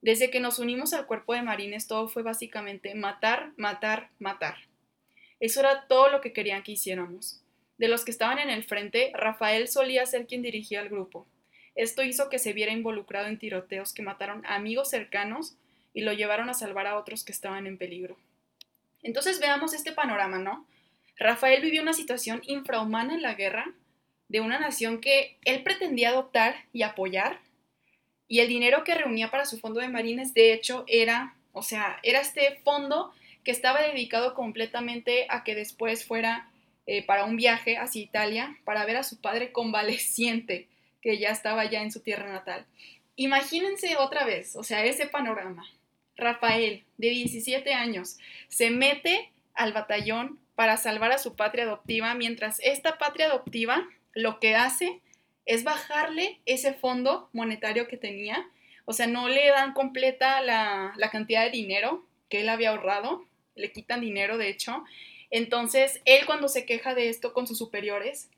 Desde 0.00 0.30
que 0.30 0.38
nos 0.38 0.60
unimos 0.60 0.92
al 0.92 1.06
cuerpo 1.06 1.34
de 1.34 1.42
marines 1.42 1.88
todo 1.88 2.06
fue 2.06 2.22
básicamente 2.22 2.94
matar, 2.94 3.50
matar, 3.56 4.10
matar. 4.20 4.58
Eso 5.40 5.58
era 5.58 5.88
todo 5.88 6.08
lo 6.08 6.20
que 6.20 6.32
querían 6.32 6.62
que 6.62 6.70
hiciéramos. 6.70 7.42
De 7.78 7.88
los 7.88 8.04
que 8.04 8.12
estaban 8.12 8.38
en 8.38 8.50
el 8.50 8.62
frente, 8.62 9.10
Rafael 9.12 9.66
solía 9.66 10.06
ser 10.06 10.28
quien 10.28 10.42
dirigía 10.42 10.82
el 10.82 10.88
grupo. 10.88 11.26
Esto 11.74 12.04
hizo 12.04 12.28
que 12.28 12.38
se 12.38 12.52
viera 12.52 12.70
involucrado 12.70 13.26
en 13.26 13.40
tiroteos 13.40 13.92
que 13.92 14.02
mataron 14.02 14.46
a 14.46 14.54
amigos 14.54 14.88
cercanos 14.88 15.56
y 15.98 16.02
lo 16.02 16.12
llevaron 16.12 16.48
a 16.48 16.54
salvar 16.54 16.86
a 16.86 16.96
otros 16.96 17.24
que 17.24 17.32
estaban 17.32 17.66
en 17.66 17.76
peligro. 17.76 18.16
Entonces 19.02 19.40
veamos 19.40 19.74
este 19.74 19.90
panorama, 19.90 20.38
¿no? 20.38 20.64
Rafael 21.16 21.60
vivió 21.60 21.82
una 21.82 21.92
situación 21.92 22.40
infrahumana 22.44 23.14
en 23.14 23.22
la 23.22 23.34
guerra 23.34 23.72
de 24.28 24.40
una 24.40 24.60
nación 24.60 25.00
que 25.00 25.38
él 25.44 25.64
pretendía 25.64 26.10
adoptar 26.10 26.54
y 26.72 26.82
apoyar, 26.82 27.40
y 28.28 28.38
el 28.38 28.46
dinero 28.46 28.84
que 28.84 28.94
reunía 28.94 29.32
para 29.32 29.44
su 29.44 29.58
fondo 29.58 29.80
de 29.80 29.88
marines, 29.88 30.34
de 30.34 30.52
hecho, 30.52 30.84
era, 30.86 31.34
o 31.52 31.64
sea, 31.64 31.98
era 32.04 32.20
este 32.20 32.60
fondo 32.62 33.12
que 33.42 33.50
estaba 33.50 33.82
dedicado 33.82 34.34
completamente 34.34 35.26
a 35.28 35.42
que 35.42 35.56
después 35.56 36.04
fuera 36.04 36.48
eh, 36.86 37.04
para 37.04 37.24
un 37.24 37.34
viaje 37.34 37.76
hacia 37.76 38.02
Italia 38.02 38.56
para 38.64 38.86
ver 38.86 38.98
a 38.98 39.02
su 39.02 39.20
padre 39.20 39.50
convaleciente, 39.50 40.68
que 41.02 41.18
ya 41.18 41.30
estaba 41.30 41.68
ya 41.68 41.82
en 41.82 41.90
su 41.90 41.98
tierra 41.98 42.30
natal. 42.30 42.66
Imagínense 43.16 43.96
otra 43.96 44.24
vez, 44.24 44.54
o 44.54 44.62
sea, 44.62 44.84
ese 44.84 45.08
panorama. 45.08 45.66
Rafael, 46.18 46.84
de 46.98 47.10
17 47.10 47.72
años, 47.72 48.18
se 48.48 48.70
mete 48.70 49.32
al 49.54 49.72
batallón 49.72 50.38
para 50.54 50.76
salvar 50.76 51.12
a 51.12 51.18
su 51.18 51.36
patria 51.36 51.64
adoptiva, 51.64 52.14
mientras 52.14 52.58
esta 52.60 52.98
patria 52.98 53.26
adoptiva 53.26 53.88
lo 54.12 54.40
que 54.40 54.56
hace 54.56 55.00
es 55.46 55.64
bajarle 55.64 56.40
ese 56.44 56.74
fondo 56.74 57.30
monetario 57.32 57.88
que 57.88 57.96
tenía, 57.96 58.46
o 58.84 58.92
sea, 58.92 59.06
no 59.06 59.28
le 59.28 59.48
dan 59.48 59.72
completa 59.72 60.40
la, 60.40 60.92
cantidad 61.12 61.44
de 61.44 61.50
dinero 61.50 62.04
que 62.28 62.40
él 62.40 62.48
había 62.48 62.70
ahorrado, 62.70 63.24
le 63.54 63.72
quitan 63.72 64.00
dinero, 64.00 64.36
de 64.36 64.48
hecho, 64.48 64.84
entonces, 65.30 66.00
él 66.04 66.26
cuando 66.26 66.48
se 66.48 66.64
queja 66.64 66.94
de 66.94 67.08
esto 67.08 67.32
con 67.32 67.46
sus 67.46 67.58
superiores, 67.58 68.30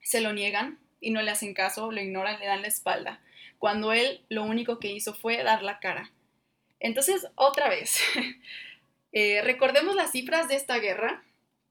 se 0.00 0.20
lo 0.20 0.32
niegan 0.32 0.78
y 1.00 1.10
no 1.10 1.22
le 1.22 1.30
hacen 1.30 1.54
caso, 1.54 1.92
lo 1.92 2.00
ignoran, 2.00 2.40
le 2.40 2.46
dan 2.46 2.62
la 2.62 2.68
espalda, 2.68 3.20
cuando 3.58 3.92
él 3.92 4.22
lo 4.28 4.44
único 4.44 4.78
que 4.78 4.92
hizo 4.92 5.12
fue 5.12 5.42
dar 5.42 5.62
la 5.62 5.80
cara. 5.80 6.10
Entonces, 6.80 7.28
otra 7.36 7.68
vez, 7.68 7.98
eh, 9.12 9.42
recordemos 9.42 9.94
las 9.94 10.12
cifras 10.12 10.48
de 10.48 10.56
esta 10.56 10.78
guerra, 10.78 11.22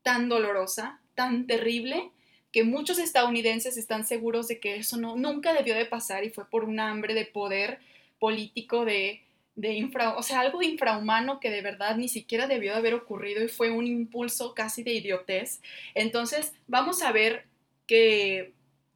tan 0.02 0.30
dolorosa, 0.30 1.02
tan 1.16 1.48
terrible, 1.48 2.12
que 2.52 2.64
muchos 2.64 2.98
estadounidenses 2.98 3.78
están 3.78 4.06
seguros 4.06 4.48
de 4.48 4.60
que 4.60 4.78
eso 4.78 4.98
no, 4.98 5.16
nunca 5.16 5.54
debió 5.54 5.76
de 5.76 5.86
pasar 5.86 6.24
y 6.24 6.30
fue 6.30 6.50
por 6.50 6.64
un 6.64 6.80
hambre 6.80 7.14
de 7.14 7.26
poder 7.26 7.80
político 8.20 8.86
de 8.86 9.24
de 9.60 9.74
infra, 9.74 10.16
o 10.16 10.24
sea, 10.24 10.40
algo 10.40 10.62
infrahumano 10.62 11.42
que 11.42 11.50
de 11.50 11.62
verdad 11.62 11.98
ni 11.98 12.08
siquiera 12.08 12.48
debió 12.48 12.72
de 12.72 12.78
haber 12.78 12.94
ocurrido 12.94 13.44
y 13.44 13.50
fue 13.50 13.70
un 13.70 13.86
impulso 13.88 14.56
casi 14.56 14.84
de 14.84 14.94
idiotez. 14.94 15.62
Entonces, 15.96 16.54
vamos 16.68 17.02
a 17.04 17.12
ver 17.12 17.46
que 17.86 18.54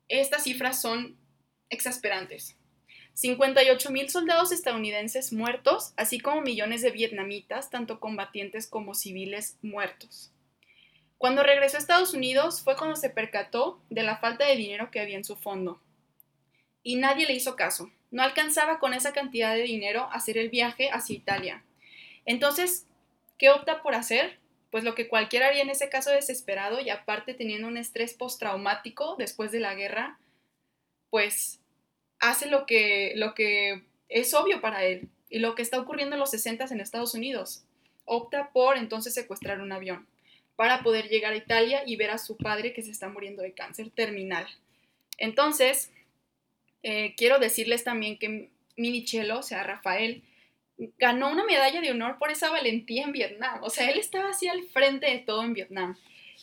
estas 0.07 0.43
cifras 0.43 0.81
son 0.81 1.17
exasperantes. 1.69 2.55
58 3.13 3.91
mil 3.91 4.09
soldados 4.09 4.51
estadounidenses 4.51 5.33
muertos, 5.33 5.93
así 5.97 6.19
como 6.19 6.41
millones 6.41 6.81
de 6.81 6.91
vietnamitas, 6.91 7.69
tanto 7.69 7.99
combatientes 7.99 8.67
como 8.67 8.95
civiles, 8.95 9.57
muertos. 9.61 10.31
Cuando 11.17 11.43
regresó 11.43 11.77
a 11.77 11.79
Estados 11.79 12.13
Unidos 12.13 12.61
fue 12.63 12.75
cuando 12.75 12.95
se 12.95 13.09
percató 13.09 13.81
de 13.89 14.03
la 14.03 14.17
falta 14.17 14.45
de 14.45 14.55
dinero 14.55 14.91
que 14.91 14.99
había 14.99 15.17
en 15.17 15.23
su 15.23 15.35
fondo. 15.35 15.79
Y 16.81 16.97
nadie 16.97 17.25
le 17.25 17.33
hizo 17.33 17.55
caso 17.55 17.89
no 18.13 18.21
alcanzaba 18.21 18.77
con 18.77 18.93
esa 18.93 19.11
cantidad 19.11 19.55
de 19.55 19.63
dinero 19.63 20.07
hacer 20.11 20.37
el 20.37 20.49
viaje 20.49 20.91
hacia 20.91 21.15
Italia. 21.15 21.63
Entonces, 22.25 22.85
¿qué 23.39 23.49
opta 23.49 23.81
por 23.81 23.95
hacer? 23.95 24.37
Pues 24.69 24.83
lo 24.83 24.93
que 24.93 25.07
cualquiera 25.07 25.47
haría 25.47 25.63
en 25.63 25.71
ese 25.71 25.89
caso 25.89 26.11
desesperado 26.11 26.79
y 26.79 26.91
aparte 26.91 27.33
teniendo 27.33 27.67
un 27.67 27.75
estrés 27.75 28.13
postraumático 28.13 29.15
después 29.17 29.51
de 29.51 29.59
la 29.59 29.73
guerra, 29.73 30.19
pues 31.09 31.59
hace 32.23 32.47
lo 32.47 32.65
que, 32.65 33.13
lo 33.15 33.33
que 33.33 33.83
es 34.09 34.33
obvio 34.33 34.61
para 34.61 34.83
él 34.85 35.09
y 35.29 35.39
lo 35.39 35.55
que 35.55 35.61
está 35.61 35.79
ocurriendo 35.79 36.15
en 36.15 36.19
los 36.19 36.31
60 36.31 36.65
en 36.71 36.79
Estados 36.79 37.13
Unidos. 37.13 37.63
Opta 38.05 38.51
por 38.51 38.77
entonces 38.77 39.13
secuestrar 39.13 39.61
un 39.61 39.71
avión 39.71 40.07
para 40.55 40.83
poder 40.83 41.09
llegar 41.09 41.33
a 41.33 41.37
Italia 41.37 41.83
y 41.85 41.95
ver 41.95 42.11
a 42.11 42.17
su 42.17 42.37
padre 42.37 42.73
que 42.73 42.81
se 42.81 42.91
está 42.91 43.09
muriendo 43.09 43.41
de 43.41 43.53
cáncer 43.53 43.89
terminal. 43.89 44.45
Entonces, 45.17 45.91
eh, 46.83 47.13
quiero 47.17 47.39
decirles 47.39 47.83
también 47.83 48.17
que 48.17 48.49
Minichelo, 48.77 49.39
o 49.39 49.43
sea, 49.43 49.63
Rafael, 49.63 50.23
ganó 50.97 51.29
una 51.29 51.45
medalla 51.45 51.81
de 51.81 51.91
honor 51.91 52.17
por 52.17 52.31
esa 52.31 52.49
valentía 52.49 53.03
en 53.03 53.11
Vietnam. 53.11 53.59
O 53.63 53.69
sea, 53.69 53.89
él 53.89 53.99
estaba 53.99 54.29
así 54.29 54.47
al 54.47 54.63
frente 54.63 55.07
de 55.07 55.19
todo 55.19 55.43
en 55.43 55.53
Vietnam. 55.53 55.97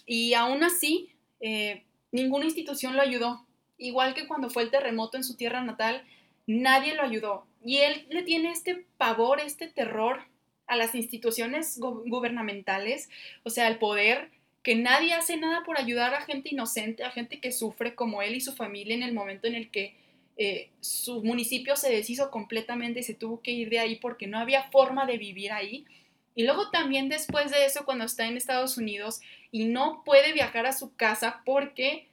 Y 0.07 0.35
aún 0.35 0.63
así, 0.63 1.11
eh, 1.41 1.85
ninguna 2.13 2.45
institución 2.45 2.97
lo 2.97 3.03
ayudó. 3.03 3.47
Igual 3.81 4.15
que 4.15 4.29
cuando 4.29 4.51
fue 4.51 4.63
el 4.63 4.71
terremoto 4.71 5.17
en 5.17 5.25
su 5.25 5.37
tierra 5.37 5.63
natal, 5.63 6.05
nadie 6.47 6.95
lo 6.95 7.03
ayudó. 7.03 7.47
Y 7.65 7.79
él 7.79 8.07
le 8.11 8.23
tiene 8.23 8.53
este 8.53 8.85
pavor, 8.99 9.41
este 9.41 9.69
terror 9.69 10.23
a 10.67 10.77
las 10.77 10.95
instituciones 10.95 11.81
gubernamentales, 11.81 13.09
o 13.43 13.51
sea, 13.51 13.67
al 13.67 13.79
poder, 13.79 14.31
que 14.63 14.77
nadie 14.77 15.15
hace 15.15 15.39
nada 15.39 15.65
por 15.65 15.79
ayudar 15.79 16.15
a 16.15 16.21
gente 16.21 16.51
inocente, 16.53 17.03
a 17.03 17.11
gente 17.11 17.41
que 17.41 17.53
sufre 17.53 17.95
como 17.95 18.23
él 18.23 18.35
y 18.35 18.41
su 18.41 18.53
familia 18.53 18.95
en 18.95 19.03
el 19.03 19.15
momento 19.15 19.49
en 19.49 19.55
el 19.55 19.71
que 19.71 19.97
eh, 20.37 20.71
su 20.81 21.25
municipio 21.25 21.75
se 21.75 21.91
deshizo 21.91 22.31
completamente 22.31 23.01
y 23.01 23.03
se 23.03 23.15
tuvo 23.15 23.41
que 23.41 23.51
ir 23.51 23.71
de 23.71 23.79
ahí 23.79 23.97
porque 23.97 24.27
no 24.27 24.39
había 24.39 24.71
forma 24.71 25.07
de 25.07 25.19
vivir 25.19 25.53
ahí. 25.53 25.87
Y 26.35 26.45
luego 26.45 26.71
también 26.71 27.09
después 27.09 27.51
de 27.51 27.65
eso, 27.65 27.85
cuando 27.85 28.05
está 28.05 28.27
en 28.27 28.37
Estados 28.37 28.77
Unidos 28.77 29.21
y 29.51 29.65
no 29.65 30.03
puede 30.05 30.33
viajar 30.33 30.67
a 30.67 30.73
su 30.73 30.95
casa 30.95 31.43
porque, 31.45 32.09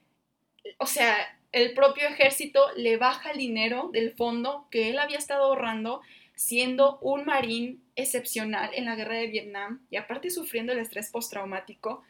o 0.78 0.88
sea, 0.88 1.37
el 1.58 1.74
propio 1.74 2.08
ejército 2.08 2.62
le 2.76 2.98
baja 2.98 3.32
el 3.32 3.38
dinero 3.38 3.90
del 3.92 4.14
fondo 4.14 4.68
que 4.72 4.90
él 4.90 5.00
había 5.00 5.18
estado 5.18 5.46
ahorrando 5.46 6.02
siendo 6.36 7.00
un 7.00 7.26
marín 7.26 7.84
excepcional 7.96 8.70
en 8.74 8.86
la 8.86 8.96
guerra 8.96 9.16
de 9.16 9.28
Vietnam 9.28 9.82
y 9.90 9.98
aparte 9.98 10.30
sufriendo 10.30 10.72
el 10.72 10.80
estrés 10.80 11.10
postraumático. 11.10 12.04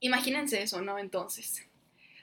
Imagínense 0.00 0.62
eso, 0.62 0.80
¿no? 0.80 0.98
Entonces, 0.98 1.68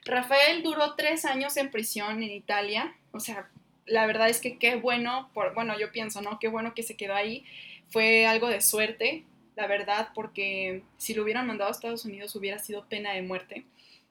Rafael 0.06 0.64
duró 0.64 0.96
tres 0.96 1.26
años 1.26 1.56
en 1.58 1.70
prisión 1.70 2.24
en 2.24 2.32
Italia, 2.32 2.96
o 3.12 3.20
sea, 3.20 3.50
la 3.86 4.08
verdad 4.08 4.30
es 4.30 4.42
que 4.42 4.58
qué 4.58 4.76
bueno, 4.76 5.30
por, 5.34 5.54
bueno, 5.54 5.80
yo 5.80 5.92
pienso, 5.92 6.22
¿no? 6.22 6.40
Qué 6.40 6.48
bueno 6.48 6.74
que 6.74 6.84
se 6.84 6.98
quedó 6.98 7.14
ahí, 7.14 7.46
fue 7.90 8.26
algo 8.26 8.48
de 8.48 8.62
suerte, 8.62 9.24
la 9.56 9.68
verdad, 9.68 10.10
porque 10.16 10.82
si 10.98 11.14
lo 11.14 11.22
hubieran 11.22 11.46
mandado 11.46 11.70
a 11.70 11.74
Estados 11.74 12.06
Unidos 12.06 12.36
hubiera 12.36 12.58
sido 12.58 12.88
pena 12.90 13.14
de 13.14 13.22
muerte. 13.22 13.66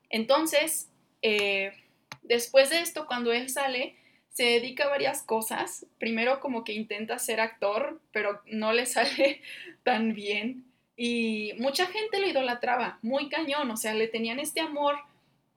Entonces, 0.09 0.89
eh, 1.21 1.73
después 2.23 2.71
de 2.71 2.81
esto, 2.81 3.07
cuando 3.07 3.33
él 3.33 3.49
sale, 3.51 3.97
se 4.33 4.45
dedica 4.45 4.85
a 4.85 4.89
varias 4.89 5.23
cosas. 5.23 5.87
Primero 5.99 6.41
como 6.41 6.65
que 6.65 6.73
intenta 6.73 7.19
ser 7.19 7.41
actor, 7.41 8.01
pero 8.13 8.43
no 8.47 8.73
le 8.73 8.87
sale 8.87 9.43
tan 9.83 10.15
bien. 10.15 10.65
Y 10.97 11.53
mucha 11.59 11.87
gente 11.87 12.21
lo 12.21 12.29
idolatraba, 12.29 12.99
muy 13.03 13.29
cañón, 13.29 13.71
o 13.71 13.77
sea, 13.77 13.95
le 13.95 14.09
tenían 14.09 14.39
este 14.39 14.61
amor 14.61 14.97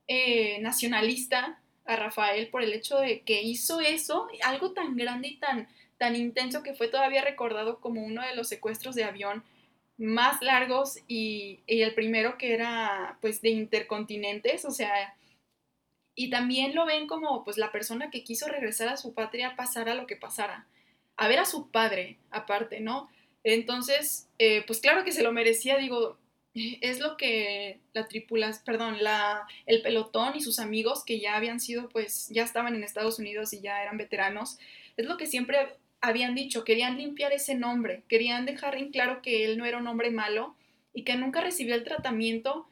eh, 0.08 0.60
nacionalista 0.62 1.60
a 1.86 1.96
Rafael 1.96 2.48
por 2.48 2.64
el 2.64 2.74
hecho 2.74 2.98
de 2.98 3.22
que 3.22 3.44
hizo 3.44 3.82
eso, 3.82 4.28
algo 4.44 4.72
tan 4.72 4.96
grande 4.96 5.28
y 5.28 5.38
tan, 5.38 5.68
tan 5.98 6.16
intenso 6.16 6.64
que 6.64 6.74
fue 6.74 6.88
todavía 6.88 7.22
recordado 7.22 7.80
como 7.80 8.04
uno 8.04 8.24
de 8.24 8.36
los 8.36 8.48
secuestros 8.48 8.96
de 8.96 9.04
avión 9.04 9.44
más 9.98 10.42
largos 10.42 10.98
y, 11.08 11.60
y 11.68 11.82
el 11.82 11.94
primero 11.94 12.38
que 12.38 12.54
era 12.54 13.18
pues 13.22 13.42
de 13.42 13.50
intercontinentes, 13.50 14.66
o 14.66 14.72
sea, 14.72 15.16
y 16.16 16.30
también 16.30 16.74
lo 16.74 16.86
ven 16.86 17.08
como 17.08 17.44
pues 17.44 17.58
la 17.58 17.72
persona 17.72 18.10
que 18.10 18.24
quiso 18.24 18.48
regresar 18.48 18.88
a 18.88 18.98
su 18.98 19.14
patria 19.14 19.56
pasara 19.56 19.96
lo 19.96 20.08
que 20.08 20.16
pasara, 20.16 20.68
a 21.18 21.28
ver 21.28 21.40
a 21.40 21.46
su 21.46 21.70
padre 21.70 22.18
aparte, 22.32 22.80
¿no? 22.80 23.10
Entonces, 23.44 24.28
eh, 24.40 24.64
pues 24.66 24.80
claro 24.80 25.04
que 25.04 25.12
se 25.12 25.22
lo 25.22 25.32
merecía, 25.32 25.78
digo, 25.78 26.18
es 26.56 27.00
lo 27.00 27.18
que 27.18 27.80
la 27.94 28.08
tripulación, 28.08 28.64
perdón, 28.66 29.04
la, 29.04 29.46
el 29.66 29.82
pelotón 29.82 30.36
y 30.36 30.42
sus 30.42 30.60
amigos 30.60 31.04
que 31.06 31.20
ya 31.20 31.36
habían 31.36 31.60
sido, 31.60 31.90
pues 31.90 32.30
ya 32.30 32.44
estaban 32.44 32.76
en 32.76 32.84
Estados 32.84 33.20
Unidos 33.20 33.54
y 33.54 33.62
ya 33.62 33.82
eran 33.82 33.98
veteranos, 33.98 34.58
es 34.96 35.06
lo 35.06 35.18
que 35.18 35.28
siempre 35.28 35.58
habían 36.00 36.34
dicho, 36.34 36.64
querían 36.64 36.98
limpiar 36.98 37.34
ese 37.34 37.56
nombre, 37.56 38.04
querían 38.08 38.46
dejar 38.46 38.78
en 38.78 38.92
claro 38.92 39.22
que 39.22 39.44
él 39.44 39.58
no 39.58 39.66
era 39.66 39.78
un 39.78 39.88
hombre 39.88 40.12
malo 40.12 40.56
y 40.94 41.04
que 41.04 41.16
nunca 41.16 41.42
recibió 41.42 41.76
el 41.76 41.84
tratamiento 41.84 42.70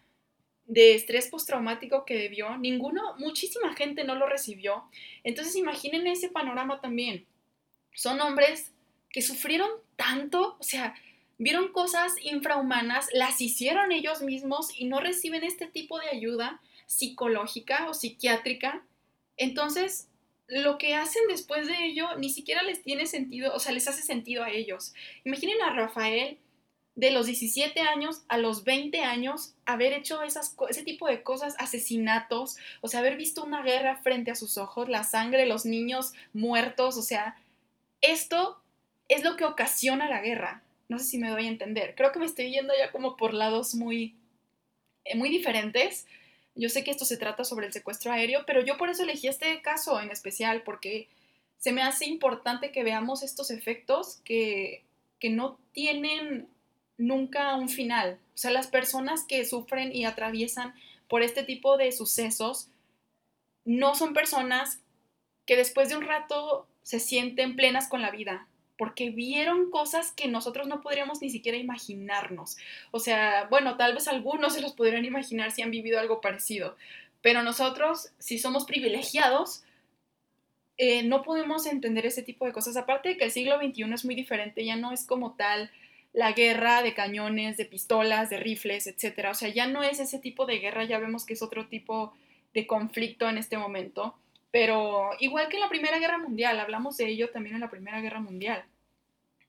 de 0.66 0.96
estrés 0.96 1.28
postraumático 1.28 2.06
que 2.06 2.18
debió, 2.18 2.58
ninguno, 2.58 3.16
muchísima 3.18 3.76
gente 3.76 4.04
no 4.04 4.16
lo 4.16 4.28
recibió. 4.28 4.86
Entonces 5.24 5.56
imaginen 5.56 6.08
ese 6.08 6.30
panorama 6.30 6.82
también. 6.82 7.26
Son 7.94 8.20
hombres 8.22 8.72
que 9.10 9.22
sufrieron 9.22 9.70
tanto, 9.96 10.58
o 10.60 10.64
sea, 10.64 10.96
vieron 11.38 11.72
cosas 11.72 12.14
infrahumanas, 12.22 13.08
las 13.14 13.42
hicieron 13.42 13.92
ellos 13.92 14.22
mismos 14.22 14.70
y 14.78 14.86
no 14.86 15.00
reciben 15.00 15.44
este 15.44 15.68
tipo 15.68 16.00
de 16.00 16.10
ayuda 16.10 16.62
psicológica 16.88 17.90
o 17.90 17.94
psiquiátrica. 17.94 18.84
Entonces, 19.38 20.10
lo 20.48 20.78
que 20.78 20.96
hacen 20.96 21.24
después 21.28 21.68
de 21.68 21.86
ello 21.86 22.16
ni 22.18 22.30
siquiera 22.30 22.64
les 22.64 22.82
tiene 22.82 23.06
sentido, 23.06 23.54
o 23.54 23.60
sea, 23.60 23.72
les 23.72 23.88
hace 23.88 24.02
sentido 24.02 24.44
a 24.44 24.52
ellos. 24.52 24.94
Imaginen 25.24 25.62
a 25.62 25.74
Rafael 25.74 26.38
de 26.96 27.12
los 27.12 27.26
17 27.26 27.82
años 27.82 28.22
a 28.28 28.38
los 28.38 28.64
20 28.64 29.02
años 29.02 29.56
haber 29.66 29.94
hecho 29.94 30.22
esas, 30.22 30.56
ese 30.70 30.84
tipo 30.84 31.08
de 31.08 31.24
cosas, 31.24 31.56
asesinatos, 31.58 32.58
o 32.82 32.88
sea, 32.88 33.00
haber 33.00 33.18
visto 33.18 33.44
una 33.44 33.64
guerra 33.64 33.98
frente 33.98 34.32
a 34.32 34.36
sus 34.36 34.58
ojos, 34.58 34.90
la 34.90 35.04
sangre, 35.04 35.48
los 35.48 35.66
niños 35.66 36.14
muertos, 36.34 36.98
o 36.98 37.02
sea, 37.02 37.36
esto 38.02 38.62
es 39.10 39.24
lo 39.24 39.36
que 39.38 39.46
ocasiona 39.46 40.08
la 40.08 40.22
guerra. 40.22 40.64
No 40.90 41.00
sé 41.00 41.06
si 41.06 41.18
me 41.18 41.30
doy 41.30 41.46
a 41.46 41.50
entender. 41.50 41.96
Creo 41.96 42.12
que 42.12 42.20
me 42.20 42.26
estoy 42.26 42.52
yendo 42.52 42.74
ya 42.78 42.92
como 42.92 43.18
por 43.18 43.34
lados 43.34 43.74
muy, 43.74 44.16
eh, 45.06 45.16
muy 45.16 45.30
diferentes. 45.30 46.06
Yo 46.56 46.70
sé 46.70 46.84
que 46.84 46.92
esto 46.92 47.06
se 47.06 47.18
trata 47.18 47.44
sobre 47.44 47.66
el 47.66 47.74
secuestro 47.74 48.12
aéreo, 48.12 48.44
pero 48.46 48.64
yo 48.64 48.78
por 48.78 48.90
eso 48.90 49.04
elegí 49.04 49.28
este 49.28 49.62
caso 49.62 50.00
en 50.00 50.12
especial, 50.12 50.62
porque 50.64 51.08
se 51.58 51.72
me 51.72 51.82
hace 51.82 52.06
importante 52.06 52.72
que 52.72 52.84
veamos 52.84 53.24
estos 53.24 53.50
efectos 53.50 54.20
que, 54.24 54.84
que 55.20 55.30
no 55.30 55.58
tienen 55.72 56.48
nunca 56.98 57.56
un 57.56 57.70
final. 57.70 58.20
O 58.34 58.38
sea, 58.38 58.52
las 58.52 58.68
personas 58.68 59.24
que 59.28 59.46
sufren 59.46 59.96
y 59.96 60.06
atraviesan 60.06 60.74
por 61.08 61.22
este 61.22 61.44
tipo 61.44 61.78
de 61.78 61.92
sucesos 61.92 62.70
no 63.66 63.96
son 63.96 64.14
personas 64.14 64.80
que 65.46 65.56
después 65.56 65.90
de 65.90 65.98
un 65.98 66.06
rato 66.06 66.68
se 66.82 67.00
sienten 67.00 67.56
plenas 67.56 67.88
con 67.88 68.02
la 68.02 68.12
vida, 68.12 68.48
porque 68.78 69.10
vieron 69.10 69.70
cosas 69.70 70.12
que 70.12 70.28
nosotros 70.28 70.68
no 70.68 70.82
podríamos 70.82 71.22
ni 71.22 71.30
siquiera 71.30 71.58
imaginarnos. 71.58 72.58
O 72.92 73.00
sea, 73.00 73.48
bueno, 73.50 73.78
tal 73.78 73.94
vez 73.94 74.08
algunos 74.08 74.54
se 74.54 74.62
los 74.62 74.74
podrían 74.74 75.06
imaginar 75.06 75.52
si 75.52 75.62
han 75.62 75.72
vivido 75.72 76.00
algo 76.00 76.22
parecido, 76.22 76.76
pero 77.22 77.44
nosotros, 77.44 78.12
si 78.20 78.38
somos 78.38 78.66
privilegiados, 78.66 79.64
eh, 80.78 81.04
no 81.04 81.22
podemos 81.22 81.66
entender 81.66 82.06
ese 82.06 82.24
tipo 82.24 82.46
de 82.46 82.52
cosas. 82.52 82.76
Aparte 82.76 83.10
de 83.10 83.18
que 83.18 83.26
el 83.26 83.32
siglo 83.32 83.58
XXI 83.58 83.94
es 83.94 84.06
muy 84.06 84.16
diferente, 84.16 84.66
ya 84.66 84.76
no 84.76 84.92
es 84.92 85.06
como 85.06 85.36
tal 85.36 85.72
la 86.14 86.32
guerra 86.32 86.84
de 86.84 86.94
cañones, 86.94 87.58
de 87.58 87.66
pistolas, 87.66 88.30
de 88.30 88.38
rifles, 88.38 88.88
etc. 88.88 89.30
O 89.32 89.34
sea, 89.34 89.50
ya 89.50 89.68
no 89.68 89.84
es 89.84 90.00
ese 90.00 90.20
tipo 90.20 90.46
de 90.46 90.60
guerra, 90.60 90.86
ya 90.86 91.00
vemos 91.00 91.26
que 91.26 91.34
es 91.34 91.42
otro 91.42 91.68
tipo 91.68 92.14
de 92.54 92.68
conflicto 92.68 93.28
en 93.28 93.40
este 93.40 93.58
momento. 93.58 94.16
Pero 94.52 95.10
igual 95.20 95.50
que 95.50 95.58
en 95.58 95.62
la 95.62 95.70
Primera 95.70 95.98
Guerra 95.98 96.20
Mundial, 96.20 96.60
hablamos 96.60 96.98
de 96.98 97.08
ello 97.08 97.32
también 97.32 97.56
en 97.56 97.62
la 97.62 97.72
Primera 97.72 98.00
Guerra 98.00 98.20
Mundial. 98.20 98.64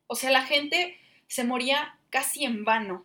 O 0.06 0.16
sea, 0.16 0.30
la 0.30 0.42
gente 0.42 0.96
se 1.26 1.44
moría 1.44 1.98
casi 2.08 2.44
en 2.44 2.64
vano. 2.64 3.04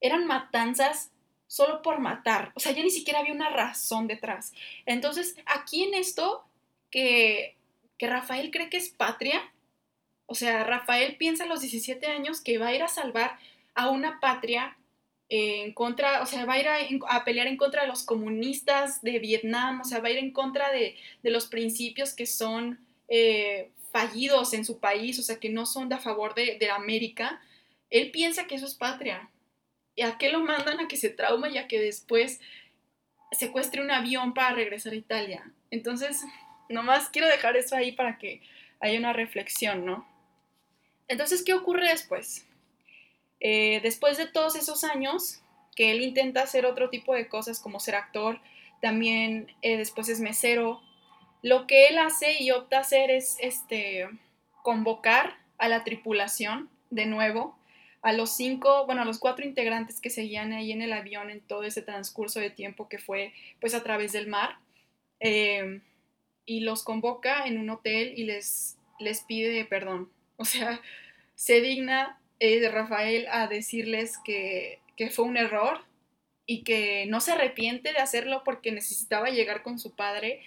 Eran 0.00 0.26
matanzas 0.26 1.10
solo 1.46 1.82
por 1.82 2.00
matar. 2.00 2.52
O 2.54 2.60
sea, 2.60 2.72
ya 2.72 2.82
ni 2.82 2.90
siquiera 2.90 3.20
había 3.20 3.34
una 3.34 3.50
razón 3.50 4.06
detrás. 4.06 4.54
Entonces, 4.86 5.36
aquí 5.44 5.84
en 5.84 5.92
esto, 5.92 6.46
que, 6.90 7.56
que 7.98 8.08
Rafael 8.08 8.50
cree 8.50 8.70
que 8.70 8.78
es 8.78 8.88
patria, 8.88 9.42
o 10.26 10.34
sea, 10.34 10.64
Rafael 10.64 11.16
piensa 11.16 11.44
a 11.44 11.46
los 11.46 11.60
17 11.60 12.06
años 12.06 12.40
que 12.40 12.58
va 12.58 12.68
a 12.68 12.74
ir 12.74 12.82
a 12.82 12.88
salvar 12.88 13.38
a 13.74 13.90
una 13.90 14.20
patria 14.20 14.76
en 15.28 15.72
contra, 15.72 16.22
o 16.22 16.26
sea, 16.26 16.44
va 16.44 16.54
a 16.54 16.60
ir 16.60 16.68
a, 17.08 17.24
pelear 17.24 17.46
en 17.46 17.56
contra 17.56 17.82
de 17.82 17.88
los 17.88 18.04
comunistas 18.04 19.02
de 19.02 19.18
Vietnam, 19.18 19.80
o 19.80 19.84
sea, 19.84 20.00
va 20.00 20.08
a 20.08 20.10
ir 20.10 20.18
en 20.18 20.32
contra 20.32 20.70
de, 20.70 20.96
los 21.22 21.46
principios 21.46 22.14
que 22.14 22.26
son 22.26 22.78
eh, 23.08 23.70
fallidos 23.90 24.52
en 24.54 24.64
su 24.64 24.78
país, 24.78 25.18
o 25.18 25.22
sea, 25.22 25.40
que 25.40 25.48
no 25.48 25.66
son 25.66 25.88
de 25.88 25.96
a 25.96 25.98
favor 25.98 26.34
de, 26.34 26.58
de 26.58 26.70
América. 26.70 27.40
Él 27.90 28.10
piensa 28.10 28.46
que 28.46 28.54
eso 28.56 28.66
es 28.66 28.74
patria. 28.74 29.30
¿Y 29.96 30.02
a 30.02 30.18
qué 30.18 30.30
lo 30.30 30.40
mandan? 30.40 30.80
A 30.80 30.88
que 30.88 30.96
se 30.96 31.10
trauma 31.10 31.48
y 31.48 31.58
a 31.58 31.68
que 31.68 31.80
después 31.80 32.40
secuestre 33.32 33.80
un 33.80 33.90
avión 33.90 34.34
para 34.34 34.54
regresar 34.54 34.92
a 34.92 34.96
Italia. 34.96 35.50
Entonces, 35.70 36.22
nomás 36.68 37.08
quiero 37.08 37.28
dejar 37.28 37.56
eso 37.56 37.76
ahí 37.76 37.92
para 37.92 38.18
que 38.18 38.42
haya 38.80 38.98
una 38.98 39.12
reflexión, 39.12 39.84
¿no? 39.84 40.13
Entonces, 41.08 41.42
¿qué 41.42 41.54
ocurre 41.54 41.88
después? 41.88 42.46
Eh, 43.40 43.80
después 43.82 44.16
de 44.16 44.26
todos 44.26 44.56
esos 44.56 44.84
años 44.84 45.40
que 45.76 45.90
él 45.90 46.02
intenta 46.02 46.42
hacer 46.42 46.66
otro 46.66 46.88
tipo 46.88 47.14
de 47.14 47.28
cosas 47.28 47.60
como 47.60 47.80
ser 47.80 47.94
actor, 47.96 48.40
también 48.80 49.52
eh, 49.62 49.76
después 49.76 50.08
es 50.08 50.20
mesero, 50.20 50.80
lo 51.42 51.66
que 51.66 51.88
él 51.88 51.98
hace 51.98 52.42
y 52.42 52.52
opta 52.52 52.78
a 52.78 52.80
hacer 52.80 53.10
es 53.10 53.36
este, 53.40 54.08
convocar 54.62 55.36
a 55.58 55.68
la 55.68 55.84
tripulación 55.84 56.70
de 56.90 57.06
nuevo, 57.06 57.58
a 58.02 58.12
los 58.12 58.36
cinco, 58.36 58.86
bueno, 58.86 59.02
a 59.02 59.04
los 59.04 59.18
cuatro 59.18 59.44
integrantes 59.44 60.00
que 60.00 60.10
seguían 60.10 60.52
ahí 60.52 60.72
en 60.72 60.82
el 60.82 60.92
avión 60.92 61.30
en 61.30 61.40
todo 61.40 61.64
ese 61.64 61.82
transcurso 61.82 62.40
de 62.40 62.50
tiempo 62.50 62.88
que 62.88 62.98
fue 62.98 63.32
pues 63.60 63.74
a 63.74 63.82
través 63.82 64.12
del 64.12 64.26
mar. 64.26 64.58
eh, 65.20 65.80
y 66.46 66.60
los 66.60 66.82
convoca 66.82 67.46
en 67.46 67.58
un 67.58 67.70
hotel 67.70 68.12
y 68.16 68.24
les, 68.24 68.76
les 68.98 69.20
pide 69.22 69.64
perdón. 69.64 70.10
O 70.38 70.44
sea, 70.44 70.80
se 71.36 71.60
digna 71.60 72.20
eh, 72.40 72.68
Rafael 72.68 73.26
a 73.30 73.46
decirles 73.46 74.18
que, 74.24 74.80
que 74.96 75.10
fue 75.10 75.24
un 75.24 75.36
error 75.36 75.80
y 76.46 76.62
que 76.62 77.06
no 77.06 77.20
se 77.20 77.32
arrepiente 77.32 77.92
de 77.92 77.98
hacerlo 77.98 78.42
porque 78.44 78.72
necesitaba 78.72 79.30
llegar 79.30 79.62
con 79.62 79.78
su 79.78 79.94
padre, 79.94 80.42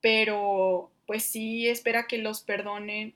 pero 0.00 0.90
pues 1.06 1.24
sí 1.24 1.68
espera 1.68 2.06
que 2.06 2.18
los 2.18 2.42
perdonen, 2.42 3.14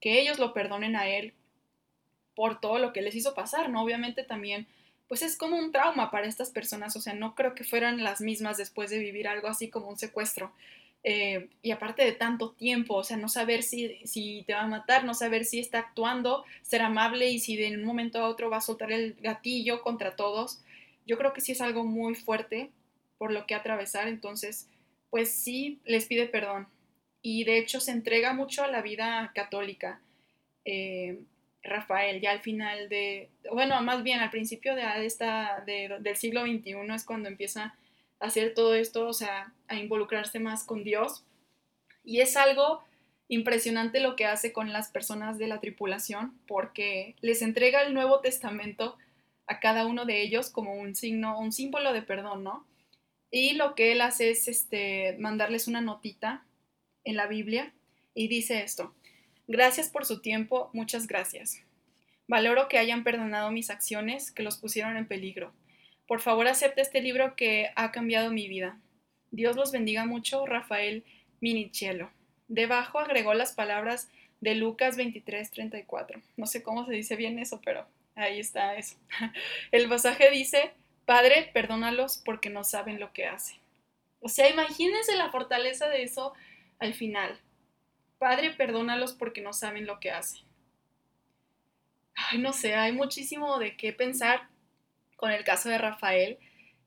que 0.00 0.20
ellos 0.20 0.38
lo 0.38 0.52
perdonen 0.52 0.96
a 0.96 1.08
él 1.08 1.34
por 2.34 2.60
todo 2.60 2.78
lo 2.78 2.92
que 2.92 3.02
les 3.02 3.14
hizo 3.14 3.34
pasar, 3.34 3.70
¿no? 3.70 3.82
Obviamente 3.82 4.24
también, 4.24 4.66
pues 5.08 5.22
es 5.22 5.36
como 5.36 5.56
un 5.58 5.72
trauma 5.72 6.10
para 6.10 6.26
estas 6.26 6.50
personas, 6.50 6.96
o 6.96 7.00
sea, 7.00 7.14
no 7.14 7.34
creo 7.34 7.54
que 7.54 7.64
fueran 7.64 8.02
las 8.02 8.20
mismas 8.20 8.56
después 8.56 8.90
de 8.90 8.98
vivir 8.98 9.28
algo 9.28 9.48
así 9.48 9.68
como 9.68 9.88
un 9.88 9.98
secuestro. 9.98 10.52
Eh, 11.04 11.48
y 11.62 11.72
aparte 11.72 12.04
de 12.04 12.12
tanto 12.12 12.52
tiempo, 12.52 12.94
o 12.94 13.04
sea, 13.04 13.16
no 13.16 13.28
saber 13.28 13.62
si, 13.62 14.00
si 14.04 14.44
te 14.46 14.54
va 14.54 14.60
a 14.60 14.68
matar, 14.68 15.04
no 15.04 15.14
saber 15.14 15.44
si 15.44 15.58
está 15.58 15.80
actuando, 15.80 16.44
ser 16.62 16.82
amable 16.82 17.28
y 17.28 17.40
si 17.40 17.56
de 17.56 17.76
un 17.76 17.84
momento 17.84 18.18
a 18.18 18.28
otro 18.28 18.50
va 18.50 18.58
a 18.58 18.60
soltar 18.60 18.92
el 18.92 19.14
gatillo 19.20 19.82
contra 19.82 20.14
todos. 20.14 20.60
Yo 21.06 21.18
creo 21.18 21.32
que 21.32 21.40
sí 21.40 21.52
es 21.52 21.60
algo 21.60 21.84
muy 21.84 22.14
fuerte 22.14 22.70
por 23.18 23.32
lo 23.32 23.46
que 23.46 23.54
atravesar, 23.54 24.08
entonces, 24.08 24.68
pues 25.10 25.32
sí 25.32 25.80
les 25.84 26.06
pide 26.06 26.26
perdón. 26.26 26.68
Y 27.20 27.44
de 27.44 27.58
hecho 27.58 27.80
se 27.80 27.92
entrega 27.92 28.32
mucho 28.32 28.64
a 28.64 28.68
la 28.68 28.82
vida 28.82 29.32
católica. 29.34 30.00
Eh, 30.64 31.18
Rafael, 31.64 32.20
ya 32.20 32.32
al 32.32 32.40
final 32.40 32.88
de, 32.88 33.28
bueno, 33.52 33.80
más 33.82 34.02
bien 34.02 34.20
al 34.20 34.30
principio 34.30 34.74
de 34.74 35.06
esta, 35.06 35.62
del 35.64 36.16
siglo 36.16 36.42
XXI 36.42 36.74
es 36.94 37.04
cuando 37.04 37.28
empieza 37.28 37.74
hacer 38.22 38.54
todo 38.54 38.74
esto, 38.74 39.06
o 39.06 39.12
sea, 39.12 39.52
a 39.68 39.76
involucrarse 39.76 40.38
más 40.38 40.64
con 40.64 40.84
Dios. 40.84 41.24
Y 42.04 42.20
es 42.20 42.36
algo 42.36 42.82
impresionante 43.28 44.00
lo 44.00 44.16
que 44.16 44.26
hace 44.26 44.52
con 44.52 44.72
las 44.72 44.90
personas 44.90 45.38
de 45.38 45.46
la 45.46 45.60
tripulación, 45.60 46.38
porque 46.46 47.16
les 47.20 47.42
entrega 47.42 47.82
el 47.82 47.94
Nuevo 47.94 48.20
Testamento 48.20 48.96
a 49.46 49.60
cada 49.60 49.86
uno 49.86 50.04
de 50.04 50.22
ellos 50.22 50.50
como 50.50 50.74
un 50.74 50.94
signo, 50.94 51.38
un 51.38 51.52
símbolo 51.52 51.92
de 51.92 52.02
perdón, 52.02 52.44
¿no? 52.44 52.66
Y 53.30 53.54
lo 53.54 53.74
que 53.74 53.92
él 53.92 54.00
hace 54.00 54.30
es 54.30 54.48
este, 54.48 55.16
mandarles 55.18 55.68
una 55.68 55.80
notita 55.80 56.44
en 57.04 57.16
la 57.16 57.26
Biblia 57.26 57.72
y 58.14 58.28
dice 58.28 58.62
esto, 58.62 58.94
Gracias 59.48 59.90
por 59.90 60.06
su 60.06 60.20
tiempo, 60.20 60.70
muchas 60.72 61.06
gracias. 61.06 61.60
Valoro 62.28 62.68
que 62.68 62.78
hayan 62.78 63.02
perdonado 63.02 63.50
mis 63.50 63.70
acciones 63.70 64.30
que 64.30 64.44
los 64.44 64.56
pusieron 64.56 64.96
en 64.96 65.06
peligro. 65.06 65.52
Por 66.12 66.20
favor, 66.20 66.46
acepte 66.46 66.82
este 66.82 67.00
libro 67.00 67.36
que 67.36 67.70
ha 67.74 67.90
cambiado 67.90 68.30
mi 68.30 68.46
vida. 68.46 68.78
Dios 69.30 69.56
los 69.56 69.72
bendiga 69.72 70.04
mucho, 70.04 70.44
Rafael 70.44 71.04
Minichielo. 71.40 72.10
Debajo 72.48 72.98
agregó 72.98 73.32
las 73.32 73.52
palabras 73.52 74.10
de 74.42 74.54
Lucas 74.54 74.98
23:34. 74.98 76.20
No 76.36 76.44
sé 76.44 76.62
cómo 76.62 76.84
se 76.84 76.92
dice 76.92 77.16
bien 77.16 77.38
eso, 77.38 77.62
pero 77.64 77.86
ahí 78.14 78.40
está 78.40 78.76
eso. 78.76 78.96
El 79.72 79.88
pasaje 79.88 80.30
dice, 80.30 80.74
Padre, 81.06 81.48
perdónalos 81.54 82.18
porque 82.18 82.50
no 82.50 82.62
saben 82.62 83.00
lo 83.00 83.14
que 83.14 83.24
hacen. 83.24 83.56
O 84.20 84.28
sea, 84.28 84.50
imagínense 84.50 85.16
la 85.16 85.30
fortaleza 85.30 85.88
de 85.88 86.02
eso 86.02 86.34
al 86.78 86.92
final. 86.92 87.40
Padre, 88.18 88.50
perdónalos 88.50 89.14
porque 89.14 89.40
no 89.40 89.54
saben 89.54 89.86
lo 89.86 89.98
que 89.98 90.10
hacen. 90.10 90.42
Ay, 92.14 92.36
no 92.36 92.52
sé, 92.52 92.74
hay 92.74 92.92
muchísimo 92.92 93.58
de 93.58 93.78
qué 93.78 93.94
pensar 93.94 94.51
con 95.22 95.30
el 95.30 95.44
caso 95.44 95.68
de 95.68 95.78
Rafael. 95.78 96.36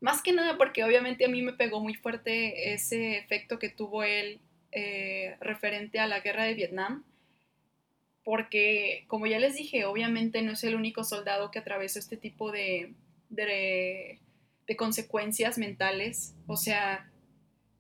Más 0.02 0.22
que 0.22 0.34
nada 0.34 0.58
porque 0.58 0.84
obviamente 0.84 1.24
a 1.24 1.30
mí 1.30 1.42
me 1.42 1.54
pegó 1.54 1.80
muy 1.80 1.94
fuerte 1.94 2.74
ese 2.74 3.18
efecto 3.18 3.60
que 3.60 3.70
tuvo 3.70 4.04
él 4.04 4.42
eh, 4.74 5.38
referente 5.40 6.00
a 6.00 6.08
la 6.08 6.20
guerra 6.20 6.44
de 6.44 6.54
Vietnam. 6.54 7.06
Porque, 8.26 9.06
como 9.08 9.26
ya 9.26 9.40
les 9.40 9.56
dije, 9.56 9.86
obviamente 9.86 10.42
no 10.42 10.52
es 10.52 10.66
el 10.66 10.76
único 10.76 11.06
soldado 11.06 11.50
que 11.50 11.60
atravesó 11.60 11.98
este 11.98 12.18
tipo 12.18 12.52
de, 12.52 12.94
de, 13.30 14.20
consecuencias 14.76 15.58
mentales. 15.58 16.36
O 16.46 16.58
sea, 16.58 17.10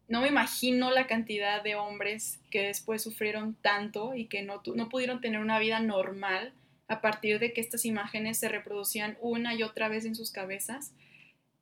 no 0.07 0.21
me 0.21 0.29
imagino 0.29 0.89
la 0.89 1.05
cantidad 1.05 1.61
de 1.63 1.75
hombres 1.75 2.39
que 2.49 2.61
después 2.61 3.01
sufrieron 3.01 3.55
tanto 3.55 4.15
y 4.15 4.27
que 4.27 4.41
no, 4.41 4.61
no 4.73 4.87
pudieron 4.87 5.19
tener 5.19 5.41
una 5.41 5.59
vida 5.59 5.81
normal 5.81 6.53
a 6.87 7.01
partir 7.01 7.39
de 7.39 7.53
que 7.53 7.61
estas 7.61 7.85
imágenes 7.85 8.39
se 8.39 8.49
reproducían 8.49 9.17
una 9.21 9.55
y 9.55 9.63
otra 9.63 9.89
vez 9.89 10.05
en 10.05 10.15
sus 10.15 10.31
cabezas. 10.31 10.93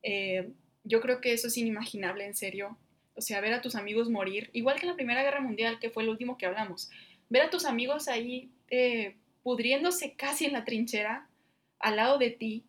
Eh, 0.01 0.51
yo 0.83 1.01
creo 1.01 1.21
que 1.21 1.33
eso 1.33 1.47
es 1.47 1.57
inimaginable, 1.57 2.25
en 2.25 2.35
serio. 2.35 2.77
O 3.15 3.21
sea, 3.21 3.41
ver 3.41 3.53
a 3.53 3.61
tus 3.61 3.75
amigos 3.75 4.09
morir, 4.09 4.49
igual 4.53 4.77
que 4.77 4.85
en 4.85 4.89
la 4.89 4.95
Primera 4.95 5.23
Guerra 5.23 5.39
Mundial, 5.39 5.79
que 5.79 5.89
fue 5.89 6.03
el 6.03 6.09
último 6.09 6.37
que 6.37 6.45
hablamos. 6.45 6.89
Ver 7.29 7.43
a 7.43 7.49
tus 7.49 7.65
amigos 7.65 8.07
ahí 8.07 8.51
eh, 8.69 9.15
pudriéndose 9.43 10.13
casi 10.13 10.45
en 10.45 10.53
la 10.53 10.65
trinchera, 10.65 11.27
al 11.79 11.97
lado 11.97 12.17
de 12.17 12.31
ti, 12.31 12.63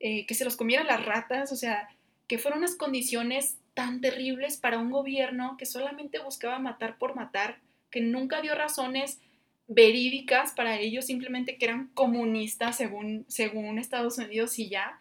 eh, 0.00 0.26
que 0.26 0.34
se 0.34 0.44
los 0.44 0.56
comieran 0.56 0.86
las 0.86 1.04
ratas, 1.04 1.52
o 1.52 1.56
sea, 1.56 1.88
que 2.26 2.38
fueron 2.38 2.60
unas 2.60 2.76
condiciones 2.76 3.58
tan 3.74 4.00
terribles 4.00 4.56
para 4.56 4.78
un 4.78 4.90
gobierno 4.90 5.56
que 5.56 5.66
solamente 5.66 6.18
buscaba 6.18 6.58
matar 6.58 6.98
por 6.98 7.14
matar, 7.14 7.60
que 7.90 8.00
nunca 8.00 8.40
dio 8.40 8.54
razones 8.54 9.20
verídicas 9.68 10.52
para 10.52 10.78
ellos, 10.78 11.06
simplemente 11.06 11.56
que 11.56 11.66
eran 11.66 11.88
comunistas 11.94 12.76
según, 12.76 13.24
según 13.28 13.78
Estados 13.78 14.18
Unidos 14.18 14.58
y 14.58 14.68
ya. 14.68 14.98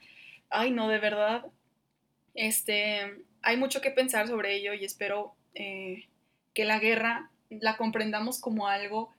Ay, 0.50 0.72
no, 0.72 0.88
de 0.88 1.00
verdad. 1.00 1.46
Este, 2.34 3.24
hay 3.42 3.58
mucho 3.58 3.82
que 3.82 3.92
pensar 3.92 4.28
sobre 4.28 4.56
ello 4.56 4.74
y 4.74 4.86
espero 4.86 5.34
eh, 5.56 6.08
que 6.54 6.66
la 6.66 6.80
guerra 6.80 7.30
la 7.50 7.78
comprendamos 7.78 8.40
como 8.40 8.68
algo 8.68 9.14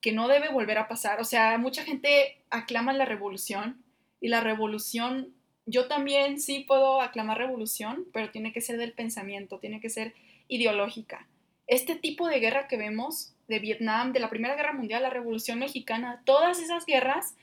que 0.00 0.12
no 0.12 0.28
debe 0.28 0.48
volver 0.48 0.78
a 0.78 0.88
pasar. 0.88 1.20
O 1.20 1.24
sea, 1.24 1.56
mucha 1.58 1.84
gente 1.84 2.42
aclama 2.50 2.92
la 2.92 3.04
revolución 3.04 3.84
y 4.20 4.28
la 4.28 4.40
revolución 4.40 5.34
yo 5.66 5.86
también 5.86 6.40
sí 6.40 6.64
puedo 6.66 7.00
aclamar 7.00 7.38
revolución, 7.38 8.06
pero 8.12 8.30
tiene 8.30 8.52
que 8.52 8.60
ser 8.60 8.76
del 8.76 8.92
pensamiento, 8.92 9.58
tiene 9.58 9.80
que 9.80 9.88
ser 9.88 10.14
ideológica. 10.48 11.28
Este 11.66 11.94
tipo 11.94 12.26
de 12.26 12.40
guerra 12.40 12.66
que 12.66 12.76
vemos 12.76 13.34
de 13.50 13.58
Vietnam, 13.58 14.12
de 14.12 14.20
la 14.20 14.30
Primera 14.30 14.54
Guerra 14.54 14.72
Mundial, 14.72 15.02
la 15.02 15.10
Revolución 15.10 15.58
Mexicana, 15.58 16.22
todas 16.24 16.60
esas 16.60 16.86
guerras 16.86 17.34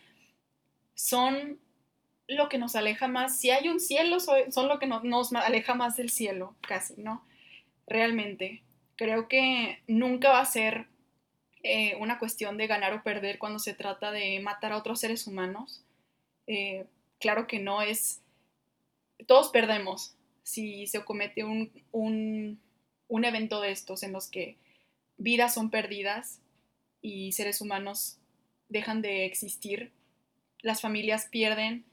son 0.96 1.60
lo 2.28 2.50
que 2.50 2.58
nos 2.58 2.76
aleja 2.76 3.08
más. 3.08 3.40
Si 3.40 3.52
hay 3.52 3.68
un 3.68 3.80
cielo, 3.80 4.20
son 4.20 4.68
lo 4.68 4.80
que 4.80 4.88
nos, 4.88 5.34
aleja 5.34 5.76
más 5.76 5.98
del 5.98 6.10
cielo, 6.10 6.56
casi, 6.62 6.96
¿no? 6.98 7.24
Realmente. 7.86 8.64
Creo 8.96 9.28
que 9.28 9.82
nunca 9.88 10.30
va 10.30 10.40
a 10.40 10.46
ser 10.46 10.88
eh, 11.62 11.96
una 12.00 12.20
cuestión 12.20 12.58
de 12.58 12.68
ganar 12.68 12.94
o 12.94 13.04
perder 13.04 13.38
cuando 13.38 13.60
se 13.60 13.74
trata 13.74 14.12
de 14.12 14.40
matar 14.40 14.72
a 14.72 14.78
otros 14.78 15.02
seres 15.02 15.28
humanos. 15.28 15.84
Eh, 16.48 16.86
claro 17.20 17.48
que 17.48 17.60
no 17.60 17.82
es, 17.82 18.22
todos 19.28 19.50
perdemos 19.50 20.16
si 20.44 20.88
se 20.88 21.04
comete 21.04 21.44
un, 21.44 21.70
un, 21.92 23.26
evento 23.26 23.60
de 23.60 23.72
estos 23.72 24.02
en 24.04 24.14
los 24.14 24.30
que 24.30 24.56
vidas 25.18 25.54
son 25.54 25.70
perdidas 25.70 26.42
y 27.02 27.32
seres 27.32 27.62
humanos 27.62 28.18
dejan 28.70 29.02
de 29.02 29.26
existir, 29.26 29.92
las 30.62 30.82
familias 30.82 31.28
pierden 31.30 31.86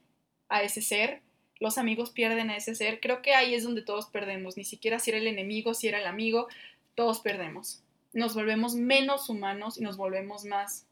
a 0.49 0.63
ese 0.63 0.83
ser, 0.83 1.23
los 1.61 1.79
amigos 1.79 2.11
pierden 2.11 2.51
a 2.51 2.57
ese 2.57 2.75
ser, 2.75 3.01
creo 3.01 3.23
que 3.23 3.35
ahí 3.35 3.55
es 3.55 3.65
donde 3.65 3.83
todos 3.83 4.07
perdemos, 4.07 4.57
ni 4.57 4.65
siquiera 4.65 4.99
si 4.99 5.11
era 5.11 5.19
el 5.19 5.27
enemigo, 5.27 5.75
si 5.75 5.89
era 5.89 5.99
el 5.99 6.07
amigo, 6.07 6.49
todos 6.95 7.21
perdemos. 7.21 7.83
Nos 8.13 8.35
volvemos 8.35 8.75
menos 8.75 9.29
humanos 9.29 9.79
y 9.79 9.83
nos 9.83 9.97
volvemos 9.97 10.45
más 10.45 10.87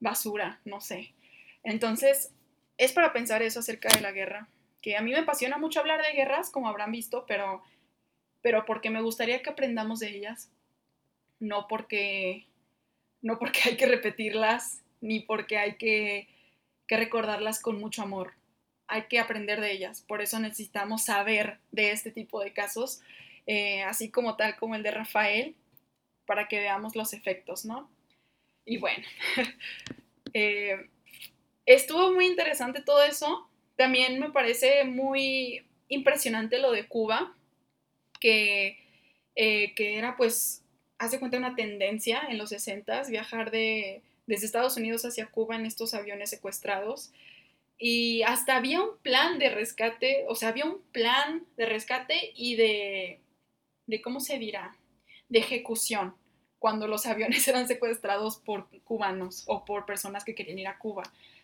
basura, 0.00 0.60
no 0.64 0.80
sé. 0.80 1.14
Entonces, 1.62 2.32
es 2.76 2.92
para 2.92 3.12
pensar 3.12 3.42
eso 3.42 3.60
acerca 3.60 3.88
de 3.88 4.00
la 4.00 4.12
guerra, 4.12 4.48
que 4.82 4.96
a 4.96 5.02
mí 5.02 5.12
me 5.12 5.18
apasiona 5.18 5.58
mucho 5.58 5.80
hablar 5.80 6.02
de 6.02 6.12
guerras, 6.12 6.50
como 6.50 6.68
habrán 6.68 6.92
visto, 6.92 7.24
pero, 7.26 7.62
pero 8.42 8.66
porque 8.66 8.90
me 8.90 9.00
gustaría 9.00 9.42
que 9.42 9.50
aprendamos 9.50 10.00
de 10.00 10.10
ellas, 10.10 10.50
no 11.44 11.68
porque, 11.68 12.46
no 13.22 13.38
porque 13.38 13.60
hay 13.66 13.76
que 13.76 13.86
repetirlas, 13.86 14.82
ni 15.00 15.20
porque 15.20 15.58
hay 15.58 15.76
que, 15.76 16.28
que 16.86 16.96
recordarlas 16.96 17.60
con 17.60 17.78
mucho 17.78 18.02
amor. 18.02 18.32
Hay 18.86 19.04
que 19.04 19.18
aprender 19.18 19.60
de 19.60 19.72
ellas, 19.72 20.02
por 20.06 20.20
eso 20.20 20.38
necesitamos 20.38 21.04
saber 21.04 21.58
de 21.72 21.90
este 21.90 22.10
tipo 22.10 22.42
de 22.42 22.52
casos, 22.52 23.00
eh, 23.46 23.82
así 23.82 24.10
como 24.10 24.36
tal 24.36 24.56
como 24.56 24.74
el 24.74 24.82
de 24.82 24.90
Rafael, 24.90 25.54
para 26.26 26.48
que 26.48 26.58
veamos 26.58 26.96
los 26.96 27.12
efectos, 27.12 27.64
¿no? 27.64 27.88
Y 28.64 28.78
bueno, 28.78 29.04
eh, 30.34 30.88
estuvo 31.66 32.12
muy 32.12 32.26
interesante 32.26 32.82
todo 32.82 33.02
eso. 33.02 33.48
También 33.76 34.20
me 34.20 34.30
parece 34.30 34.84
muy 34.84 35.66
impresionante 35.88 36.58
lo 36.58 36.72
de 36.72 36.86
Cuba, 36.86 37.34
que, 38.20 38.78
eh, 39.34 39.74
que 39.74 39.98
era 39.98 40.16
pues, 40.16 40.63
hace 41.04 41.18
cuenta 41.18 41.38
una 41.38 41.54
tendencia 41.54 42.22
en 42.28 42.38
los 42.38 42.50
60 42.50 43.04
viajar 43.04 43.50
de, 43.50 44.02
desde 44.26 44.46
Estados 44.46 44.76
Unidos 44.76 45.04
hacia 45.04 45.26
Cuba 45.26 45.56
en 45.56 45.66
estos 45.66 45.94
aviones 45.94 46.30
secuestrados. 46.30 47.12
Y 47.78 48.22
hasta 48.22 48.56
había 48.56 48.80
un 48.80 48.96
plan 48.98 49.38
de 49.38 49.50
rescate, 49.50 50.24
o 50.28 50.34
sea, 50.34 50.50
había 50.50 50.64
un 50.64 50.80
plan 50.92 51.44
de 51.56 51.66
rescate 51.66 52.32
y 52.34 52.56
de, 52.56 53.20
de 53.86 54.00
¿cómo 54.00 54.20
se 54.20 54.38
dirá? 54.38 54.76
De 55.28 55.40
ejecución, 55.40 56.14
cuando 56.58 56.86
los 56.86 57.06
aviones 57.06 57.46
eran 57.48 57.68
secuestrados 57.68 58.38
por 58.38 58.68
cubanos 58.84 59.44
o 59.46 59.64
por 59.64 59.86
personas 59.86 60.24
que 60.24 60.34
querían 60.34 60.58
ir 60.58 60.68
a 60.68 60.78
Cuba. 60.78 61.02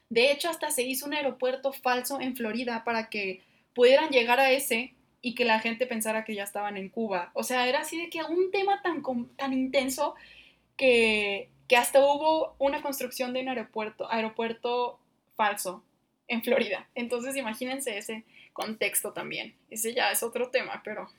De 0.08 0.32
hecho, 0.32 0.48
hasta 0.48 0.70
se 0.70 0.82
hizo 0.82 1.06
un 1.06 1.14
aeropuerto 1.14 1.72
falso 1.72 2.20
en 2.20 2.36
Florida 2.36 2.82
para 2.84 3.08
que 3.08 3.42
pudieran 3.74 4.10
llegar 4.10 4.40
a 4.40 4.50
ese 4.50 4.94
y 5.22 5.34
que 5.34 5.44
la 5.44 5.60
gente 5.60 5.86
pensara 5.86 6.24
que 6.24 6.34
ya 6.34 6.44
estaban 6.44 6.76
en 6.76 6.88
Cuba. 6.88 7.30
O 7.34 7.42
sea, 7.42 7.68
era 7.68 7.80
así 7.80 7.98
de 7.98 8.08
que 8.08 8.22
un 8.22 8.50
tema 8.50 8.80
tan, 8.82 9.02
tan 9.36 9.52
intenso 9.52 10.14
que, 10.76 11.50
que 11.68 11.76
hasta 11.76 12.00
hubo 12.00 12.54
una 12.58 12.82
construcción 12.82 13.32
de 13.32 13.42
un 13.42 13.48
aeropuerto, 13.48 14.10
aeropuerto 14.10 14.98
falso 15.36 15.84
en 16.28 16.42
Florida. 16.42 16.88
Entonces 16.94 17.36
imagínense 17.36 17.98
ese 17.98 18.24
contexto 18.52 19.12
también. 19.12 19.54
Ese 19.68 19.94
ya 19.94 20.10
es 20.10 20.22
otro 20.22 20.50
tema, 20.50 20.80
pero 20.84 21.10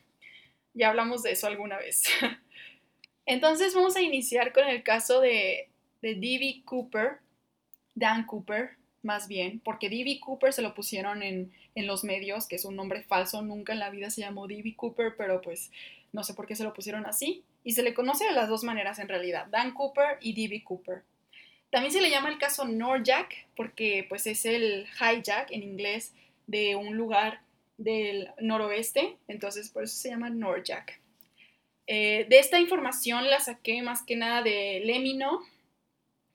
ya 0.73 0.89
hablamos 0.89 1.21
de 1.23 1.31
eso 1.31 1.47
alguna 1.47 1.77
vez. 1.77 2.03
Entonces 3.25 3.75
vamos 3.75 3.95
a 3.95 4.01
iniciar 4.01 4.51
con 4.51 4.67
el 4.67 4.83
caso 4.83 5.21
de, 5.21 5.69
de 6.01 6.15
D.B. 6.15 6.63
Cooper, 6.65 7.19
Dan 7.93 8.25
Cooper, 8.25 8.71
más 9.03 9.27
bien, 9.27 9.59
porque 9.59 9.89
D.B. 9.89 10.19
Cooper 10.19 10.53
se 10.53 10.61
lo 10.61 10.73
pusieron 10.73 11.23
en, 11.23 11.51
en, 11.75 11.87
los 11.87 12.03
medios, 12.03 12.47
que 12.47 12.55
es 12.55 12.65
un 12.65 12.75
nombre 12.75 13.03
falso, 13.03 13.41
nunca 13.41 13.73
en 13.73 13.79
la 13.79 13.89
vida 13.89 14.09
se 14.09 14.21
llamó 14.21 14.47
D.B. 14.47 14.75
Cooper, 14.75 15.15
pero 15.17 15.41
pues 15.41 15.71
no 16.11 16.23
sé 16.23 16.33
por 16.33 16.47
qué 16.47 16.55
se 16.55 16.63
lo 16.63 16.73
pusieron 16.73 17.05
así. 17.05 17.43
Y 17.63 17.73
se 17.73 17.83
le 17.83 17.93
conoce 17.93 18.25
de 18.25 18.31
las 18.31 18.49
dos 18.49 18.63
maneras 18.63 18.99
en 18.99 19.07
realidad, 19.07 19.47
Dan 19.47 19.73
Cooper 19.73 20.17
y 20.21 20.33
D.B. 20.33 20.63
Cooper. 20.63 21.03
También 21.69 21.93
se 21.93 22.01
le 22.01 22.09
llama 22.09 22.29
el 22.29 22.37
caso 22.37 22.65
Norjack 22.65 23.47
porque 23.55 24.05
pues 24.09 24.27
es 24.27 24.45
el 24.45 24.87
hijack 24.99 25.51
en 25.51 25.63
inglés 25.63 26.13
de 26.47 26.75
un 26.75 26.97
lugar 26.97 27.41
del 27.77 28.29
noroeste, 28.39 29.17
entonces 29.27 29.69
por 29.69 29.83
eso 29.83 29.95
se 29.95 30.09
llama 30.09 30.29
Norjack. 30.29 30.99
Eh, 31.87 32.25
de 32.29 32.39
esta 32.39 32.59
información 32.59 33.29
la 33.29 33.39
saqué 33.39 33.81
más 33.81 34.03
que 34.03 34.15
nada 34.15 34.41
de 34.41 34.81
Lemino, 34.85 35.41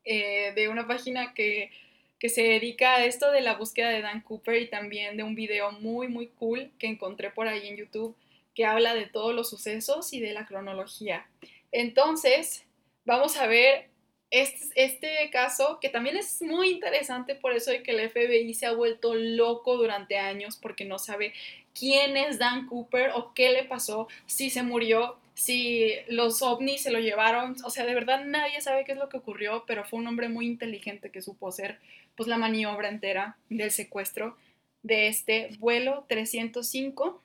eh, 0.04 0.52
de 0.54 0.68
una 0.68 0.86
página 0.86 1.34
que, 1.34 1.70
que 2.18 2.28
se 2.28 2.42
dedica 2.42 2.96
a 2.96 3.04
esto 3.04 3.30
de 3.30 3.40
la 3.40 3.56
búsqueda 3.56 3.90
de 3.90 4.00
Dan 4.00 4.22
Cooper 4.22 4.60
y 4.60 4.68
también 4.68 5.16
de 5.16 5.22
un 5.22 5.34
video 5.34 5.72
muy 5.72 6.08
muy 6.08 6.28
cool 6.28 6.70
que 6.78 6.86
encontré 6.86 7.30
por 7.30 7.48
ahí 7.48 7.68
en 7.68 7.76
YouTube 7.76 8.16
que 8.54 8.64
habla 8.64 8.94
de 8.94 9.06
todos 9.06 9.34
los 9.34 9.50
sucesos 9.50 10.12
y 10.12 10.20
de 10.20 10.32
la 10.32 10.46
cronología. 10.46 11.28
Entonces, 11.72 12.64
vamos 13.04 13.36
a 13.36 13.46
ver 13.46 13.90
este, 14.30 14.66
este, 14.74 15.30
caso, 15.30 15.78
que 15.80 15.88
también 15.88 16.16
es 16.16 16.42
muy 16.42 16.70
interesante 16.70 17.36
por 17.36 17.52
eso 17.52 17.70
de 17.70 17.82
que 17.82 17.92
el 17.92 18.10
FBI 18.10 18.52
se 18.54 18.66
ha 18.66 18.72
vuelto 18.72 19.14
loco 19.14 19.76
durante 19.76 20.18
años 20.18 20.58
porque 20.60 20.84
no 20.84 20.98
sabe 20.98 21.32
quién 21.78 22.16
es 22.16 22.38
Dan 22.38 22.66
Cooper 22.66 23.10
o 23.14 23.34
qué 23.34 23.50
le 23.50 23.64
pasó, 23.64 24.08
si 24.26 24.50
se 24.50 24.62
murió, 24.62 25.16
si 25.34 25.92
los 26.08 26.42
ovnis 26.42 26.82
se 26.82 26.90
lo 26.90 26.98
llevaron, 26.98 27.56
o 27.64 27.70
sea, 27.70 27.84
de 27.84 27.94
verdad 27.94 28.24
nadie 28.24 28.60
sabe 28.62 28.84
qué 28.84 28.92
es 28.92 28.98
lo 28.98 29.08
que 29.08 29.18
ocurrió, 29.18 29.64
pero 29.66 29.84
fue 29.84 30.00
un 30.00 30.06
hombre 30.06 30.28
muy 30.28 30.46
inteligente 30.46 31.10
que 31.10 31.22
supo 31.22 31.48
hacer 31.48 31.78
pues 32.16 32.28
la 32.28 32.38
maniobra 32.38 32.88
entera 32.88 33.36
del 33.48 33.70
secuestro 33.70 34.36
de 34.82 35.08
este 35.08 35.50
vuelo 35.58 36.06
305 36.08 37.22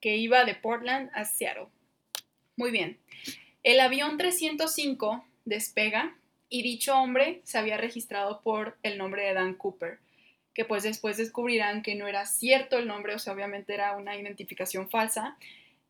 que 0.00 0.16
iba 0.16 0.44
de 0.44 0.54
Portland 0.54 1.10
a 1.14 1.24
Seattle. 1.24 1.68
Muy 2.56 2.70
bien. 2.70 2.98
El 3.62 3.80
avión 3.80 4.18
305 4.18 5.24
despega 5.44 6.16
y 6.48 6.62
dicho 6.62 6.96
hombre 6.96 7.40
se 7.44 7.58
había 7.58 7.76
registrado 7.76 8.42
por 8.42 8.76
el 8.82 8.98
nombre 8.98 9.24
de 9.24 9.34
Dan 9.34 9.54
Cooper, 9.54 9.98
que 10.52 10.64
pues 10.64 10.82
después 10.82 11.16
descubrirán 11.16 11.82
que 11.82 11.94
no 11.94 12.06
era 12.06 12.26
cierto 12.26 12.78
el 12.78 12.86
nombre, 12.86 13.14
o 13.14 13.18
sea, 13.18 13.32
obviamente 13.32 13.74
era 13.74 13.96
una 13.96 14.16
identificación 14.16 14.90
falsa. 14.90 15.36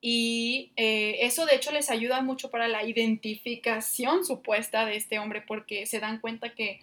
Y 0.00 0.72
eh, 0.76 1.16
eso 1.20 1.46
de 1.46 1.56
hecho 1.56 1.72
les 1.72 1.90
ayuda 1.90 2.22
mucho 2.22 2.50
para 2.50 2.68
la 2.68 2.84
identificación 2.84 4.24
supuesta 4.24 4.86
de 4.86 4.96
este 4.96 5.18
hombre 5.18 5.42
porque 5.42 5.86
se 5.86 5.98
dan 5.98 6.20
cuenta 6.20 6.54
que, 6.54 6.82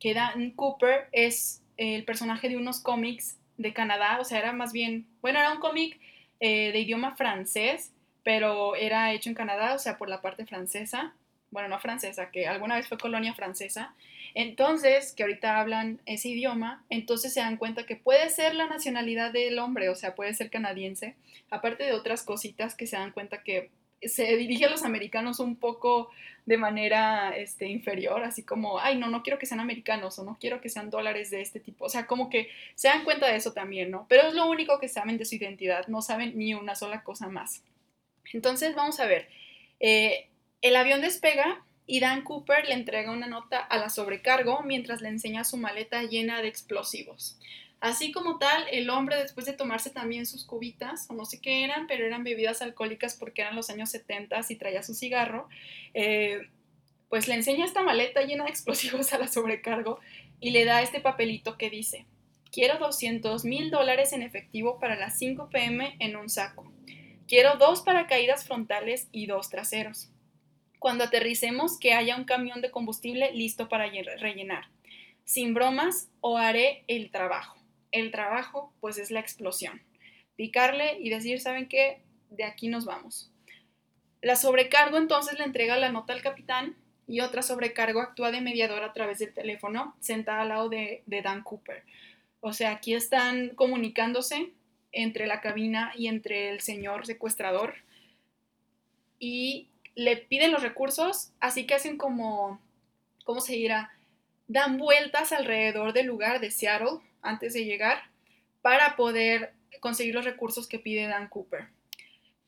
que 0.00 0.14
Dan 0.14 0.50
Cooper 0.52 1.08
es 1.12 1.62
el 1.76 2.04
personaje 2.04 2.48
de 2.48 2.56
unos 2.56 2.80
cómics 2.80 3.38
de 3.58 3.72
Canadá, 3.72 4.18
o 4.20 4.24
sea, 4.24 4.38
era 4.38 4.52
más 4.52 4.72
bien, 4.72 5.06
bueno, 5.20 5.38
era 5.38 5.52
un 5.52 5.60
cómic 5.60 6.00
eh, 6.40 6.72
de 6.72 6.80
idioma 6.80 7.14
francés, 7.14 7.92
pero 8.24 8.74
era 8.74 9.12
hecho 9.12 9.28
en 9.28 9.34
Canadá, 9.34 9.74
o 9.74 9.78
sea, 9.78 9.98
por 9.98 10.08
la 10.08 10.22
parte 10.22 10.46
francesa, 10.46 11.14
bueno, 11.50 11.68
no 11.68 11.78
francesa, 11.78 12.30
que 12.30 12.46
alguna 12.46 12.76
vez 12.76 12.88
fue 12.88 12.98
colonia 12.98 13.34
francesa. 13.34 13.94
Entonces, 14.34 15.12
que 15.12 15.24
ahorita 15.24 15.58
hablan 15.58 16.00
ese 16.06 16.28
idioma, 16.28 16.84
entonces 16.88 17.34
se 17.34 17.40
dan 17.40 17.56
cuenta 17.56 17.84
que 17.84 17.96
puede 17.96 18.30
ser 18.30 18.54
la 18.54 18.66
nacionalidad 18.66 19.32
del 19.32 19.58
hombre, 19.58 19.88
o 19.88 19.96
sea, 19.96 20.14
puede 20.14 20.32
ser 20.34 20.50
canadiense, 20.50 21.16
aparte 21.50 21.84
de 21.84 21.92
otras 21.92 22.22
cositas 22.22 22.76
que 22.76 22.86
se 22.86 22.96
dan 22.96 23.10
cuenta 23.10 23.42
que 23.42 23.70
se 24.02 24.36
dirige 24.36 24.66
a 24.66 24.70
los 24.70 24.82
americanos 24.82 25.40
un 25.40 25.56
poco 25.56 26.10
de 26.46 26.56
manera 26.56 27.36
este, 27.36 27.66
inferior, 27.66 28.24
así 28.24 28.42
como, 28.42 28.80
ay, 28.80 28.98
no, 28.98 29.08
no 29.08 29.22
quiero 29.22 29.38
que 29.38 29.46
sean 29.46 29.60
americanos 29.60 30.18
o 30.18 30.24
no 30.24 30.36
quiero 30.40 30.60
que 30.60 30.68
sean 30.68 30.90
dólares 30.90 31.30
de 31.30 31.40
este 31.40 31.60
tipo. 31.60 31.84
O 31.84 31.88
sea, 31.88 32.06
como 32.06 32.30
que 32.30 32.48
se 32.74 32.88
dan 32.88 33.04
cuenta 33.04 33.26
de 33.26 33.36
eso 33.36 33.52
también, 33.52 33.90
¿no? 33.90 34.06
Pero 34.08 34.28
es 34.28 34.34
lo 34.34 34.48
único 34.48 34.80
que 34.80 34.88
saben 34.88 35.18
de 35.18 35.24
su 35.24 35.36
identidad, 35.36 35.86
no 35.88 36.02
saben 36.02 36.36
ni 36.36 36.54
una 36.54 36.74
sola 36.74 37.02
cosa 37.02 37.28
más. 37.28 37.62
Entonces, 38.32 38.74
vamos 38.74 39.00
a 39.00 39.06
ver. 39.06 39.28
Eh, 39.80 40.28
el 40.62 40.76
avión 40.76 41.00
despega 41.00 41.64
y 41.86 42.00
Dan 42.00 42.22
Cooper 42.22 42.66
le 42.68 42.74
entrega 42.74 43.12
una 43.12 43.26
nota 43.26 43.58
a 43.58 43.78
la 43.78 43.88
sobrecargo 43.88 44.62
mientras 44.62 45.00
le 45.00 45.08
enseña 45.08 45.44
su 45.44 45.56
maleta 45.56 46.02
llena 46.02 46.42
de 46.42 46.48
explosivos. 46.48 47.38
Así 47.80 48.12
como 48.12 48.36
tal, 48.38 48.64
el 48.70 48.90
hombre 48.90 49.16
después 49.16 49.46
de 49.46 49.54
tomarse 49.54 49.88
también 49.88 50.26
sus 50.26 50.44
cubitas, 50.44 51.06
o 51.08 51.14
no 51.14 51.24
sé 51.24 51.40
qué 51.40 51.64
eran, 51.64 51.86
pero 51.86 52.04
eran 52.04 52.24
bebidas 52.24 52.60
alcohólicas 52.60 53.16
porque 53.16 53.40
eran 53.40 53.56
los 53.56 53.70
años 53.70 53.88
70 53.88 54.38
y 54.50 54.56
traía 54.56 54.82
su 54.82 54.92
cigarro, 54.92 55.48
eh, 55.94 56.42
pues 57.08 57.26
le 57.26 57.34
enseña 57.34 57.64
esta 57.64 57.82
maleta 57.82 58.20
llena 58.22 58.44
de 58.44 58.50
explosivos 58.50 59.14
a 59.14 59.18
la 59.18 59.28
sobrecargo 59.28 59.98
y 60.40 60.50
le 60.50 60.66
da 60.66 60.82
este 60.82 61.00
papelito 61.00 61.56
que 61.56 61.70
dice, 61.70 62.04
quiero 62.52 62.78
200 62.78 63.46
mil 63.46 63.70
dólares 63.70 64.12
en 64.12 64.22
efectivo 64.22 64.78
para 64.78 64.96
las 64.96 65.18
5 65.18 65.48
pm 65.48 65.96
en 66.00 66.16
un 66.16 66.28
saco. 66.28 66.70
Quiero 67.26 67.56
dos 67.56 67.80
paracaídas 67.80 68.44
frontales 68.44 69.08
y 69.10 69.26
dos 69.26 69.48
traseros. 69.48 70.10
Cuando 70.78 71.04
aterricemos, 71.04 71.78
que 71.78 71.94
haya 71.94 72.16
un 72.16 72.24
camión 72.24 72.60
de 72.60 72.70
combustible 72.70 73.32
listo 73.32 73.68
para 73.68 73.86
rellenar. 73.86 74.64
Sin 75.24 75.54
bromas, 75.54 76.08
o 76.20 76.38
haré 76.38 76.84
el 76.88 77.10
trabajo 77.10 77.59
el 77.92 78.10
trabajo 78.10 78.72
pues 78.80 78.98
es 78.98 79.10
la 79.10 79.20
explosión. 79.20 79.82
Picarle 80.36 80.98
y 81.00 81.10
decir, 81.10 81.40
¿saben 81.40 81.68
qué? 81.68 82.00
De 82.30 82.44
aquí 82.44 82.68
nos 82.68 82.84
vamos. 82.84 83.30
La 84.22 84.36
sobrecargo 84.36 84.98
entonces 84.98 85.38
le 85.38 85.44
entrega 85.44 85.76
la 85.76 85.90
nota 85.90 86.12
al 86.12 86.22
capitán 86.22 86.76
y 87.06 87.20
otra 87.20 87.42
sobrecargo 87.42 88.00
actúa 88.00 88.30
de 88.30 88.40
mediador 88.40 88.84
a 88.84 88.92
través 88.92 89.18
del 89.18 89.34
teléfono 89.34 89.96
sentada 90.00 90.42
al 90.42 90.48
lado 90.50 90.68
de, 90.68 91.02
Dan 91.06 91.42
Cooper. 91.42 91.82
O 92.40 92.52
sea, 92.52 92.70
aquí 92.70 92.94
están 92.94 93.50
comunicándose 93.50 94.52
entre 94.92 95.26
la 95.26 95.40
cabina 95.40 95.92
y 95.96 96.06
entre 96.08 96.50
el 96.50 96.60
señor 96.60 97.06
secuestrador 97.06 97.74
y 99.18 99.68
le 99.94 100.16
piden 100.16 100.52
los 100.52 100.62
recursos, 100.62 101.32
así 101.40 101.66
que 101.66 101.74
hacen 101.74 101.96
como, 101.96 102.60
¿cómo 103.24 103.40
se 103.40 103.54
dirá? 103.54 103.92
Dan 104.48 104.78
vueltas 104.78 105.32
alrededor 105.32 105.92
del 105.92 106.06
lugar 106.06 106.40
de 106.40 106.50
Seattle 106.50 107.00
antes 107.22 107.52
de 107.52 107.64
llegar 107.64 108.02
para 108.62 108.96
poder 108.96 109.54
conseguir 109.80 110.14
los 110.14 110.24
recursos 110.24 110.66
que 110.66 110.78
pide 110.78 111.06
Dan 111.06 111.28
Cooper. 111.28 111.68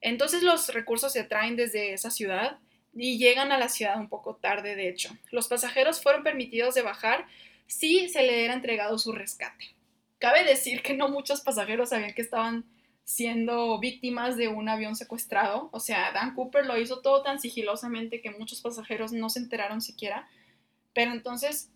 Entonces 0.00 0.42
los 0.42 0.72
recursos 0.74 1.12
se 1.12 1.24
traen 1.24 1.56
desde 1.56 1.92
esa 1.92 2.10
ciudad 2.10 2.58
y 2.94 3.18
llegan 3.18 3.52
a 3.52 3.58
la 3.58 3.68
ciudad 3.68 3.98
un 3.98 4.08
poco 4.08 4.36
tarde, 4.36 4.76
de 4.76 4.88
hecho. 4.88 5.16
Los 5.30 5.48
pasajeros 5.48 6.02
fueron 6.02 6.22
permitidos 6.22 6.74
de 6.74 6.82
bajar 6.82 7.26
si 7.66 8.08
se 8.08 8.22
le 8.22 8.44
era 8.44 8.54
entregado 8.54 8.98
su 8.98 9.12
rescate. 9.12 9.74
Cabe 10.18 10.44
decir 10.44 10.82
que 10.82 10.94
no 10.94 11.08
muchos 11.08 11.40
pasajeros 11.40 11.88
sabían 11.88 12.14
que 12.14 12.22
estaban 12.22 12.64
siendo 13.04 13.78
víctimas 13.78 14.36
de 14.36 14.48
un 14.48 14.68
avión 14.68 14.94
secuestrado. 14.94 15.68
O 15.72 15.80
sea, 15.80 16.12
Dan 16.12 16.34
Cooper 16.34 16.66
lo 16.66 16.78
hizo 16.78 17.00
todo 17.00 17.22
tan 17.22 17.40
sigilosamente 17.40 18.20
que 18.20 18.30
muchos 18.30 18.60
pasajeros 18.60 19.12
no 19.12 19.30
se 19.30 19.40
enteraron 19.40 19.80
siquiera. 19.80 20.28
Pero 20.92 21.12
entonces 21.12 21.70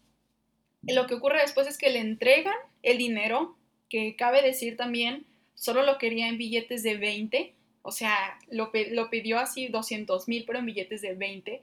lo 0.94 1.06
que 1.06 1.14
ocurre 1.14 1.40
después 1.40 1.66
es 1.66 1.78
que 1.78 1.90
le 1.90 2.00
entregan 2.00 2.54
el 2.82 2.98
dinero, 2.98 3.56
que 3.88 4.16
cabe 4.16 4.42
decir 4.42 4.76
también, 4.76 5.26
solo 5.54 5.82
lo 5.82 5.98
quería 5.98 6.28
en 6.28 6.38
billetes 6.38 6.82
de 6.82 6.96
20, 6.96 7.54
o 7.82 7.92
sea, 7.92 8.38
lo, 8.50 8.72
pidió 9.10 9.38
así 9.38 9.68
200 9.68 10.26
mil, 10.26 10.44
pero 10.44 10.58
en 10.58 10.66
billetes 10.66 11.02
de 11.02 11.14
20. 11.14 11.62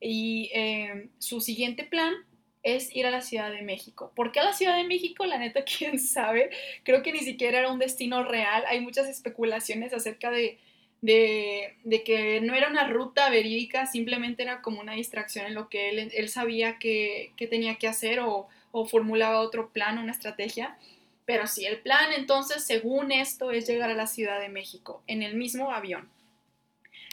Y 0.00 0.50
em, 0.52 1.08
su 1.18 1.40
siguiente 1.40 1.82
plan 1.82 2.14
es 2.62 2.94
ir 2.94 3.04
a 3.04 3.10
la 3.10 3.20
Ciudad 3.20 3.50
de 3.50 3.62
México. 3.62 4.12
¿Por 4.14 4.30
qué 4.30 4.38
a 4.38 4.44
la 4.44 4.52
Ciudad 4.52 4.76
de 4.76 4.84
México? 4.84 5.26
La 5.26 5.38
neta, 5.38 5.64
quién 5.78 5.98
sabe. 5.98 6.50
Creo 6.84 7.02
que 7.02 7.12
ni 7.12 7.18
siquiera 7.18 7.58
era 7.58 7.72
un 7.72 7.80
destino 7.80 8.22
real. 8.22 8.62
Hay 8.68 8.80
muchas 8.80 9.08
especulaciones 9.08 9.92
acerca 9.92 10.30
de, 10.30 10.58
que 11.02 12.40
no 12.44 12.54
era 12.54 12.70
una 12.70 12.86
ruta 12.86 13.28
verídica, 13.28 13.86
simplemente 13.86 14.44
era 14.44 14.62
como 14.62 14.80
una 14.80 14.92
distracción 14.92 15.46
en 15.46 15.54
lo 15.54 15.68
que 15.68 15.88
él, 15.88 16.12
él 16.14 16.28
sabía 16.28 16.78
que, 16.78 17.32
que 17.36 17.48
tenía 17.48 17.74
que 17.74 17.88
hacer 17.88 18.20
o, 18.20 18.48
o 18.78 18.84
formulaba 18.84 19.40
otro 19.40 19.70
plan, 19.70 19.96
una 19.96 20.12
estrategia. 20.12 20.76
Pero 21.24 21.46
sí, 21.46 21.64
el 21.64 21.78
plan 21.78 22.12
entonces, 22.12 22.64
según 22.64 23.10
esto, 23.10 23.50
es 23.50 23.66
llegar 23.66 23.90
a 23.90 23.94
la 23.94 24.06
Ciudad 24.06 24.38
de 24.38 24.50
México 24.50 25.02
en 25.06 25.22
el 25.22 25.34
mismo 25.34 25.72
avión. 25.72 26.10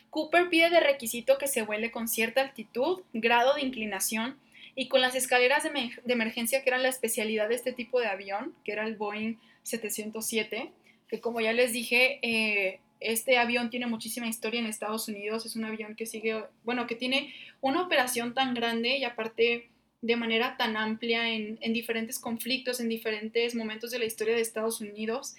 Cooper 0.09 0.49
pide 0.49 0.69
de 0.69 0.81
requisito 0.81 1.37
que 1.37 1.47
se 1.47 1.61
vuele 1.61 1.89
con 1.89 2.09
cierta 2.09 2.41
altitud, 2.41 3.01
grado 3.13 3.55
de 3.55 3.61
inclinación 3.61 4.37
y 4.75 4.89
con 4.89 4.99
las 4.99 5.15
escaleras 5.15 5.63
de, 5.63 6.13
emergencia 6.13 6.61
que 6.63 6.69
eran 6.69 6.83
la 6.83 6.89
especialidad 6.89 7.47
de 7.47 7.55
este 7.55 7.71
tipo 7.71 8.01
de 8.01 8.07
avión, 8.07 8.53
que 8.65 8.73
era 8.73 8.85
el 8.85 8.97
Boeing 8.97 9.37
707, 9.63 10.69
que 11.07 11.21
como 11.21 11.39
ya 11.39 11.53
les 11.53 11.71
dije, 11.71 12.19
eh, 12.21 12.81
este 12.99 13.37
avión 13.37 13.69
tiene 13.69 13.87
muchísima 13.87 14.27
historia 14.27 14.59
en 14.59 14.65
Estados 14.65 15.07
Unidos, 15.07 15.45
es 15.45 15.55
un 15.55 15.63
avión 15.63 15.95
que 15.95 16.05
sigue, 16.05 16.43
bueno, 16.65 16.87
que 16.87 16.95
tiene 16.95 17.33
una 17.61 17.81
operación 17.81 18.33
tan 18.33 18.53
grande 18.53 18.97
y 18.97 19.05
aparte 19.05 19.69
de 20.03 20.15
manera 20.15 20.55
tan 20.57 20.77
amplia 20.77 21.29
en, 21.29 21.57
en 21.61 21.73
diferentes 21.73 22.19
conflictos, 22.19 22.79
en 22.79 22.89
diferentes 22.89 23.55
momentos 23.55 23.89
de 23.89 23.97
la 23.97 24.05
historia 24.05 24.35
de 24.35 24.41
Estados 24.41 24.81
Unidos, 24.81 25.33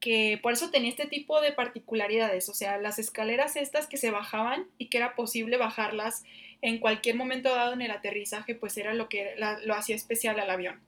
que 0.00 0.38
por 0.42 0.52
eso 0.52 0.70
tenía 0.70 0.90
este 0.90 1.06
tipo 1.06 1.40
de 1.40 1.52
particularidades, 1.52 2.48
o 2.48 2.54
sea, 2.54 2.78
las 2.78 2.98
escaleras 2.98 3.54
estas 3.54 3.86
que 3.86 3.96
se 3.96 4.10
bajaban 4.10 4.66
y 4.78 4.86
que 4.86 4.98
era 4.98 5.14
posible 5.14 5.56
bajarlas 5.56 6.24
en 6.62 6.78
cualquier 6.78 7.14
momento 7.14 7.54
dado 7.54 7.74
en 7.74 7.82
el 7.82 7.90
aterrizaje, 7.92 8.54
pues 8.54 8.76
era 8.76 8.92
lo 8.94 9.08
que 9.08 9.36
lo 9.64 9.74
hacía 9.74 9.94
especial 9.94 10.40
al 10.40 10.50
avión. 10.50 10.80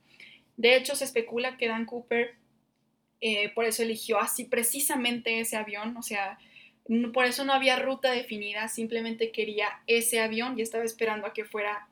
De 0.57 0.75
hecho, 0.75 0.97
se 0.97 1.05
especula 1.05 1.57
que 1.57 1.69
Dan 1.69 1.87
Cooper 1.87 2.35
eh, 3.21 3.51
por 3.51 3.65
eso 3.65 3.83
eligió 3.83 4.19
así 4.19 4.45
precisamente 4.45 5.41
ese 5.41 5.57
avión, 5.57 5.97
o 5.97 6.03
sea, 6.03 6.39
por 7.13 7.25
eso 7.27 7.45
no 7.45 7.53
había 7.53 7.77
ruta 7.77 8.13
definida, 8.13 8.69
simplemente 8.69 9.33
quería 9.33 9.69
ese 9.87 10.21
avión 10.21 10.59
y 10.59 10.63
estaba 10.63 10.85
esperando 10.85 11.27
a 11.27 11.33
que 11.33 11.45
fuera 11.45 11.89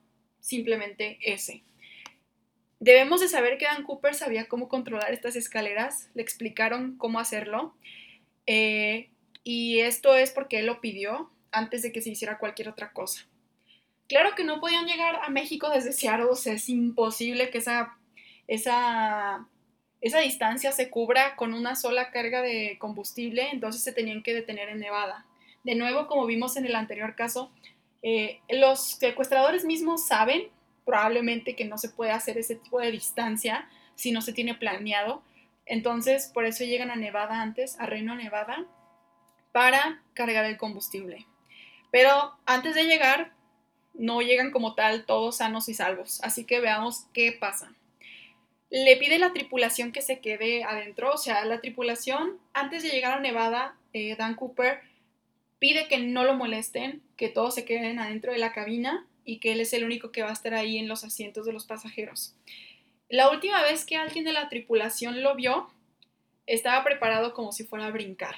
simplemente 0.47 1.18
ese. 1.22 1.62
Debemos 2.78 3.20
de 3.20 3.28
saber 3.28 3.59
que 3.59 3.64
Dan 3.64 3.82
Cooper 3.82 4.14
sabía 4.14 4.47
cómo 4.47 4.68
controlar 4.68 5.12
estas 5.12 5.34
escaleras, 5.34 6.09
le 6.14 6.22
explicaron 6.22 6.97
cómo 6.99 7.18
hacerlo, 7.18 7.74
eh, 8.47 9.11
y 9.42 9.80
esto 9.80 10.14
es 10.14 10.30
porque 10.30 10.61
él 10.61 10.66
lo 10.66 10.80
pidió 10.80 11.30
antes 11.51 11.82
de 11.82 11.90
que 11.90 12.01
se 12.01 12.11
hiciera 12.11 12.38
cualquier 12.38 12.68
otra 12.68 12.92
cosa. 12.92 13.26
Claro 14.09 14.36
que 14.36 14.44
no 14.44 14.61
podían 14.61 14.86
llegar 14.86 15.16
a 15.22 15.30
México 15.30 15.68
desde 15.68 15.92
Seattle, 15.92 16.26
o 16.26 16.36
sea, 16.36 16.53
es 16.53 16.68
imposible 16.68 17.51
que 17.51 17.59
esa, 17.59 17.97
esa, 18.47 19.49
esa 20.01 20.20
distancia 20.20 20.70
se 20.70 20.90
cubra 20.90 21.34
con 21.34 21.55
una 21.55 21.74
sola 21.74 22.12
carga 22.12 22.40
de 22.40 22.76
combustible, 22.78 23.49
entonces 23.51 23.82
se 23.82 23.92
tenían 23.92 24.22
que 24.22 24.34
detener 24.34 24.68
en 24.68 24.78
Nevada. 24.78 25.26
De 25.64 25.74
nuevo, 25.74 26.07
como 26.07 26.26
vimos 26.26 26.57
en 26.57 26.66
el 26.66 26.76
anterior 26.76 27.16
caso, 27.16 27.51
eh, 28.09 28.38
los 28.48 28.92
secuestradores 28.98 29.64
mismos 29.64 30.07
saben 30.07 30.48
probablemente 30.84 31.57
que 31.57 31.64
no 31.64 31.76
se 31.76 31.88
puede 31.88 32.12
hacer 32.12 32.38
ese 32.38 32.54
tipo 32.54 32.78
de 32.78 32.92
distancia 32.92 33.68
si 33.96 34.12
no 34.12 34.22
se 34.22 34.32
tiene 34.32 34.54
planeado. 34.54 35.24
Entonces, 35.64 36.30
por 36.32 36.44
eso 36.44 36.62
llegan 36.62 36.92
a 36.92 36.94
Nevada 36.94 37.42
antes, 37.42 37.76
a 37.80 37.86
Reno, 37.86 38.14
Nevada, 38.14 38.64
para 39.50 40.04
cargar 40.14 40.44
el 40.44 40.57
combustible. 40.57 41.26
Pero 41.90 42.38
antes 42.46 42.76
de 42.76 42.84
llegar, 42.84 43.32
no 43.92 44.20
llegan 44.20 44.52
como 44.52 44.76
tal 44.76 45.04
todos 45.04 45.38
sanos 45.38 45.68
y 45.68 45.74
salvos. 45.74 46.20
Así 46.22 46.44
que 46.44 46.61
veamos 46.61 47.07
qué 47.12 47.32
pasa. 47.32 47.72
Le 48.70 48.96
pide 48.98 49.18
la 49.18 49.32
tripulación 49.32 49.90
que 49.90 50.02
se 50.02 50.20
quede 50.20 50.62
adentro, 50.62 51.11
o 51.12 51.18
sea, 51.18 51.44
la 51.44 51.61
tripulación, 51.61 52.38
antes 52.52 52.84
de 52.84 52.90
llegar 52.90 53.18
a 53.18 53.20
Nevada, 53.20 53.74
eh, 53.92 54.14
Dan 54.14 54.36
Cooper 54.36 54.80
pide 55.59 55.88
que 55.88 55.98
no 55.98 56.24
lo 56.24 56.34
molesten, 56.34 57.02
que 57.16 57.28
todos 57.28 57.54
se 57.54 57.64
queden 57.64 57.98
adentro 57.98 58.32
de 58.32 58.38
la 58.38 58.52
cabina 58.52 59.07
y 59.24 59.38
que 59.38 59.52
él 59.52 59.61
es 59.61 59.72
el 59.72 59.84
único 59.84 60.12
que 60.12 60.22
va 60.22 60.30
a 60.30 60.34
estar 60.34 60.54
ahí 60.54 60.78
en 60.78 60.88
los 60.88 61.04
asientos 61.04 61.46
de 61.46 61.52
los 61.52 61.66
pasajeros. 61.66 62.34
La 63.09 63.30
última 63.30 63.62
vez 63.62 63.84
que 63.84 63.96
alguien 63.96 64.24
de 64.24 64.32
la 64.32 64.48
tripulación 64.48 65.22
lo 65.22 65.34
vio, 65.34 65.68
estaba 66.46 66.84
preparado 66.84 67.34
como 67.34 67.52
si 67.52 67.64
fuera 67.64 67.86
a 67.86 67.90
brincar. 67.90 68.34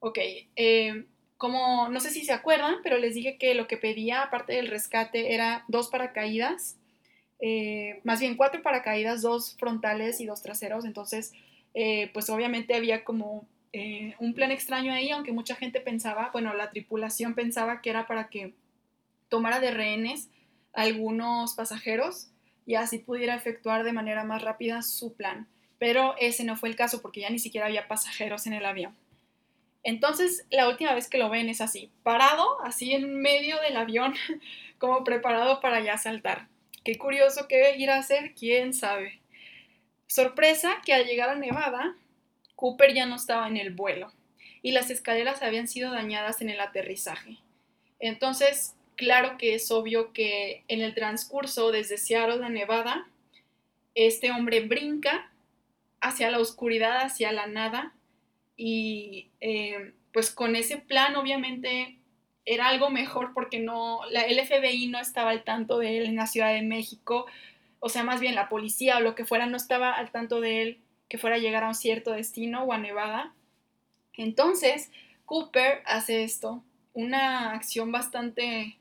Ok, 0.00 0.18
eh, 0.56 1.04
como 1.36 1.88
no 1.88 2.00
sé 2.00 2.10
si 2.10 2.24
se 2.24 2.32
acuerdan, 2.32 2.76
pero 2.82 2.98
les 2.98 3.14
dije 3.14 3.38
que 3.38 3.54
lo 3.54 3.66
que 3.66 3.76
pedía, 3.76 4.22
aparte 4.22 4.54
del 4.54 4.68
rescate, 4.68 5.34
era 5.34 5.64
dos 5.68 5.88
paracaídas, 5.88 6.76
eh, 7.40 8.00
más 8.04 8.20
bien 8.20 8.36
cuatro 8.36 8.62
paracaídas, 8.62 9.22
dos 9.22 9.56
frontales 9.58 10.20
y 10.20 10.26
dos 10.26 10.42
traseros. 10.42 10.84
Entonces, 10.84 11.32
eh, 11.74 12.10
pues 12.14 12.30
obviamente 12.30 12.74
había 12.74 13.04
como 13.04 13.46
un 14.18 14.34
plan 14.34 14.50
extraño 14.50 14.92
ahí, 14.92 15.10
aunque 15.10 15.32
mucha 15.32 15.54
gente 15.54 15.80
pensaba, 15.80 16.30
bueno, 16.32 16.54
la 16.54 16.70
tripulación 16.70 17.34
pensaba 17.34 17.80
que 17.80 17.90
era 17.90 18.06
para 18.06 18.28
que 18.28 18.54
tomara 19.28 19.60
de 19.60 19.70
rehenes 19.70 20.30
algunos 20.72 21.54
pasajeros 21.54 22.30
y 22.66 22.74
así 22.74 22.98
pudiera 22.98 23.34
efectuar 23.34 23.84
de 23.84 23.92
manera 23.92 24.24
más 24.24 24.42
rápida 24.42 24.82
su 24.82 25.14
plan. 25.14 25.48
Pero 25.78 26.14
ese 26.18 26.44
no 26.44 26.56
fue 26.56 26.68
el 26.68 26.76
caso 26.76 27.02
porque 27.02 27.20
ya 27.20 27.30
ni 27.30 27.38
siquiera 27.38 27.66
había 27.66 27.88
pasajeros 27.88 28.46
en 28.46 28.54
el 28.54 28.64
avión. 28.64 28.96
Entonces, 29.82 30.46
la 30.50 30.68
última 30.68 30.94
vez 30.94 31.08
que 31.08 31.18
lo 31.18 31.30
ven 31.30 31.48
es 31.48 31.60
así, 31.60 31.92
parado, 32.02 32.60
así 32.64 32.92
en 32.92 33.20
medio 33.20 33.60
del 33.60 33.76
avión, 33.76 34.14
como 34.78 35.04
preparado 35.04 35.60
para 35.60 35.80
ya 35.80 35.96
saltar. 35.96 36.48
Qué 36.84 36.98
curioso 36.98 37.46
qué 37.48 37.76
ir 37.76 37.90
a 37.90 37.98
hacer, 37.98 38.34
quién 38.34 38.74
sabe. 38.74 39.20
Sorpresa 40.08 40.82
que 40.84 40.92
al 40.92 41.04
llegar 41.04 41.30
a 41.30 41.36
Nevada, 41.36 41.96
Cooper 42.56 42.92
ya 42.94 43.06
no 43.06 43.16
estaba 43.16 43.46
en 43.46 43.56
el 43.56 43.70
vuelo 43.70 44.12
y 44.62 44.72
las 44.72 44.90
escaleras 44.90 45.42
habían 45.42 45.68
sido 45.68 45.92
dañadas 45.92 46.40
en 46.42 46.50
el 46.50 46.58
aterrizaje. 46.58 47.38
Entonces, 48.00 48.74
claro 48.96 49.36
que 49.38 49.54
es 49.54 49.70
obvio 49.70 50.12
que 50.12 50.64
en 50.66 50.80
el 50.80 50.94
transcurso 50.94 51.70
desde 51.70 51.98
Seattle 51.98 52.44
a 52.44 52.48
Nevada, 52.48 53.06
este 53.94 54.32
hombre 54.32 54.60
brinca 54.60 55.30
hacia 56.00 56.30
la 56.30 56.40
oscuridad, 56.40 57.02
hacia 57.02 57.30
la 57.32 57.46
nada, 57.46 57.94
y 58.56 59.28
eh, 59.40 59.92
pues 60.12 60.30
con 60.30 60.56
ese 60.56 60.78
plan 60.78 61.14
obviamente 61.16 61.98
era 62.44 62.68
algo 62.68 62.90
mejor 62.90 63.32
porque 63.34 63.58
no, 63.58 64.00
la, 64.10 64.22
el 64.22 64.44
FBI 64.44 64.88
no 64.88 64.98
estaba 64.98 65.30
al 65.30 65.44
tanto 65.44 65.78
de 65.78 65.98
él 65.98 66.06
en 66.06 66.16
la 66.16 66.26
Ciudad 66.26 66.52
de 66.52 66.62
México, 66.62 67.26
o 67.80 67.88
sea, 67.88 68.02
más 68.02 68.20
bien 68.20 68.34
la 68.34 68.48
policía 68.48 68.96
o 68.96 69.00
lo 69.00 69.14
que 69.14 69.26
fuera 69.26 69.46
no 69.46 69.56
estaba 69.56 69.92
al 69.92 70.10
tanto 70.10 70.40
de 70.40 70.62
él 70.62 70.78
que 71.08 71.18
fuera 71.18 71.36
a 71.36 71.38
llegar 71.38 71.64
a 71.64 71.68
un 71.68 71.74
cierto 71.74 72.12
destino 72.12 72.64
o 72.64 72.72
a 72.72 72.78
Nevada. 72.78 73.34
Entonces, 74.14 74.90
Cooper 75.24 75.82
hace 75.84 76.24
esto, 76.24 76.62
una 76.94 77.52
acción 77.52 77.92
bastante 77.92 78.76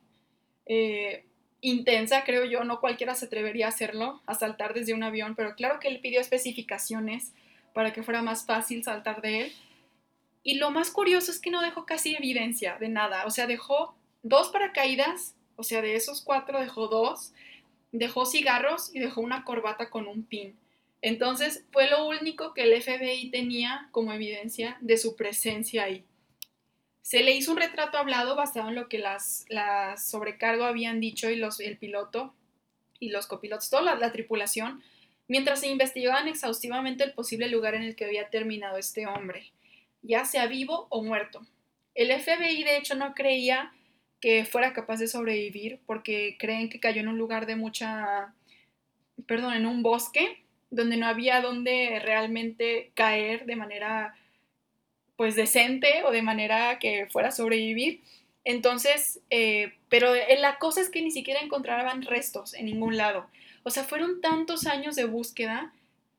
eh, 0.65 1.25
intensa, 1.61 2.23
creo 2.23 2.45
yo, 2.45 2.63
no 2.63 2.79
cualquiera 2.79 3.15
se 3.15 3.25
atrevería 3.25 3.65
a 3.65 3.69
hacerlo, 3.69 4.21
a 4.25 4.35
saltar 4.35 4.73
desde 4.73 4.93
un 4.93 5.03
avión, 5.03 5.35
pero 5.35 5.55
claro 5.55 5.79
que 5.79 5.87
él 5.87 5.99
pidió 5.99 6.21
especificaciones 6.21 7.33
para 7.73 7.91
que 7.91 8.03
fuera 8.03 8.21
más 8.21 8.45
fácil 8.45 8.83
saltar 8.83 9.21
de 9.21 9.41
él. 9.41 9.53
Y 10.43 10.55
lo 10.55 10.69
más 10.69 10.91
curioso 10.91 11.31
es 11.31 11.39
que 11.39 11.49
no 11.49 11.61
dejó 11.61 11.85
casi 11.85 12.15
evidencia 12.15 12.77
de 12.79 12.89
nada, 12.89 13.25
o 13.25 13.31
sea, 13.31 13.47
dejó 13.47 13.95
dos 14.21 14.49
paracaídas, 14.49 15.35
o 15.55 15.63
sea, 15.63 15.81
de 15.81 15.95
esos 15.95 16.21
cuatro 16.21 16.59
dejó 16.59 16.87
dos, 16.87 17.33
dejó 17.91 18.25
cigarros 18.25 18.93
y 18.93 18.99
dejó 18.99 19.21
una 19.21 19.43
corbata 19.43 19.89
con 19.89 20.07
un 20.07 20.23
pin. 20.23 20.55
Entonces 21.05 21.63
fue 21.71 21.87
lo 21.87 22.07
único 22.07 22.55
que 22.55 22.63
el 22.63 22.81
FBI 22.81 23.29
tenía 23.29 23.89
como 23.91 24.11
evidencia 24.11 24.75
de 24.81 24.97
su 24.97 25.15
presencia 25.15 25.83
ahí. 25.83 26.03
Se 27.03 27.21
le 27.21 27.33
hizo 27.33 27.51
un 27.51 27.57
retrato 27.57 27.99
hablado 27.99 28.35
basado 28.35 28.69
en 28.69 28.75
lo 28.75 28.89
que 28.89 28.97
las, 28.97 29.45
sobrecargo 30.03 30.63
habían 30.63 30.99
dicho 30.99 31.29
y 31.29 31.35
los, 31.35 31.59
el 31.59 31.77
piloto 31.77 32.33
y 32.99 33.09
los 33.09 33.27
copilotos, 33.27 33.69
toda 33.69 33.95
la, 33.95 34.11
tripulación, 34.11 34.81
mientras 35.27 35.59
se 35.59 35.67
investigaban 35.67 36.27
exhaustivamente 36.27 37.03
el 37.03 37.13
posible 37.13 37.49
lugar 37.49 37.75
en 37.75 37.83
el 37.83 37.95
que 37.95 38.05
había 38.05 38.31
terminado 38.31 38.77
este 38.77 39.05
hombre, 39.05 39.51
ya 40.01 40.25
sea 40.25 40.47
vivo 40.47 40.87
o 40.89 41.03
muerto. 41.03 41.45
El 41.93 42.11
FBI 42.19 42.63
de 42.63 42.77
hecho 42.77 42.95
no 42.95 43.13
creía 43.13 43.71
que 44.19 44.43
fuera 44.43 44.73
capaz 44.73 44.97
de 44.97 45.07
sobrevivir 45.07 45.81
porque 45.85 46.35
creen 46.39 46.67
que 46.67 46.79
cayó 46.79 47.01
en 47.01 47.09
un 47.09 47.19
lugar 47.19 47.45
de 47.45 47.57
mucha, 47.57 48.33
perdón, 49.27 49.53
en 49.53 49.67
un 49.67 49.83
bosque 49.83 50.41
donde 50.75 50.97
no 50.97 51.07
había 51.07 51.41
donde 51.41 51.99
realmente 52.03 52.91
caer 52.93 53.45
de 53.45 53.55
manera 53.55 54.15
pues 55.15 55.35
decente 55.35 56.03
o 56.03 56.11
de 56.11 56.21
manera 56.21 56.77
que 56.79 57.07
fuera 57.07 57.29
a 57.29 57.31
sobrevivir. 57.31 58.01
Entonces, 58.43 59.21
eh, 59.29 59.73
pero 59.89 60.13
la 60.39 60.59
cosa 60.59 60.81
es 60.81 60.89
que 60.89 61.01
ni 61.01 61.11
siquiera 61.11 61.39
encontraban 61.39 62.03
restos 62.03 62.53
en 62.53 62.65
ningún 62.65 62.97
lado. 62.97 63.27
O 63.63 63.71
sea, 63.71 63.83
fueron 63.83 64.21
tantos 64.21 64.67
años 64.67 64.95
de 64.95 65.05
búsqueda. 65.05 65.73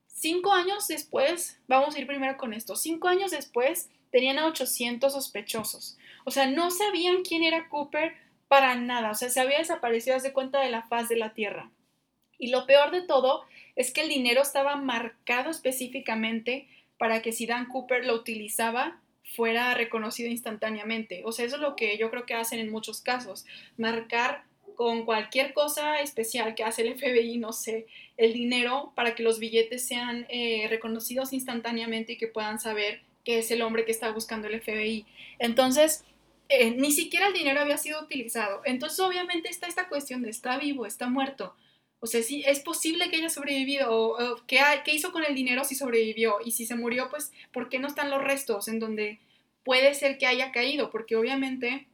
Cinco 0.09 0.53
años 0.53 0.89
después, 0.89 1.61
vamos 1.69 1.95
a 1.95 1.99
ir 1.99 2.07
primero 2.07 2.37
con 2.37 2.55
esto, 2.55 2.75
cinco 2.75 3.09
años 3.09 3.31
después 3.31 3.91
tenían 4.11 4.39
a 4.39 4.47
800 4.47 5.13
sospechosos. 5.13 5.99
O 6.25 6.31
sea, 6.31 6.47
no 6.47 6.71
sabían 6.71 7.23
quién 7.23 7.43
era 7.43 7.69
Cooper 7.69 8.15
para 8.49 8.75
nada. 8.77 9.11
O 9.11 9.15
sea, 9.15 9.29
se 9.29 9.41
había 9.41 9.59
desaparecido 9.59 10.19
de 10.19 10.33
cuenta 10.33 10.61
de 10.61 10.71
la 10.71 10.83
faz 10.83 11.09
de 11.09 11.17
la 11.17 11.35
Tierra. 11.35 11.71
Y 12.39 12.49
lo 12.49 12.67
peor 12.67 12.91
de 12.91 13.03
todo 13.03 13.45
es 13.75 13.93
que 13.93 14.03
el 14.03 14.09
dinero 14.09 14.43
estaba 14.43 14.77
marcado 14.77 15.51
específicamente 15.51 16.69
para 16.99 17.23
que 17.23 17.33
si 17.33 17.47
Dan 17.47 17.67
Cooper 17.67 18.05
lo 18.05 18.15
utilizaba 18.15 19.01
fuera 19.35 19.75
reconocido 19.75 20.31
instantáneamente. 20.31 21.23
O 21.25 21.33
sea, 21.33 21.45
eso 21.45 21.57
es 21.57 21.63
lo 21.63 21.77
que 21.77 21.99
yo 21.99 22.11
creo 22.11 22.27
que 22.27 22.35
hacen 22.35 22.59
en 22.61 22.71
muchos 22.71 23.01
casos, 23.01 23.45
marcar 23.77 24.45
con 24.77 25.05
cualquier 25.05 25.53
cosa 25.53 26.01
especial 26.01 26.55
que 26.55 26.65
hace 26.65 26.83
el 26.83 26.95
FBI, 26.99 27.39
no 27.39 27.53
sé, 27.53 27.87
el 28.17 28.33
dinero 28.33 28.93
para 28.95 29.15
que 29.15 29.23
los 29.23 29.39
billetes 29.39 29.87
sean 29.87 30.27
eh, 30.29 30.67
reconocidos 30.69 31.33
instantáneamente 31.33 32.13
y 32.13 32.19
que 32.19 32.29
puedan 32.29 32.61
saber 32.61 33.01
que 33.25 33.41
es 33.41 33.51
el 33.51 33.63
hombre 33.63 33.85
que 33.85 33.91
está 33.91 34.13
buscando 34.13 34.47
el 34.47 34.61
FBI. 34.61 35.05
Entonces, 35.41 36.05
eh, 36.49 36.71
ni 36.71 36.93
siquiera 36.93 37.27
el 37.27 37.33
dinero 37.33 37.61
había 37.61 37.77
sido 37.77 38.01
utilizado. 38.01 38.63
Entonces, 38.65 39.01
obviamente 39.01 39.49
está 39.49 39.67
esta 39.67 39.89
cuestión 39.89 40.23
de 40.23 40.31
está 40.31 40.59
vivo, 40.59 40.87
está 40.87 41.09
muerto. 41.09 41.57
O 42.01 42.07
sea, 42.07 42.23
si 42.23 42.43
es 42.45 42.61
posible 42.61 43.09
que 43.09 43.17
haya 43.17 43.31
sobrevivido, 43.31 43.91
o, 43.91 44.47
¿qué, 44.47 44.61
¿qué, 44.85 44.93
hizo 44.95 45.13
con 45.13 45.25
el 45.25 45.35
dinero 45.35 45.65
si 45.65 45.75
sobrevivió? 45.75 46.37
Y 46.45 46.53
si 46.53 46.67
se 46.67 46.75
murió, 46.75 47.09
pues, 47.11 47.33
¿por 47.53 47.69
qué 47.69 47.79
no 47.79 47.89
están 47.89 48.11
los 48.11 48.23
restos 48.23 48.69
en 48.69 48.79
donde 48.79 49.19
puede 49.65 49.95
ser 49.95 50.19
que 50.19 50.27
haya 50.27 50.53
caído? 50.53 50.91
Porque 50.91 51.17
obviamente, 51.17 51.87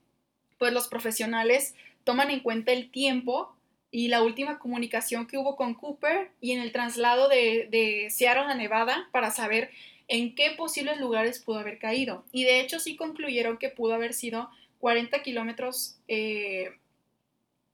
pues 0.58 0.72
los 0.72 0.88
profesionales 0.88 1.74
toman 2.04 2.30
en 2.30 2.40
cuenta 2.40 2.72
el 2.72 2.90
tiempo 2.90 3.54
y 3.90 4.08
la 4.08 4.22
última 4.22 4.58
comunicación 4.58 5.26
que 5.26 5.38
hubo 5.38 5.54
con 5.54 5.74
Cooper 5.74 6.30
y 6.40 6.52
en 6.52 6.60
el 6.60 6.72
traslado 6.72 7.28
de, 7.28 7.68
de 7.70 8.08
Seattle 8.10 8.50
a 8.50 8.54
Nevada 8.54 9.08
para 9.12 9.30
saber 9.30 9.70
en 10.08 10.34
qué 10.34 10.50
posibles 10.56 10.98
lugares 10.98 11.40
pudo 11.40 11.58
haber 11.58 11.78
caído. 11.78 12.24
Y 12.32 12.44
de 12.44 12.60
hecho 12.60 12.80
sí 12.80 12.96
concluyeron 12.96 13.58
que 13.58 13.68
pudo 13.68 13.94
haber 13.94 14.14
sido 14.14 14.50
40 14.78 15.22
kilómetros, 15.22 15.96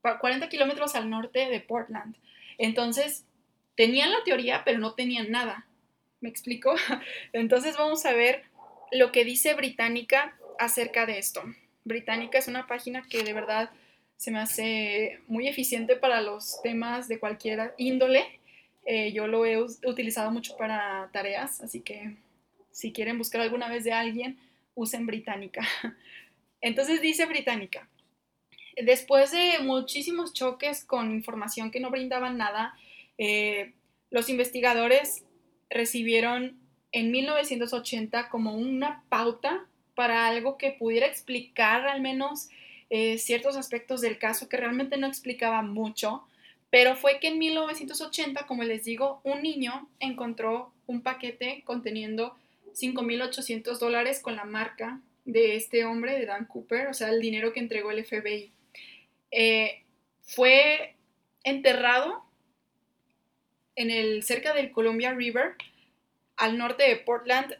40 0.02 0.46
eh, 0.46 0.48
kilómetros 0.48 0.94
al 0.94 1.10
norte 1.10 1.48
de 1.48 1.60
Portland. 1.60 2.16
Entonces, 2.58 3.24
tenían 3.76 4.12
la 4.12 4.24
teoría, 4.24 4.62
pero 4.64 4.78
no 4.78 4.94
tenían 4.94 5.30
nada. 5.30 5.66
¿Me 6.20 6.28
explico? 6.28 6.74
Entonces 7.32 7.76
vamos 7.76 8.04
a 8.04 8.12
ver 8.12 8.42
lo 8.90 9.12
que 9.12 9.24
dice 9.24 9.54
Británica 9.54 10.36
acerca 10.58 11.06
de 11.06 11.18
esto. 11.18 11.42
Británica 11.84 12.38
es 12.38 12.48
una 12.48 12.66
página 12.66 13.02
que 13.08 13.22
de 13.22 13.32
verdad 13.32 13.70
se 14.16 14.32
me 14.32 14.40
hace 14.40 15.20
muy 15.28 15.46
eficiente 15.46 15.94
para 15.94 16.20
los 16.20 16.60
temas 16.62 17.06
de 17.08 17.20
cualquier 17.20 17.74
índole. 17.78 18.40
Eh, 18.84 19.12
yo 19.12 19.26
lo 19.28 19.46
he 19.46 19.62
utilizado 19.62 20.30
mucho 20.30 20.56
para 20.56 21.08
tareas, 21.12 21.60
así 21.60 21.80
que 21.80 22.16
si 22.72 22.92
quieren 22.92 23.18
buscar 23.18 23.40
alguna 23.40 23.68
vez 23.68 23.84
de 23.84 23.92
alguien, 23.92 24.38
usen 24.74 25.06
Británica. 25.06 25.66
Entonces 26.60 27.00
dice 27.00 27.26
Británica, 27.26 27.88
después 28.84 29.30
de 29.30 29.58
muchísimos 29.60 30.32
choques 30.32 30.84
con 30.84 31.12
información 31.12 31.70
que 31.70 31.80
no 31.80 31.90
brindaban 31.90 32.36
nada, 32.36 32.74
eh, 33.18 33.72
los 34.10 34.28
investigadores 34.28 35.24
recibieron 35.70 36.58
en 36.92 37.10
1980 37.10 38.28
como 38.28 38.54
una 38.54 39.04
pauta 39.08 39.66
para 39.94 40.26
algo 40.26 40.56
que 40.56 40.70
pudiera 40.70 41.06
explicar 41.06 41.86
al 41.86 42.00
menos 42.00 42.48
eh, 42.90 43.18
ciertos 43.18 43.56
aspectos 43.56 44.00
del 44.00 44.18
caso 44.18 44.48
que 44.48 44.56
realmente 44.56 44.96
no 44.96 45.06
explicaba 45.06 45.60
mucho, 45.62 46.24
pero 46.70 46.96
fue 46.96 47.18
que 47.20 47.28
en 47.28 47.38
1980, 47.38 48.46
como 48.46 48.64
les 48.64 48.84
digo, 48.84 49.20
un 49.24 49.42
niño 49.42 49.88
encontró 50.00 50.72
un 50.86 51.02
paquete 51.02 51.62
conteniendo 51.64 52.36
5.800 52.74 53.78
dólares 53.78 54.20
con 54.20 54.36
la 54.36 54.44
marca 54.44 55.00
de 55.24 55.56
este 55.56 55.84
hombre, 55.84 56.18
de 56.18 56.26
Dan 56.26 56.46
Cooper, 56.46 56.88
o 56.88 56.94
sea, 56.94 57.10
el 57.10 57.20
dinero 57.20 57.52
que 57.52 57.60
entregó 57.60 57.90
el 57.90 58.04
FBI. 58.04 58.50
Eh, 59.30 59.84
fue 60.22 60.96
enterrado 61.44 62.24
en 63.76 63.90
el, 63.90 64.22
cerca 64.22 64.54
del 64.54 64.72
Columbia 64.72 65.12
River, 65.12 65.54
al 66.36 66.58
norte 66.58 66.88
de 66.88 66.96
Portland, 66.96 67.54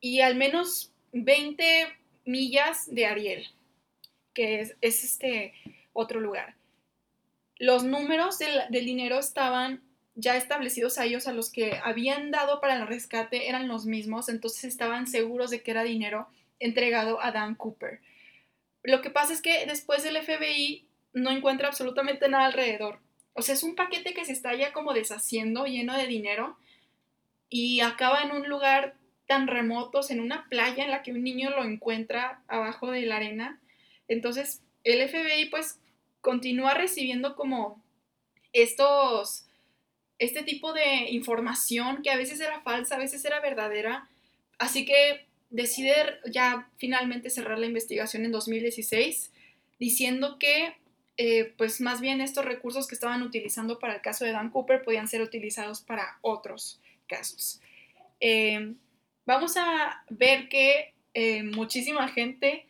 y 0.00 0.20
al 0.20 0.36
menos 0.36 0.92
20 1.12 1.88
millas 2.24 2.92
de 2.92 3.06
Ariel 3.06 3.46
que 4.34 4.60
es, 4.60 4.74
este 4.80 5.54
otro 5.92 6.20
lugar. 6.20 6.54
Los 7.58 7.84
números 7.84 8.38
del, 8.38 8.68
dinero 8.70 9.18
estaban 9.18 9.82
ya 10.14 10.36
establecidos 10.36 10.98
a 10.98 11.04
ellos, 11.04 11.26
a 11.26 11.32
los 11.32 11.50
que 11.50 11.80
habían 11.82 12.30
dado 12.30 12.60
para 12.60 12.76
el 12.76 12.86
rescate 12.86 13.48
eran 13.48 13.68
los 13.68 13.86
mismos, 13.86 14.28
entonces 14.28 14.64
estaban 14.64 15.06
seguros 15.06 15.50
de 15.50 15.62
que 15.62 15.70
era 15.70 15.84
dinero 15.84 16.28
entregado 16.58 17.20
a 17.22 17.32
Dan 17.32 17.54
Cooper. 17.54 18.00
Lo 18.82 19.00
que 19.00 19.10
pasa 19.10 19.32
es 19.32 19.40
que 19.40 19.64
después 19.66 20.04
el 20.04 20.16
FBI 20.16 20.86
no 21.12 21.30
encuentra 21.30 21.68
absolutamente 21.68 22.28
nada 22.28 22.46
alrededor. 22.46 23.00
O 23.34 23.42
sea, 23.42 23.54
es 23.54 23.62
un 23.62 23.74
paquete 23.74 24.14
que 24.14 24.24
se 24.24 24.32
está 24.32 24.54
ya 24.54 24.72
como 24.72 24.92
deshaciendo, 24.92 25.64
lleno 25.66 25.96
de 25.96 26.06
dinero, 26.06 26.56
y 27.48 27.80
acaba 27.80 28.22
en 28.22 28.32
un 28.32 28.48
lugar 28.48 28.96
tan 29.26 29.46
remoto, 29.46 30.00
en 30.08 30.20
una 30.20 30.46
playa 30.48 30.84
en 30.84 30.90
la 30.90 31.02
que 31.02 31.12
un 31.12 31.22
niño 31.22 31.50
lo 31.50 31.64
encuentra 31.64 32.42
abajo 32.48 32.90
de 32.90 33.02
la 33.02 33.16
arena. 33.16 33.60
Entonces, 34.08 34.62
el 34.84 35.08
FBI 35.08 35.46
pues 35.50 35.78
continúa 36.20 36.74
recibiendo 36.74 37.36
como 37.36 37.82
estos, 38.52 39.46
este 40.18 40.42
tipo 40.42 40.72
de 40.72 41.10
información 41.10 42.02
que 42.02 42.10
a 42.10 42.16
veces 42.16 42.40
era 42.40 42.60
falsa, 42.62 42.96
a 42.96 42.98
veces 42.98 43.24
era 43.24 43.40
verdadera. 43.40 44.08
Así 44.58 44.84
que 44.84 45.26
decide 45.50 45.94
ya 46.30 46.68
finalmente 46.78 47.30
cerrar 47.30 47.58
la 47.58 47.66
investigación 47.66 48.24
en 48.24 48.32
2016, 48.32 49.30
diciendo 49.78 50.38
que 50.38 50.74
eh, 51.16 51.52
pues 51.56 51.80
más 51.80 52.00
bien 52.00 52.20
estos 52.20 52.44
recursos 52.44 52.86
que 52.86 52.94
estaban 52.94 53.22
utilizando 53.22 53.78
para 53.78 53.94
el 53.94 54.00
caso 54.00 54.24
de 54.24 54.32
Dan 54.32 54.50
Cooper 54.50 54.82
podían 54.82 55.08
ser 55.08 55.22
utilizados 55.22 55.80
para 55.80 56.18
otros 56.20 56.80
casos. 57.06 57.60
Eh, 58.20 58.74
vamos 59.26 59.56
a 59.56 60.04
ver 60.08 60.48
que 60.48 60.94
eh, 61.14 61.42
muchísima 61.42 62.08
gente 62.08 62.66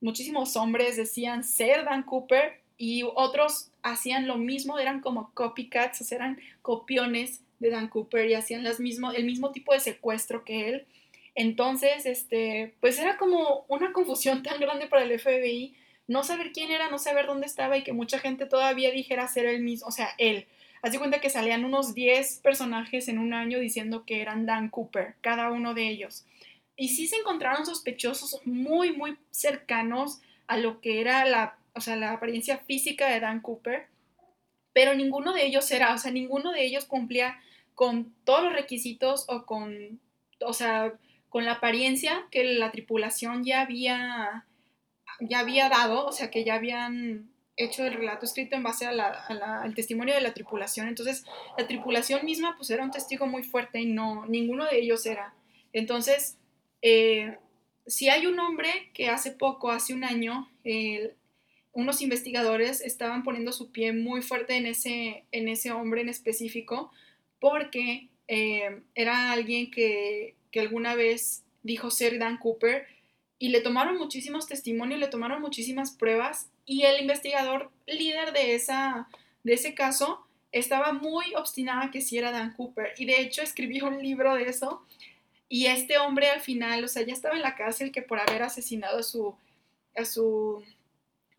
muchísimos 0.00 0.56
hombres 0.56 0.96
decían 0.96 1.44
ser 1.44 1.84
Dan 1.84 2.02
Cooper 2.02 2.60
y 2.78 3.02
otros 3.02 3.70
hacían 3.82 4.26
lo 4.26 4.36
mismo, 4.36 4.78
eran 4.78 5.00
como 5.00 5.30
copycats, 5.34 6.00
o 6.00 6.14
eran 6.14 6.38
copiones 6.62 7.42
de 7.58 7.70
Dan 7.70 7.88
Cooper 7.88 8.28
y 8.28 8.34
hacían 8.34 8.64
las 8.64 8.80
mismo, 8.80 9.12
el 9.12 9.24
mismo 9.24 9.50
tipo 9.50 9.72
de 9.72 9.80
secuestro 9.80 10.44
que 10.44 10.68
él. 10.68 10.86
Entonces, 11.34 12.06
este, 12.06 12.74
pues 12.80 12.98
era 12.98 13.16
como 13.16 13.64
una 13.68 13.92
confusión 13.92 14.42
tan 14.44 14.60
grande 14.60 14.86
para 14.86 15.04
el 15.04 15.18
FBI, 15.18 15.74
no 16.06 16.22
saber 16.22 16.52
quién 16.52 16.70
era, 16.70 16.90
no 16.90 16.98
saber 16.98 17.26
dónde 17.26 17.46
estaba 17.46 17.76
y 17.76 17.82
que 17.82 17.92
mucha 17.92 18.18
gente 18.18 18.46
todavía 18.46 18.90
dijera 18.90 19.28
ser 19.28 19.46
el 19.46 19.62
mismo, 19.62 19.88
o 19.88 19.90
sea, 19.90 20.10
él. 20.18 20.46
Haz 20.82 20.96
cuenta 20.98 21.20
que 21.20 21.30
salían 21.30 21.64
unos 21.64 21.94
10 21.94 22.40
personajes 22.40 23.08
en 23.08 23.18
un 23.18 23.34
año 23.34 23.58
diciendo 23.58 24.04
que 24.04 24.20
eran 24.20 24.46
Dan 24.46 24.68
Cooper, 24.68 25.16
cada 25.20 25.50
uno 25.50 25.74
de 25.74 25.88
ellos 25.88 26.24
y 26.76 26.88
sí 26.90 27.06
se 27.06 27.16
encontraron 27.16 27.64
sospechosos 27.64 28.40
muy, 28.44 28.92
muy 28.92 29.16
cercanos 29.30 30.20
a 30.46 30.58
lo 30.58 30.80
que 30.80 31.00
era 31.00 31.24
la, 31.24 31.58
o 31.74 31.80
sea, 31.80 31.96
la 31.96 32.12
apariencia 32.12 32.58
física 32.58 33.08
de 33.08 33.20
Dan 33.20 33.40
Cooper, 33.40 33.86
pero 34.72 34.94
ninguno 34.94 35.32
de 35.32 35.46
ellos 35.46 35.70
era, 35.70 35.94
o 35.94 35.98
sea, 35.98 36.12
ninguno 36.12 36.52
de 36.52 36.64
ellos 36.64 36.84
cumplía 36.84 37.40
con 37.74 38.14
todos 38.24 38.44
los 38.44 38.52
requisitos 38.52 39.24
o 39.28 39.46
con, 39.46 40.00
o 40.40 40.52
sea, 40.52 40.92
con 41.30 41.46
la 41.46 41.52
apariencia 41.52 42.26
que 42.30 42.44
la 42.44 42.70
tripulación 42.70 43.42
ya 43.42 43.62
había, 43.62 44.46
ya 45.20 45.40
había 45.40 45.68
dado, 45.68 46.06
o 46.06 46.12
sea, 46.12 46.30
que 46.30 46.44
ya 46.44 46.54
habían 46.54 47.30
hecho 47.56 47.84
el 47.84 47.94
relato 47.94 48.26
escrito 48.26 48.54
en 48.54 48.62
base 48.62 48.86
al 48.86 49.74
testimonio 49.74 50.14
de 50.14 50.20
la 50.20 50.34
tripulación. 50.34 50.88
Entonces, 50.88 51.24
la 51.56 51.66
tripulación 51.66 52.24
misma, 52.24 52.54
pues 52.56 52.70
era 52.70 52.84
un 52.84 52.90
testigo 52.90 53.26
muy 53.26 53.42
fuerte 53.42 53.80
y 53.80 53.86
no, 53.86 54.26
ninguno 54.26 54.66
de 54.66 54.78
ellos 54.78 55.06
era. 55.06 55.34
Entonces, 55.72 56.36
eh, 56.82 57.38
si 57.86 58.08
hay 58.08 58.26
un 58.26 58.38
hombre 58.38 58.90
que 58.92 59.08
hace 59.08 59.30
poco, 59.30 59.70
hace 59.70 59.94
un 59.94 60.04
año, 60.04 60.50
unos 61.72 62.00
investigadores 62.02 62.80
estaban 62.80 63.22
poniendo 63.22 63.52
su 63.52 63.70
pie 63.70 63.92
muy 63.92 64.22
fuerte 64.22 64.56
en 64.56 64.66
ese, 64.66 65.24
en 65.30 65.48
ese 65.48 65.72
hombre 65.72 66.00
en 66.00 66.08
específico 66.08 66.90
porque 67.38 68.08
eh, 68.28 68.82
era 68.94 69.30
alguien 69.30 69.70
que, 69.70 70.34
que, 70.50 70.60
alguna 70.60 70.94
vez 70.94 71.44
dijo 71.62 71.90
ser 71.90 72.18
Dan 72.18 72.38
Cooper 72.38 72.86
y 73.38 73.50
le 73.50 73.60
tomaron 73.60 73.98
muchísimos 73.98 74.46
testimonios, 74.46 75.00
le 75.00 75.08
tomaron 75.08 75.40
muchísimas 75.40 75.90
pruebas 75.90 76.48
y 76.64 76.82
el 76.82 77.00
investigador 77.00 77.70
líder 77.86 78.32
de, 78.32 78.54
esa, 78.54 79.08
de 79.44 79.54
ese 79.54 79.74
caso 79.74 80.26
estaba 80.52 80.92
muy 80.92 81.34
obstinada 81.34 81.90
que 81.90 82.00
sí 82.00 82.16
era 82.16 82.32
Dan 82.32 82.54
Cooper 82.54 82.92
y 82.96 83.04
de 83.04 83.20
hecho 83.20 83.42
escribió 83.42 83.86
un 83.86 84.02
libro 84.02 84.34
de 84.34 84.44
eso 84.44 84.84
y 85.48 85.66
este 85.66 85.98
hombre 85.98 86.30
al 86.30 86.40
final, 86.40 86.84
o 86.84 86.88
sea, 86.88 87.02
ya 87.02 87.12
estaba 87.12 87.36
en 87.36 87.42
la 87.42 87.54
cárcel 87.54 87.92
que 87.92 88.02
por 88.02 88.18
haber 88.18 88.42
asesinado 88.42 88.98
a 88.98 89.02
su, 89.02 89.36
a 89.94 90.04
su, 90.04 90.64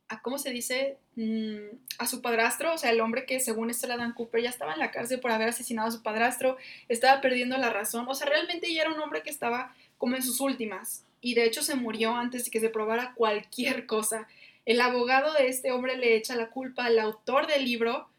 a, 0.08 0.22
¿cómo 0.22 0.38
se 0.38 0.52
dice? 0.52 0.98
Mm, 1.16 1.76
a 1.98 2.08
su 2.08 2.22
padrastro, 2.22 2.74
o 2.74 2.78
sea, 2.78 2.92
el 2.92 3.02
hombre 3.02 3.26
que 3.26 3.40
según 3.40 3.70
esto 3.70 3.86
era 3.88 3.98
Dan 3.98 4.14
Cooper, 4.14 4.42
ya 4.42 4.50
estaba 4.50 4.74
en 4.74 4.80
la 4.80 4.92
cárcel 4.92 5.20
por 5.20 5.32
haber 5.32 5.50
asesinado 5.50 5.90
a 5.90 5.92
su 5.92 6.04
padrastro, 6.04 6.58
estaba 6.88 7.20
perdiendo 7.22 7.58
la 7.58 7.70
razón, 7.70 8.08
o 8.08 8.14
sea, 8.14 8.28
realmente 8.28 8.74
ya 8.74 8.84
era 8.84 8.94
un 8.94 9.00
hombre 9.00 9.24
que 9.24 9.30
estaba 9.30 9.76
como 9.98 10.16
en 10.16 10.24
sus 10.24 10.40
últimas, 10.40 11.04
y 11.22 11.34
de 11.34 11.46
hecho 11.46 11.62
se 11.64 11.76
murió 11.76 12.16
antes 12.16 12.46
de 12.46 12.52
que 12.52 12.60
se 12.60 12.70
probara 12.70 13.14
cualquier 13.16 13.86
cosa. 13.86 14.28
El 14.66 14.82
abogado 14.82 15.34
de 15.34 15.48
este 15.48 15.72
hombre 15.72 15.98
le 15.98 16.16
echa 16.16 16.36
la 16.36 16.50
culpa 16.50 16.86
al 16.86 17.00
autor 17.00 17.48
del 17.48 17.66
libro 17.66 18.10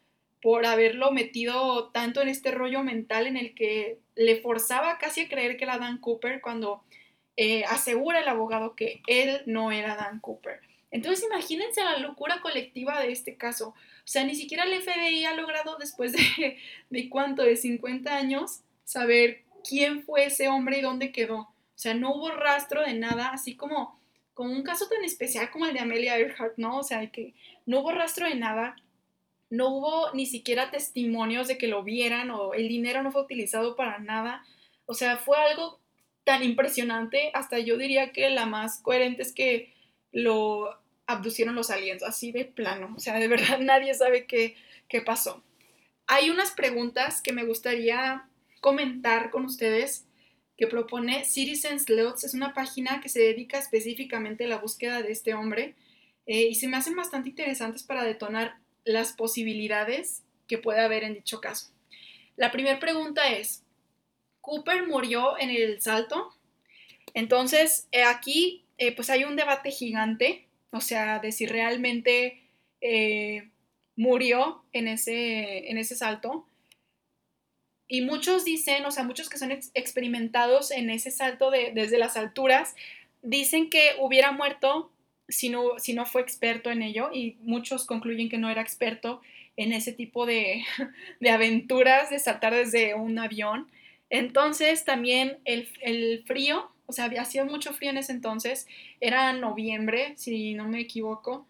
por 0.41 0.65
haberlo 0.65 1.11
metido 1.11 1.89
tanto 1.89 2.21
en 2.21 2.29
este 2.29 2.51
rollo 2.51 2.83
mental 2.83 3.27
en 3.27 3.37
el 3.37 3.53
que 3.53 3.99
le 4.15 4.41
forzaba 4.41 4.97
casi 4.97 5.21
a 5.21 5.29
creer 5.29 5.57
que 5.57 5.65
era 5.65 5.77
Dan 5.77 5.99
Cooper 5.99 6.41
cuando 6.41 6.83
eh, 7.35 7.63
asegura 7.65 8.19
el 8.19 8.27
abogado 8.27 8.75
que 8.75 9.01
él 9.07 9.41
no 9.45 9.71
era 9.71 9.95
Dan 9.95 10.19
Cooper. 10.19 10.61
Entonces 10.91 11.25
imagínense 11.25 11.83
la 11.83 11.97
locura 11.97 12.41
colectiva 12.41 13.01
de 13.01 13.11
este 13.11 13.35
caso. 13.35 13.69
O 13.69 14.11
sea, 14.11 14.23
ni 14.23 14.35
siquiera 14.35 14.63
el 14.63 14.81
FBI 14.81 15.25
ha 15.25 15.35
logrado 15.35 15.77
después 15.77 16.13
de, 16.13 17.09
cuánto, 17.09 17.43
de 17.43 17.55
50 17.57 18.15
años, 18.15 18.61
saber 18.83 19.43
quién 19.67 20.03
fue 20.03 20.25
ese 20.25 20.47
hombre 20.47 20.79
y 20.79 20.81
dónde 20.81 21.11
quedó. 21.11 21.49
O 21.79 21.81
sea, 21.81 21.93
no 21.93 22.13
hubo 22.13 22.29
rastro 22.31 22.81
de 22.81 22.93
nada, 22.93 23.29
así 23.29 23.55
como 23.55 23.97
como 24.33 24.51
un 24.51 24.63
caso 24.63 24.89
tan 24.89 25.05
especial 25.05 25.49
como 25.49 25.65
el 25.65 25.73
de 25.73 25.79
Amelia 25.79 26.17
Earhart, 26.17 26.57
¿no? 26.57 26.79
O 26.79 26.83
sea, 26.83 27.09
que 27.09 27.33
no 27.65 27.79
hubo 27.79 27.93
rastro 27.93 28.27
de 28.27 28.35
nada, 28.35 28.75
no 29.49 29.69
hubo 29.69 30.13
ni 30.13 30.25
siquiera 30.25 30.71
testimonios 30.71 31.47
de 31.47 31.57
que 31.57 31.69
lo 31.69 31.83
vieran 31.83 32.31
o 32.31 32.53
el 32.53 32.67
dinero 32.67 33.01
no 33.01 33.13
fue 33.13 33.21
utilizado 33.21 33.77
para 33.77 33.99
nada. 33.99 34.45
O 34.87 34.93
sea, 34.93 35.15
fue 35.15 35.37
algo 35.37 35.79
tan 36.25 36.43
impresionante, 36.43 37.31
hasta 37.33 37.59
yo 37.59 37.77
diría 37.77 38.11
que 38.11 38.29
la 38.29 38.45
más 38.45 38.81
coherente 38.81 39.21
es 39.21 39.33
que 39.33 39.73
lo 40.11 40.77
abducieron 41.05 41.55
los 41.55 41.69
aliens, 41.69 42.03
así 42.03 42.33
de 42.33 42.43
plano. 42.43 42.93
O 42.97 42.99
sea, 42.99 43.19
de 43.19 43.29
verdad 43.29 43.59
nadie 43.61 43.93
sabe 43.93 44.25
qué, 44.25 44.57
qué 44.89 45.01
pasó. 45.01 45.43
Hay 46.07 46.29
unas 46.29 46.51
preguntas 46.51 47.21
que 47.21 47.31
me 47.31 47.45
gustaría 47.45 48.27
comentar 48.59 49.31
con 49.31 49.45
ustedes 49.45 50.08
que 50.59 50.67
propone 50.67 51.23
Citizen 51.23 51.79
Sleuths. 51.79 52.25
Es 52.25 52.33
una 52.33 52.53
página 52.53 52.99
que 52.99 53.07
se 53.07 53.21
dedica 53.21 53.57
específicamente 53.57 54.43
a 54.43 54.49
la 54.49 54.57
búsqueda 54.57 55.01
de 55.01 55.09
este 55.13 55.33
hombre 55.33 55.73
eh, 56.25 56.49
y 56.49 56.55
se 56.55 56.67
me 56.67 56.75
hacen 56.75 56.97
bastante 56.97 57.29
interesantes 57.29 57.81
para 57.81 58.03
detonar 58.03 58.57
las 58.83 59.13
posibilidades 59.13 60.21
que 60.49 60.57
puede 60.57 60.81
haber 60.81 61.05
en 61.05 61.13
dicho 61.13 61.39
caso. 61.39 61.71
La 62.35 62.51
primera 62.51 62.77
pregunta 62.77 63.31
es, 63.31 63.63
¿Cooper 64.41 64.85
murió 64.85 65.39
en 65.39 65.49
el 65.49 65.81
salto? 65.81 66.35
Entonces, 67.13 67.87
eh, 67.93 68.03
aquí 68.03 68.65
eh, 68.77 68.93
pues 68.93 69.09
hay 69.09 69.23
un 69.23 69.37
debate 69.37 69.71
gigante, 69.71 70.45
o 70.71 70.81
sea, 70.81 71.19
de 71.19 71.31
si 71.31 71.45
realmente 71.45 72.43
murió 73.95 74.63
en 74.73 74.89
ese, 74.89 75.71
en 75.71 75.77
ese 75.77 75.95
salto. 75.95 76.48
Y 77.91 78.01
muchos 78.01 78.45
dicen, 78.45 78.85
o 78.85 78.91
sea, 78.91 79.03
muchos 79.03 79.29
que 79.29 79.39
son 79.39 79.51
experimentados 79.51 80.69
en 80.69 80.91
ese 80.91 81.09
salto 81.09 81.49
de, 81.49 81.71
desde 81.73 81.97
las 81.97 82.15
alturas, 82.15 82.75
dicen 83.23 83.69
que 83.69 83.95
hubiera 83.99 84.31
muerto 84.31 84.91
si 85.27 85.49
no, 85.49 85.79
si 85.79 85.93
no 85.93 86.05
fue 86.05 86.21
experto 86.21 86.69
en 86.71 86.83
ello 86.83 87.09
y 87.11 87.37
muchos 87.41 87.85
concluyen 87.85 88.29
que 88.29 88.37
no 88.37 88.49
era 88.49 88.61
experto 88.61 89.21
en 89.57 89.73
ese 89.73 89.91
tipo 89.91 90.27
de, 90.27 90.63
de 91.19 91.29
aventuras 91.31 92.11
de 92.11 92.19
saltar 92.19 92.53
desde 92.53 92.93
un 92.93 93.17
avión. 93.17 93.67
Entonces 94.11 94.85
también 94.85 95.39
el, 95.45 95.67
el, 95.81 96.23
frío, 96.25 96.71
o 96.85 96.93
sea, 96.93 97.05
había 97.05 97.25
sido 97.25 97.45
mucho 97.45 97.73
frío 97.73 97.89
en 97.89 97.97
ese 97.97 98.11
entonces, 98.11 98.67
era 99.01 99.33
noviembre, 99.33 100.13
si 100.15 100.53
no 100.53 100.67
me 100.67 100.79
equivoco. 100.79 101.47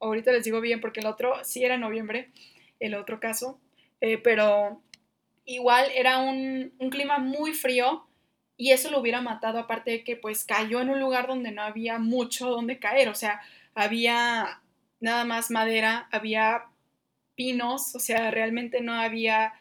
Ahorita 0.00 0.32
les 0.32 0.44
digo 0.44 0.60
bien 0.60 0.80
porque 0.80 1.00
el 1.00 1.06
otro 1.06 1.44
sí 1.44 1.64
era 1.64 1.78
noviembre, 1.78 2.30
el 2.80 2.94
otro 2.94 3.18
caso, 3.18 3.58
eh, 4.00 4.18
pero 4.18 4.80
igual 5.48 5.90
era 5.94 6.18
un, 6.18 6.74
clima 6.90 7.18
muy 7.18 7.54
frío 7.54 8.06
y 8.56 8.72
eso 8.72 8.90
lo 8.90 9.00
hubiera 9.00 9.22
matado, 9.22 9.58
aparte 9.58 9.90
de 9.90 10.04
que 10.04 10.14
pues 10.14 10.44
cayó 10.44 10.80
en 10.80 10.90
un 10.90 11.00
lugar 11.00 11.26
donde 11.26 11.52
no 11.52 11.62
había 11.62 11.98
mucho 11.98 12.50
donde 12.50 12.78
caer, 12.78 13.08
o 13.08 13.14
sea, 13.14 13.40
había 13.74 14.60
nada 15.00 15.24
más 15.24 15.50
madera, 15.50 16.06
había 16.12 16.66
pinos, 17.34 17.94
o 17.94 17.98
sea, 17.98 18.30
realmente 18.30 18.82
no 18.82 18.92
había 18.92 19.54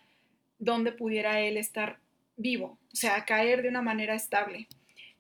donde 0.60 0.92
pudiera 0.92 1.40
él 1.40 1.56
estar 1.56 2.00
vivo, 2.36 2.78
o 2.92 2.96
sea, 2.96 3.24
caer 3.24 3.62
de 3.62 3.70
una 3.70 3.82
manera 3.82 4.14
estable. 4.14 4.68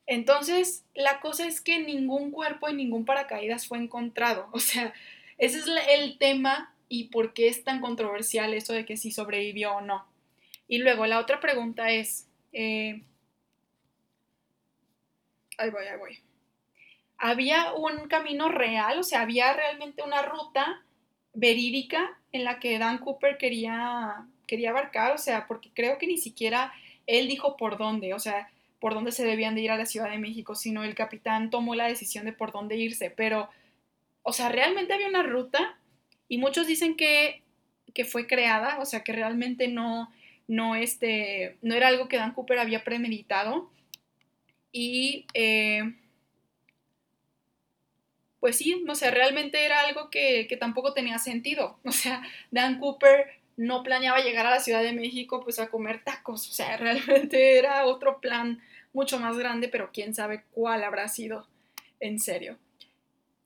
Entonces, 0.05 0.83
la 0.95 1.21
cosa 1.21 1.47
es 1.47 1.61
que 1.61 1.79
ningún 1.79 2.31
cuerpo 2.31 2.67
y 2.67 2.73
ningún 2.73 3.05
paracaídas 3.05 3.67
fue 3.67 3.77
encontrado, 3.77 4.49
o 4.51 4.59
sea, 4.59 4.93
ese 5.37 5.59
es 5.59 5.65
el 5.89 6.17
tema 6.17 6.73
y 6.89 7.05
por 7.05 7.33
qué 7.33 7.47
es 7.47 7.63
tan 7.63 7.79
controversial 7.79 8.53
eso 8.53 8.73
de 8.73 8.85
que 8.85 8.97
si 8.97 9.11
sobrevivió 9.11 9.75
o 9.75 9.81
no. 9.81 10.16
Y 10.67 10.79
luego 10.79 11.05
la 11.05 11.19
otra 11.19 11.39
pregunta 11.39 11.91
es, 11.91 12.27
eh, 12.51 13.01
ahí 15.57 15.69
voy, 15.69 15.85
ahí 15.85 15.97
voy. 15.97 16.19
¿Había 17.17 17.73
un 17.73 18.07
camino 18.07 18.49
real? 18.49 18.99
O 18.99 19.03
sea, 19.03 19.21
¿había 19.21 19.53
realmente 19.53 20.03
una 20.03 20.21
ruta 20.21 20.83
verídica 21.33 22.19
en 22.31 22.43
la 22.43 22.59
que 22.59 22.77
Dan 22.77 22.99
Cooper 22.99 23.37
quería, 23.37 24.27
quería 24.45 24.69
abarcar? 24.69 25.13
O 25.13 25.17
sea, 25.17 25.47
porque 25.47 25.71
creo 25.73 25.97
que 25.97 26.07
ni 26.07 26.17
siquiera 26.17 26.73
él 27.07 27.27
dijo 27.27 27.57
por 27.57 27.77
dónde, 27.77 28.13
o 28.13 28.19
sea, 28.19 28.49
por 28.79 28.93
dónde 28.93 29.11
se 29.11 29.25
debían 29.25 29.55
de 29.55 29.61
ir 29.61 29.71
a 29.71 29.77
la 29.77 29.85
Ciudad 29.85 30.11
de 30.11 30.19
México, 30.19 30.53
sino 30.53 30.83
el 30.83 30.93
capitán 30.93 31.49
tomó 31.49 31.73
la 31.73 31.87
decisión 31.87 32.25
de 32.25 32.33
por 32.33 32.51
dónde 32.51 32.75
irse. 32.77 33.09
Pero, 33.09 33.49
o 34.21 34.33
sea, 34.33 34.49
realmente 34.49 34.93
había 34.93 35.07
una 35.07 35.23
ruta 35.23 35.79
y 36.27 36.37
muchos 36.37 36.67
dicen 36.67 36.95
que, 36.95 37.41
que 37.95 38.05
fue 38.05 38.27
creada, 38.27 38.77
o 38.79 38.85
sea, 38.85 39.03
que 39.03 39.13
realmente 39.13 39.67
no, 39.67 40.11
no, 40.47 40.75
este, 40.75 41.57
no 41.61 41.75
era 41.75 41.89
algo 41.89 42.07
que 42.07 42.17
Dan 42.17 42.33
Cooper 42.33 42.59
había 42.59 42.83
premeditado. 42.83 43.69
Y 44.71 45.25
eh, 45.33 45.93
pues 48.39 48.57
sí, 48.57 48.81
no 48.85 48.95
sé, 48.95 49.11
realmente 49.11 49.65
era 49.65 49.81
algo 49.81 50.09
que, 50.09 50.47
tampoco 50.59 50.93
tenía 50.93 51.19
sentido. 51.19 51.79
O 51.85 51.91
sea, 51.91 52.21
Dan 52.51 52.79
Cooper 52.79 53.27
no 53.57 53.83
planeaba 53.83 54.19
llegar 54.19 54.45
a 54.45 54.51
la 54.51 54.59
Ciudad 54.59 54.83
de 54.83 54.93
México 54.93 55.41
pues 55.43 55.59
a 55.59 55.69
comer 55.69 56.03
tacos. 56.03 56.49
O 56.49 56.53
sea, 56.53 56.77
realmente 56.77 57.57
era 57.57 57.85
otro 57.85 58.21
plan 58.21 58.61
mucho 58.93 59.19
más 59.19 59.37
grande, 59.37 59.67
pero 59.67 59.91
quién 59.91 60.15
sabe 60.15 60.43
cuál 60.51 60.83
habrá 60.83 61.07
sido 61.07 61.47
en 61.99 62.19
serio. 62.19 62.57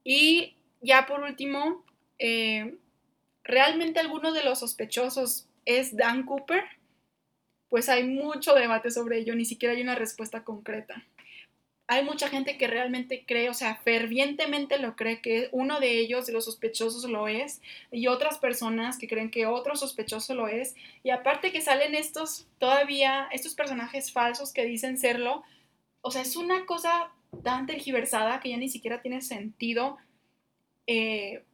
Y 0.04 0.56
ya 0.82 1.06
por 1.06 1.22
último, 1.22 1.84
eh, 2.20 2.76
¿realmente 3.44 4.00
alguno 4.00 4.34
de 4.34 4.44
los 4.44 4.60
sospechosos 4.60 5.48
es 5.66 5.96
Dan 5.96 6.24
Cooper? 6.24 6.64
Pues 7.72 7.88
hay 7.88 8.04
mucho 8.04 8.54
debate 8.54 8.92
sobre 8.92 9.20
ello, 9.20 9.34
ni 9.34 9.46
siquiera 9.46 9.74
hay 9.74 9.82
una 9.82 9.96
respuesta 9.96 10.44
concreta. 10.44 11.06
Hay 11.88 12.04
mucha 12.04 12.28
gente 12.28 12.58
que 12.58 12.68
realmente 12.68 13.24
cree, 13.26 13.50
o 13.50 13.54
sea, 13.54 13.78
fervientemente 13.78 14.78
lo 14.78 14.98
cree 14.98 15.22
que 15.22 15.48
uno 15.54 15.80
de 15.80 15.98
ellos, 15.98 16.26
de 16.26 16.34
los 16.34 16.44
sospechosos, 16.44 17.10
lo 17.10 17.30
es, 17.30 17.62
y 17.90 18.08
otras 18.08 18.40
personas 18.40 18.98
que 18.98 19.08
creen 19.08 19.32
que 19.32 19.46
otro 19.46 19.78
sospechoso 19.78 20.36
lo 20.36 20.50
es, 20.50 20.76
y 21.02 21.12
aparte 21.12 21.54
que 21.54 21.62
salen 21.62 21.96
estos 21.96 22.46
todavía, 22.60 23.30
estos 23.32 23.56
personajes 23.56 24.12
falsos 24.12 24.52
que 24.52 24.66
dicen 24.66 24.98
serlo, 24.98 25.42
o 26.02 26.12
sea, 26.12 26.24
es 26.24 26.36
una 26.36 26.66
cosa 26.66 27.14
tan 27.42 27.68
tergiversada 27.68 28.42
que 28.42 28.50
ya 28.50 28.58
ni 28.58 28.68
siquiera 28.68 29.02
tiene 29.02 29.22
sentido 29.22 29.98
eh, 30.88 31.46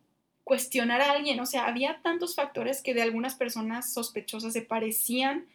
cuestionar 0.43 0.99
a 0.99 1.11
alguien, 1.11 1.39
o 1.39 1.45
sea, 1.45 1.67
había 1.67 2.01
tantos 2.01 2.33
factores 2.33 2.81
que 2.81 2.95
de 2.95 3.03
algunas 3.03 3.35
personas 3.35 3.93
sospechosas 3.93 4.53
se 4.53 4.63
parecían 4.63 5.45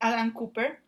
Adam 0.00 0.32
Cooper, 0.32 0.78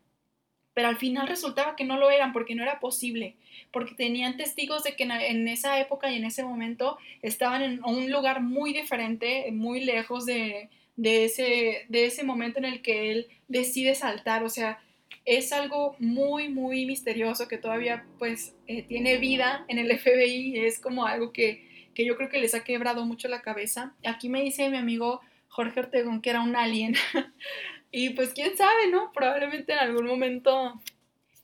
pero 0.79 0.89
al 0.89 0.97
final 0.97 1.27
resultaba 1.27 1.75
que 1.75 1.85
no 1.85 1.97
lo 1.97 2.09
eran 2.11 2.33
porque 2.33 2.55
no 2.55 2.63
era 2.63 2.79
posible, 2.79 3.35
porque 3.73 3.95
tenían 3.95 4.37
testigos 4.37 4.85
de 4.85 4.95
que 4.95 5.05
en 5.05 5.49
esa 5.49 5.81
época 5.81 6.11
y 6.11 6.17
en 6.17 6.25
ese 6.25 6.45
momento 6.45 6.99
estaban 7.21 7.63
en 7.63 7.85
un 7.85 8.11
lugar 8.13 8.43
muy 8.43 8.73
diferente, 8.73 9.51
muy 9.51 9.81
lejos 9.81 10.25
de, 10.25 10.71
ese, 10.97 11.85
de 11.89 12.07
ese 12.07 12.23
momento 12.23 12.61
en 12.61 12.65
el 12.65 12.81
que 12.81 13.11
él 13.11 13.27
decide 13.49 13.97
saltar, 13.97 14.45
o 14.45 14.49
sea, 14.49 14.79
es 15.25 15.53
algo 15.53 15.97
muy, 15.99 16.49
muy 16.49 16.87
misterioso 16.87 17.49
que 17.49 17.59
todavía 17.59 18.07
pues 18.19 18.55
eh, 18.69 18.83
tiene 18.83 19.19
vida 19.19 19.65
en 19.67 19.79
el 19.79 19.99
FBI, 19.99 20.59
es 20.59 20.79
como 20.79 21.07
algo 21.07 21.33
que, 21.33 21.91
que 21.93 22.05
yo 22.05 22.17
creo 22.17 22.29
que 22.29 22.39
les 22.39 22.55
ha 22.55 22.63
quebrado 22.63 23.05
mucho 23.05 23.27
la 23.27 23.43
cabeza. 23.43 23.95
Aquí 24.05 24.29
me 24.29 24.43
dice 24.43 24.71
mi 24.71 24.77
amigo 24.77 25.21
Jorge 25.49 25.81
Ortegón 25.81 26.23
que 26.23 26.31
era 26.31 26.41
un 26.41 26.55
alien. 26.55 26.95
Y 27.91 28.11
pues 28.11 28.31
quién 28.35 28.57
sabe, 28.57 28.89
¿no? 28.91 29.13
Probablemente 29.13 29.73
en 29.73 29.79
algún 29.79 30.07
momento 30.07 30.81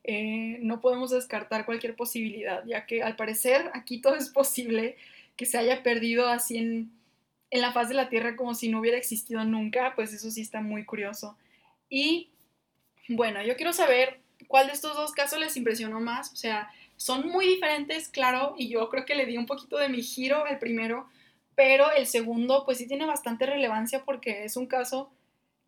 eh, 0.05 0.59
no 0.61 0.81
podemos 0.81 1.11
descartar 1.11 1.65
cualquier 1.65 1.97
posibilidad, 1.97 2.65
ya 2.67 2.87
que 2.87 3.03
al 3.03 3.17
parecer 3.17 3.71
aquí 3.73 4.01
todo 4.01 4.15
es 4.17 4.29
posible 4.29 4.97
que 5.37 5.47
se 5.47 5.59
haya 5.59 5.83
perdido 5.83 6.29
así 6.29 6.59
en, 6.59 6.91
en 7.51 7.61
la 7.61 7.73
faz 7.73 7.89
de 7.89 7.95
la 7.95 8.11
Tierra 8.11 8.37
como 8.37 8.55
si 8.55 8.69
no 8.69 8.81
hubiera 8.81 8.99
existido 8.99 9.45
nunca, 9.45 9.95
pues 9.97 10.13
eso 10.13 10.31
sí 10.31 10.43
está 10.43 10.61
muy 10.61 10.85
curioso. 10.85 11.37
Y 11.89 12.29
bueno, 13.09 13.43
yo 13.43 13.57
quiero 13.57 13.73
saber 13.73 14.21
cuál 14.47 14.67
de 14.67 14.75
estos 14.75 14.95
dos 14.97 15.13
casos 15.13 15.39
les 15.39 15.57
impresionó 15.57 16.01
más, 16.01 16.33
o 16.33 16.37
sea, 16.37 16.71
son 16.97 17.29
muy 17.29 17.47
diferentes, 17.47 18.09
claro, 18.09 18.55
y 18.59 18.69
yo 18.69 18.89
creo 18.91 19.05
que 19.05 19.15
le 19.15 19.27
di 19.27 19.37
un 19.37 19.47
poquito 19.47 19.79
de 19.79 19.89
mi 19.89 20.03
giro 20.03 20.45
al 20.45 20.59
primero, 20.59 21.09
pero 21.55 21.91
el 21.93 22.07
segundo 22.07 22.65
pues 22.65 22.79
sí 22.79 22.87
tiene 22.87 23.07
bastante 23.07 23.47
relevancia 23.47 24.05
porque 24.05 24.45
es 24.45 24.57
un 24.57 24.67
caso 24.67 25.11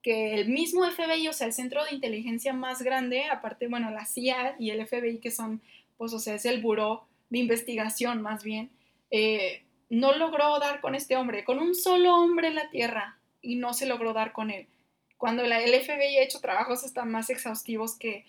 que 0.07 0.35
el 0.35 0.49
mismo 0.49 0.89
FBI, 0.89 1.27
o 1.27 1.33
sea, 1.33 1.49
el 1.49 1.53
centro 1.53 1.85
de 1.85 1.93
inteligencia 1.93 2.53
más 2.53 2.81
grande, 2.81 3.25
aparte, 3.25 3.67
bueno, 3.67 3.91
la 3.91 4.07
CIA 4.07 4.55
y 4.57 4.71
el 4.71 4.87
FBI, 4.87 5.19
que 5.19 5.33
son, 5.33 5.61
pues, 5.97 6.13
o 6.13 6.21
sea, 6.21 6.37
es 6.37 6.45
el 6.45 6.63
buró 6.63 7.09
de 7.29 7.41
investigación 7.41 8.23
más 8.23 8.45
bien, 8.45 8.71
eh, 9.11 9.65
no 9.91 10.17
logró 10.17 10.61
dar 10.61 10.81
con 10.81 10.95
este 10.95 11.17
hombre, 11.17 11.43
con 11.43 11.59
un 11.59 11.75
solo 11.75 12.15
hombre 12.15 12.47
en 12.47 12.55
la 12.55 12.71
Tierra, 12.71 13.19
y 13.43 13.57
no 13.57 13.75
se 13.75 13.87
logró 13.87 14.13
dar 14.13 14.31
con 14.31 14.53
él. 14.53 14.69
Cuando 15.17 15.43
la, 15.43 15.61
el 15.61 15.75
FBI 15.75 16.19
ha 16.19 16.23
hecho 16.23 16.39
trabajos 16.39 16.85
hasta 16.85 17.05
más 17.05 17.29
exhaustivos 17.29 17.97
que, 17.99 18.25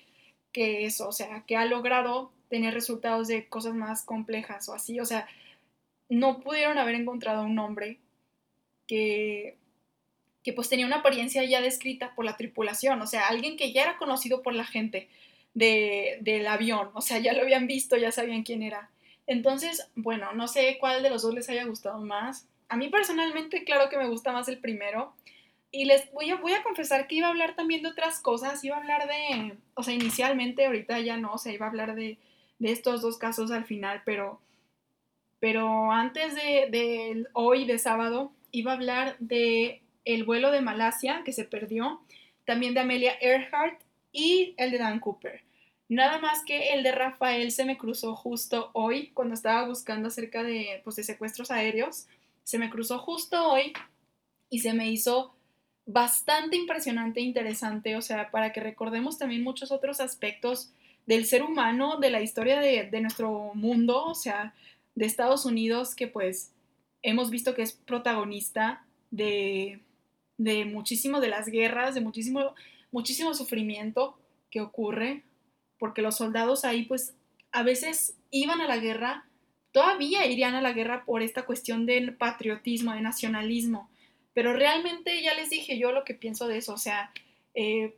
que 0.51 0.85
eso, 0.85 1.07
o 1.07 1.11
sea, 1.11 1.43
que 1.45 1.57
ha 1.57 1.65
logrado 1.65 2.31
tener 2.49 2.73
resultados 2.73 3.27
de 3.27 3.47
cosas 3.49 3.75
más 3.75 4.03
complejas 4.03 4.67
o 4.67 4.73
así, 4.73 4.99
o 4.99 5.05
sea, 5.05 5.27
no 6.09 6.39
pudieron 6.39 6.79
haber 6.79 6.95
encontrado 6.95 7.43
un 7.43 7.59
hombre 7.59 7.99
que 8.87 9.59
que 10.47 10.53
pues 10.53 10.69
tenía 10.69 10.85
una 10.85 10.99
apariencia 10.99 11.43
ya 11.43 11.59
descrita 11.59 12.15
por 12.15 12.23
la 12.23 12.37
tripulación, 12.37 13.01
o 13.01 13.05
sea, 13.05 13.27
alguien 13.27 13.57
que 13.57 13.73
ya 13.73 13.83
era 13.83 13.97
conocido 13.97 14.41
por 14.41 14.55
la 14.55 14.63
gente 14.63 15.09
de, 15.53 16.19
del 16.21 16.47
avión, 16.47 16.89
o 16.93 17.01
sea, 17.01 17.19
ya 17.19 17.33
lo 17.33 17.41
habían 17.41 17.67
visto, 17.67 17.97
ya 17.97 18.13
sabían 18.13 18.43
quién 18.43 18.63
era. 18.63 18.89
Entonces, 19.25 19.91
bueno, 19.95 20.31
no 20.31 20.47
sé 20.47 20.77
cuál 20.79 21.03
de 21.03 21.09
los 21.09 21.23
dos 21.23 21.33
les 21.33 21.49
haya 21.49 21.65
gustado 21.65 21.99
más. 21.99 22.47
A 22.69 22.77
mí 22.77 22.87
personalmente, 22.87 23.65
claro 23.65 23.89
que 23.89 23.97
me 23.97 24.07
gusta 24.07 24.31
más 24.31 24.47
el 24.47 24.59
primero. 24.59 25.13
Y 25.69 25.83
les 25.83 26.09
voy 26.13 26.29
a, 26.29 26.37
voy 26.37 26.53
a 26.53 26.63
confesar 26.63 27.07
que 27.07 27.15
iba 27.15 27.27
a 27.27 27.31
hablar 27.31 27.57
también 27.57 27.81
de 27.81 27.89
otras 27.89 28.21
cosas. 28.21 28.63
Iba 28.63 28.77
a 28.77 28.79
hablar 28.79 29.05
de, 29.05 29.57
o 29.73 29.83
sea, 29.83 29.93
inicialmente, 29.93 30.65
ahorita 30.65 31.01
ya 31.01 31.17
no, 31.17 31.33
o 31.33 31.37
sea, 31.37 31.51
iba 31.51 31.65
a 31.65 31.69
hablar 31.69 31.93
de, 31.93 32.19
de 32.59 32.71
estos 32.71 33.01
dos 33.01 33.17
casos 33.17 33.51
al 33.51 33.65
final, 33.65 34.01
pero, 34.05 34.39
pero 35.41 35.91
antes 35.91 36.35
de, 36.35 36.69
de 36.71 37.25
hoy, 37.33 37.65
de 37.65 37.79
sábado, 37.79 38.31
iba 38.53 38.71
a 38.71 38.75
hablar 38.75 39.17
de 39.19 39.81
el 40.07 40.23
vuelo 40.23 40.51
de 40.51 40.61
Malasia 40.61 41.21
que 41.25 41.33
se 41.33 41.43
perdió, 41.43 42.01
también 42.45 42.73
de 42.73 42.79
Amelia 42.79 43.17
Earhart 43.19 43.81
y 44.13 44.55
el 44.57 44.71
de 44.71 44.77
Dan 44.77 44.99
Cooper. 44.99 45.43
Nada 45.89 46.17
más 46.19 46.43
que 46.45 46.73
el 46.73 46.83
de 46.83 46.93
Rafael 46.93 47.51
se 47.51 47.65
me 47.65 47.77
cruzó 47.77 48.15
justo 48.15 48.71
hoy, 48.73 49.09
cuando 49.13 49.33
estaba 49.33 49.67
buscando 49.67 50.07
acerca 50.07 50.43
de, 50.43 50.81
pues, 50.83 50.95
de 50.95 51.03
secuestros 51.03 51.51
aéreos. 51.51 52.07
Se 52.43 52.57
me 52.57 52.69
cruzó 52.69 52.99
justo 52.99 53.49
hoy 53.49 53.73
y 54.49 54.59
se 54.59 54.73
me 54.73 54.89
hizo 54.89 55.33
bastante 55.85 56.55
impresionante 56.55 57.19
e 57.19 57.23
interesante, 57.23 57.95
o 57.97 58.01
sea, 58.01 58.31
para 58.31 58.53
que 58.53 58.61
recordemos 58.61 59.17
también 59.17 59.43
muchos 59.43 59.71
otros 59.71 59.99
aspectos 59.99 60.71
del 61.05 61.25
ser 61.25 61.43
humano, 61.43 61.97
de 61.97 62.09
la 62.09 62.21
historia 62.21 62.59
de, 62.59 62.89
de 62.89 63.01
nuestro 63.01 63.51
mundo, 63.53 64.05
o 64.05 64.15
sea, 64.15 64.53
de 64.95 65.05
Estados 65.05 65.45
Unidos, 65.45 65.95
que 65.95 66.07
pues 66.07 66.53
hemos 67.01 67.29
visto 67.29 67.55
que 67.55 67.61
es 67.61 67.73
protagonista 67.73 68.85
de, 69.11 69.79
de 70.37 70.65
muchísimo 70.65 71.19
de 71.19 71.29
las 71.29 71.47
guerras, 71.47 71.95
de 71.95 72.01
muchísimo, 72.01 72.53
muchísimo 72.91 73.33
sufrimiento 73.33 74.17
que 74.49 74.61
ocurre 74.61 75.23
porque 75.79 76.01
los 76.01 76.17
soldados 76.17 76.65
ahí 76.65 76.83
pues 76.83 77.15
a 77.51 77.63
veces 77.63 78.15
iban 78.31 78.61
a 78.61 78.67
la 78.67 78.77
guerra, 78.77 79.25
todavía 79.71 80.25
irían 80.25 80.55
a 80.55 80.61
la 80.61 80.73
guerra 80.73 81.05
por 81.05 81.21
esta 81.21 81.45
cuestión 81.45 81.85
del 81.85 82.15
patriotismo, 82.15 82.93
de 82.93 83.01
nacionalismo, 83.01 83.89
pero 84.33 84.53
realmente 84.53 85.21
ya 85.21 85.33
les 85.33 85.49
dije 85.49 85.77
yo 85.77 85.91
lo 85.91 86.03
que 86.03 86.13
pienso 86.13 86.47
de 86.47 86.57
eso, 86.57 86.73
o 86.73 86.77
sea, 86.77 87.11
eh, 87.53 87.95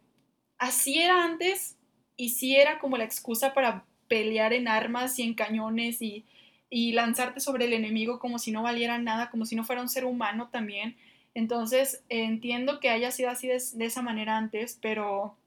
así 0.57 0.99
era 0.99 1.23
antes 1.23 1.77
y 2.15 2.29
sí 2.29 2.55
era 2.55 2.79
como 2.79 2.97
la 2.97 3.05
excusa 3.05 3.53
para 3.53 3.85
pelear 4.07 4.53
en 4.53 4.67
armas 4.67 5.17
y 5.19 5.23
en 5.23 5.33
cañones 5.33 6.01
y, 6.01 6.25
y 6.69 6.91
lanzarte 6.93 7.39
sobre 7.39 7.65
el 7.65 7.73
enemigo 7.73 8.19
como 8.19 8.39
si 8.39 8.51
no 8.51 8.63
valiera 8.63 8.97
nada, 8.97 9.29
como 9.29 9.45
si 9.45 9.55
no 9.55 9.63
fuera 9.63 9.81
un 9.81 9.89
ser 9.89 10.05
humano 10.05 10.49
también. 10.51 10.97
Entonces, 11.39 12.03
entiendo 12.09 12.79
que 12.79 12.89
haya 12.89 13.11
sido 13.11 13.29
así 13.29 13.47
de, 13.47 13.85
esa 13.85 14.01
manera 14.01 14.37
antes, 14.37 14.77
pero, 14.81 15.37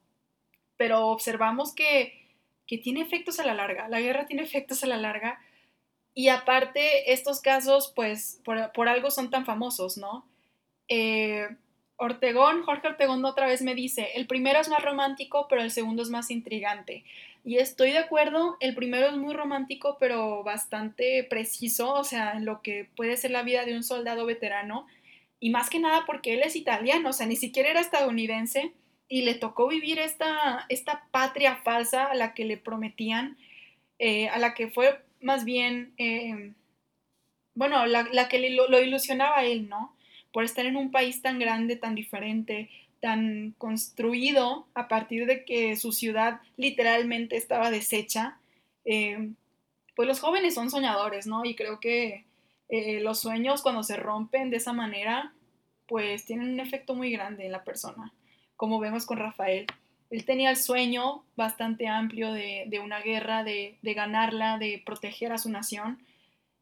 pero 0.75 1.07
observamos 1.07 1.73
que 1.73 2.23
que 2.67 2.77
tiene 2.77 3.01
efectos 3.01 3.39
a 3.39 3.45
la 3.45 3.53
larga. 3.53 3.87
La 3.89 4.01
guerra 4.01 4.25
tiene 4.25 4.43
efectos 4.43 4.83
a 4.83 4.87
la 4.87 4.97
larga. 4.97 5.39
Y 6.13 6.29
aparte, 6.29 7.11
estos 7.13 7.41
casos, 7.41 7.91
pues, 7.95 8.41
por, 8.43 8.87
algo 8.87 9.11
son 9.11 9.29
tan 9.29 9.45
famosos, 9.45 9.97
¿no? 9.97 10.25
Eh, 10.87 11.47
Ortegón, 11.97 12.63
Jorge 12.63 12.87
Ortegón 12.87 13.23
otra 13.25 13.47
vez 13.47 13.61
me 13.61 13.75
dice, 13.75 14.09
el 14.15 14.27
primero 14.27 14.59
es 14.59 14.69
más 14.69 14.83
romántico, 14.83 15.47
pero 15.49 15.61
el 15.61 15.71
segundo 15.71 16.03
es 16.03 16.09
más 16.09 16.31
intrigante. 16.31 17.03
Y 17.45 17.57
estoy 17.57 17.91
de 17.91 17.99
acuerdo, 17.99 18.57
el 18.59 18.75
primero 18.75 19.07
es 19.07 19.17
muy 19.17 19.33
romántico, 19.33 19.97
pero 19.99 20.43
bastante 20.43 21.23
preciso, 21.23 21.93
o 21.93 22.03
sea, 22.03 22.33
en 22.33 22.45
lo 22.45 22.61
que 22.61 22.89
puede 22.95 23.17
ser 23.17 23.31
la 23.31 23.43
vida 23.43 23.65
de 23.65 23.75
un 23.75 23.83
soldado 23.83 24.25
veterano. 24.25 24.87
Y 25.43 25.49
más 25.49 25.69
que 25.69 25.77
nada 25.77 26.05
porque 26.05 26.35
él 26.35 26.41
es 26.41 26.55
italiano, 26.55 27.09
o 27.09 27.11
sea, 27.11 27.25
ni 27.25 27.35
siquiera 27.35 27.69
era 27.69 27.81
estadounidense 27.81 28.71
y 29.09 29.23
le 29.23 29.35
tocó 29.35 29.67
vivir 29.67 29.99
esta, 29.99 30.65
esta 30.69 31.05
patria 31.11 31.57
falsa 31.57 32.05
a 32.05 32.15
la 32.15 32.33
que 32.33 32.45
le 32.45 32.55
prometían, 32.55 33.37
eh, 33.99 34.29
a 34.29 34.39
la 34.39 34.53
que 34.53 34.69
fue 34.69 35.03
más 35.19 35.43
bien, 35.43 35.95
eh, 35.97 36.53
bueno, 37.55 37.85
la, 37.87 38.03
la 38.13 38.29
que 38.29 38.51
lo, 38.51 38.81
ilusionaba 38.81 39.39
a 39.39 39.43
él, 39.43 39.67
¿no? 39.67 39.93
Por 40.31 40.45
estar 40.45 40.65
en 40.65 40.77
un 40.77 40.91
país 40.91 41.21
tan 41.21 41.39
grande, 41.39 41.75
tan 41.75 41.93
diferente, 41.93 42.69
tan 43.01 43.53
construido 43.57 44.65
a 44.75 44.87
partir 44.87 45.25
de 45.25 45.43
que 45.43 45.75
su 45.75 45.91
ciudad 45.91 46.39
literalmente 46.55 47.35
estaba 47.35 47.69
deshecha. 47.69 48.37
Eh, 48.85 49.31
pues 49.93 50.07
los 50.07 50.21
jóvenes 50.21 50.53
son 50.53 50.71
soñadores, 50.71 51.27
¿no? 51.27 51.43
Y 51.43 51.53
creo 51.55 51.81
que 51.81 52.23
eh, 52.73 52.99
los 53.01 53.19
sueños 53.19 53.61
cuando 53.61 53.83
se 53.83 53.95
rompen 53.95 54.49
de 54.49 54.57
esa 54.57 54.73
manera, 54.73 55.33
pues 55.87 56.25
tienen 56.25 56.53
un 56.53 56.59
efecto 56.59 56.95
muy 56.95 57.11
grande 57.11 57.45
en 57.45 57.51
la 57.51 57.63
persona 57.63 58.13
como 58.63 58.79
vemos 58.79 59.05
con 59.05 59.17
Rafael. 59.17 59.67
Él 60.09 60.25
tenía 60.25 60.49
el 60.49 60.55
sueño 60.57 61.25
bastante 61.35 61.87
amplio 61.87 62.31
de, 62.31 62.79
una 62.83 63.01
guerra, 63.01 63.43
de, 63.43 63.77
de, 63.81 63.93
ganarla, 63.93 64.57
de 64.57 64.81
proteger 64.85 65.33
a 65.33 65.37
su 65.37 65.49
nación. 65.49 65.99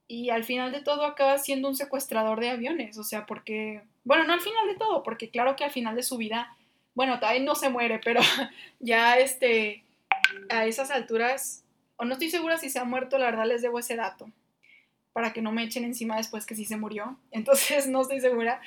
Y 0.07 0.31
al 0.31 0.43
final 0.43 0.71
de 0.71 0.81
todo 0.81 1.05
acaba 1.05 1.37
siendo 1.37 1.67
un 1.67 1.75
secuestrador 1.75 2.39
de 2.39 2.49
aviones. 2.49 2.97
O 2.97 3.03
sea, 3.03 3.25
porque, 3.25 3.83
bueno, 4.03 4.23
no 4.23 4.33
al 4.33 4.41
final 4.41 4.67
de 4.67 4.75
todo, 4.75 5.03
porque 5.03 5.29
claro 5.29 5.55
que 5.55 5.63
al 5.63 5.71
final 5.71 5.95
de 5.95 6.01
su 6.01 6.17
vida, 6.17 6.55
bueno, 6.95 7.19
todavía 7.19 7.43
no 7.43 7.55
se 7.55 7.69
muere, 7.69 7.99
pero 8.03 8.21
ya 8.79 9.19
este, 9.19 9.83
a 10.49 10.65
esas 10.65 10.89
alturas, 10.89 11.63
o 11.97 12.05
no 12.05 12.13
estoy 12.13 12.29
segura 12.31 12.57
si 12.57 12.69
se 12.69 12.79
ha 12.79 12.83
muerto, 12.83 13.17
la 13.17 13.25
verdad 13.25 13.45
les 13.45 13.61
debo 13.61 13.77
ese 13.79 13.95
dato, 13.95 14.29
para 15.13 15.33
que 15.33 15.41
no 15.41 15.51
me 15.51 15.63
echen 15.63 15.83
encima 15.83 16.17
después 16.17 16.45
que 16.45 16.55
sí 16.55 16.65
se 16.65 16.77
murió. 16.77 17.17
Entonces 17.31 17.87
no 17.87 18.01
estoy 18.01 18.19
segura. 18.19 18.61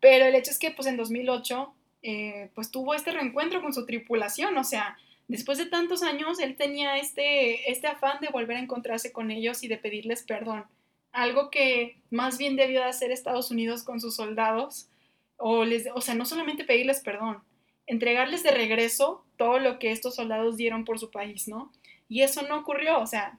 Pero 0.00 0.26
el 0.26 0.34
hecho 0.34 0.50
es 0.50 0.58
que 0.58 0.70
pues 0.70 0.86
en 0.86 0.96
2008 0.96 1.74
eh, 2.02 2.50
pues 2.54 2.70
tuvo 2.70 2.94
este 2.94 3.10
reencuentro 3.10 3.60
con 3.60 3.74
su 3.74 3.84
tripulación, 3.84 4.56
o 4.56 4.62
sea, 4.62 4.96
después 5.26 5.58
de 5.58 5.66
tantos 5.66 6.04
años 6.04 6.38
él 6.38 6.56
tenía 6.56 6.96
este, 6.96 7.70
este 7.70 7.88
afán 7.88 8.20
de 8.20 8.28
volver 8.28 8.56
a 8.56 8.60
encontrarse 8.60 9.10
con 9.10 9.32
ellos 9.32 9.64
y 9.64 9.68
de 9.68 9.78
pedirles 9.78 10.22
perdón, 10.22 10.64
algo 11.10 11.50
que 11.50 11.96
más 12.10 12.38
bien 12.38 12.54
debió 12.54 12.80
de 12.80 12.86
hacer 12.86 13.10
Estados 13.10 13.50
Unidos 13.50 13.82
con 13.82 14.00
sus 14.00 14.14
soldados, 14.14 14.88
o, 15.36 15.64
les, 15.64 15.88
o 15.92 16.00
sea, 16.00 16.14
no 16.14 16.24
solamente 16.24 16.64
pedirles 16.64 17.00
perdón, 17.00 17.42
entregarles 17.88 18.44
de 18.44 18.52
regreso 18.52 19.24
todo 19.36 19.58
lo 19.58 19.80
que 19.80 19.90
estos 19.90 20.14
soldados 20.14 20.56
dieron 20.56 20.84
por 20.84 21.00
su 21.00 21.10
país, 21.10 21.48
¿no? 21.48 21.72
Y 22.08 22.22
eso 22.22 22.42
no 22.42 22.58
ocurrió, 22.58 23.00
o 23.00 23.06
sea, 23.06 23.38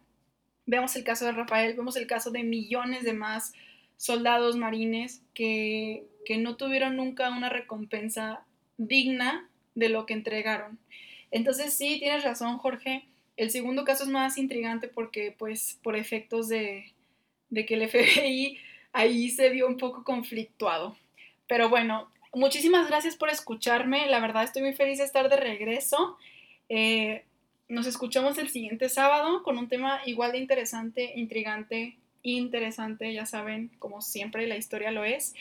vemos 0.70 0.96
el 0.96 1.04
caso 1.04 1.26
de 1.26 1.32
Rafael, 1.32 1.74
vemos 1.76 1.96
el 1.96 2.06
caso 2.06 2.30
de 2.30 2.44
millones 2.44 3.04
de 3.04 3.14
más 3.14 3.54
soldados 3.98 4.56
marines 4.56 5.24
que, 5.34 6.06
que 6.26 6.38
no 6.38 6.58
tuvieron 6.58 6.96
nunca 6.96 7.32
una 7.32 7.50
recompensa 7.50 8.46
digna 8.78 9.50
de 9.74 9.90
lo 9.90 10.06
que 10.06 10.14
entregaron. 10.14 10.78
Entonces 11.32 11.74
sí, 11.74 11.98
tienes 11.98 12.24
razón, 12.24 12.60
Jorge. 12.60 13.04
El 13.36 13.50
segundo 13.50 13.84
caso 13.84 14.04
es 14.04 14.10
más 14.10 14.38
intrigante 14.38 14.88
porque, 14.88 15.36
pues, 15.38 15.80
por 15.82 15.96
efectos 15.96 16.48
de, 16.50 16.94
de 17.50 17.66
que 17.66 17.74
el 17.74 17.90
FBI 17.90 18.60
ahí 18.94 19.30
se 19.32 19.50
vio 19.50 19.68
un 19.68 19.78
poco 19.78 20.04
conflictuado. 20.04 20.96
Pero 21.48 21.68
bueno, 21.68 22.12
muchísimas 22.32 22.88
gracias 22.88 23.16
por 23.16 23.30
escucharme. 23.30 24.06
La 24.06 24.20
verdad 24.20 24.44
estoy 24.44 24.62
muy 24.62 24.74
feliz 24.74 25.00
de 25.00 25.06
estar 25.06 25.30
de 25.30 25.38
regreso. 25.38 26.16
Eh, 26.70 27.26
nos 27.70 27.86
escuchamos 27.86 28.38
el 28.40 28.50
siguiente 28.50 28.90
sábado 28.90 29.44
con 29.44 29.58
un 29.58 29.70
tema 29.70 30.02
igual 30.06 30.32
de 30.32 30.40
interesante, 30.40 31.14
intrigante, 31.16 31.96
interesante, 32.24 33.14
ya 33.14 33.26
saben, 33.26 33.70
como 33.80 34.02
siempre 34.02 34.48
la 34.48 34.58
historia 34.58 34.92
lo 34.92 35.06
es. 35.06 35.36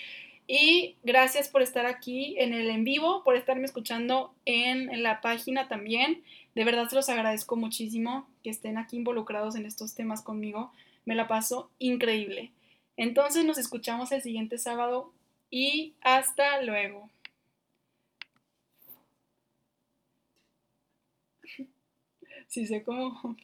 Y 0.47 0.97
gracias 1.03 1.49
por 1.49 1.63
estar 1.63 1.87
aquí 1.87 2.37
en 2.39 2.55
el 2.55 2.71
en 2.71 2.85
vivo, 2.85 3.23
por 3.25 3.37
estarme 3.37 3.65
escuchando 3.65 4.35
en, 4.45 5.03
la 5.03 5.21
página 5.21 5.69
también. 5.69 6.23
De 6.55 6.65
verdad 6.65 6.89
se 6.89 6.97
los 6.97 7.09
agradezco 7.09 7.57
muchísimo 7.57 8.29
que 8.43 8.51
estén 8.51 8.79
aquí 8.79 8.97
involucrados 8.97 9.57
en 9.57 9.67
estos 9.67 9.95
temas 9.95 10.23
conmigo. 10.23 10.73
Me 11.05 11.15
la 11.15 11.29
paso 11.29 11.71
increíble. 11.79 12.51
Entonces 12.97 13.45
nos 13.45 13.59
escuchamos 13.59 14.13
el 14.13 14.23
siguiente 14.23 14.59
sábado 14.59 15.13
y 15.51 15.95
hasta 16.03 16.63
luego. 16.63 17.11
Sí 22.49 22.67
sé 22.67 22.83
cómo 22.83 23.37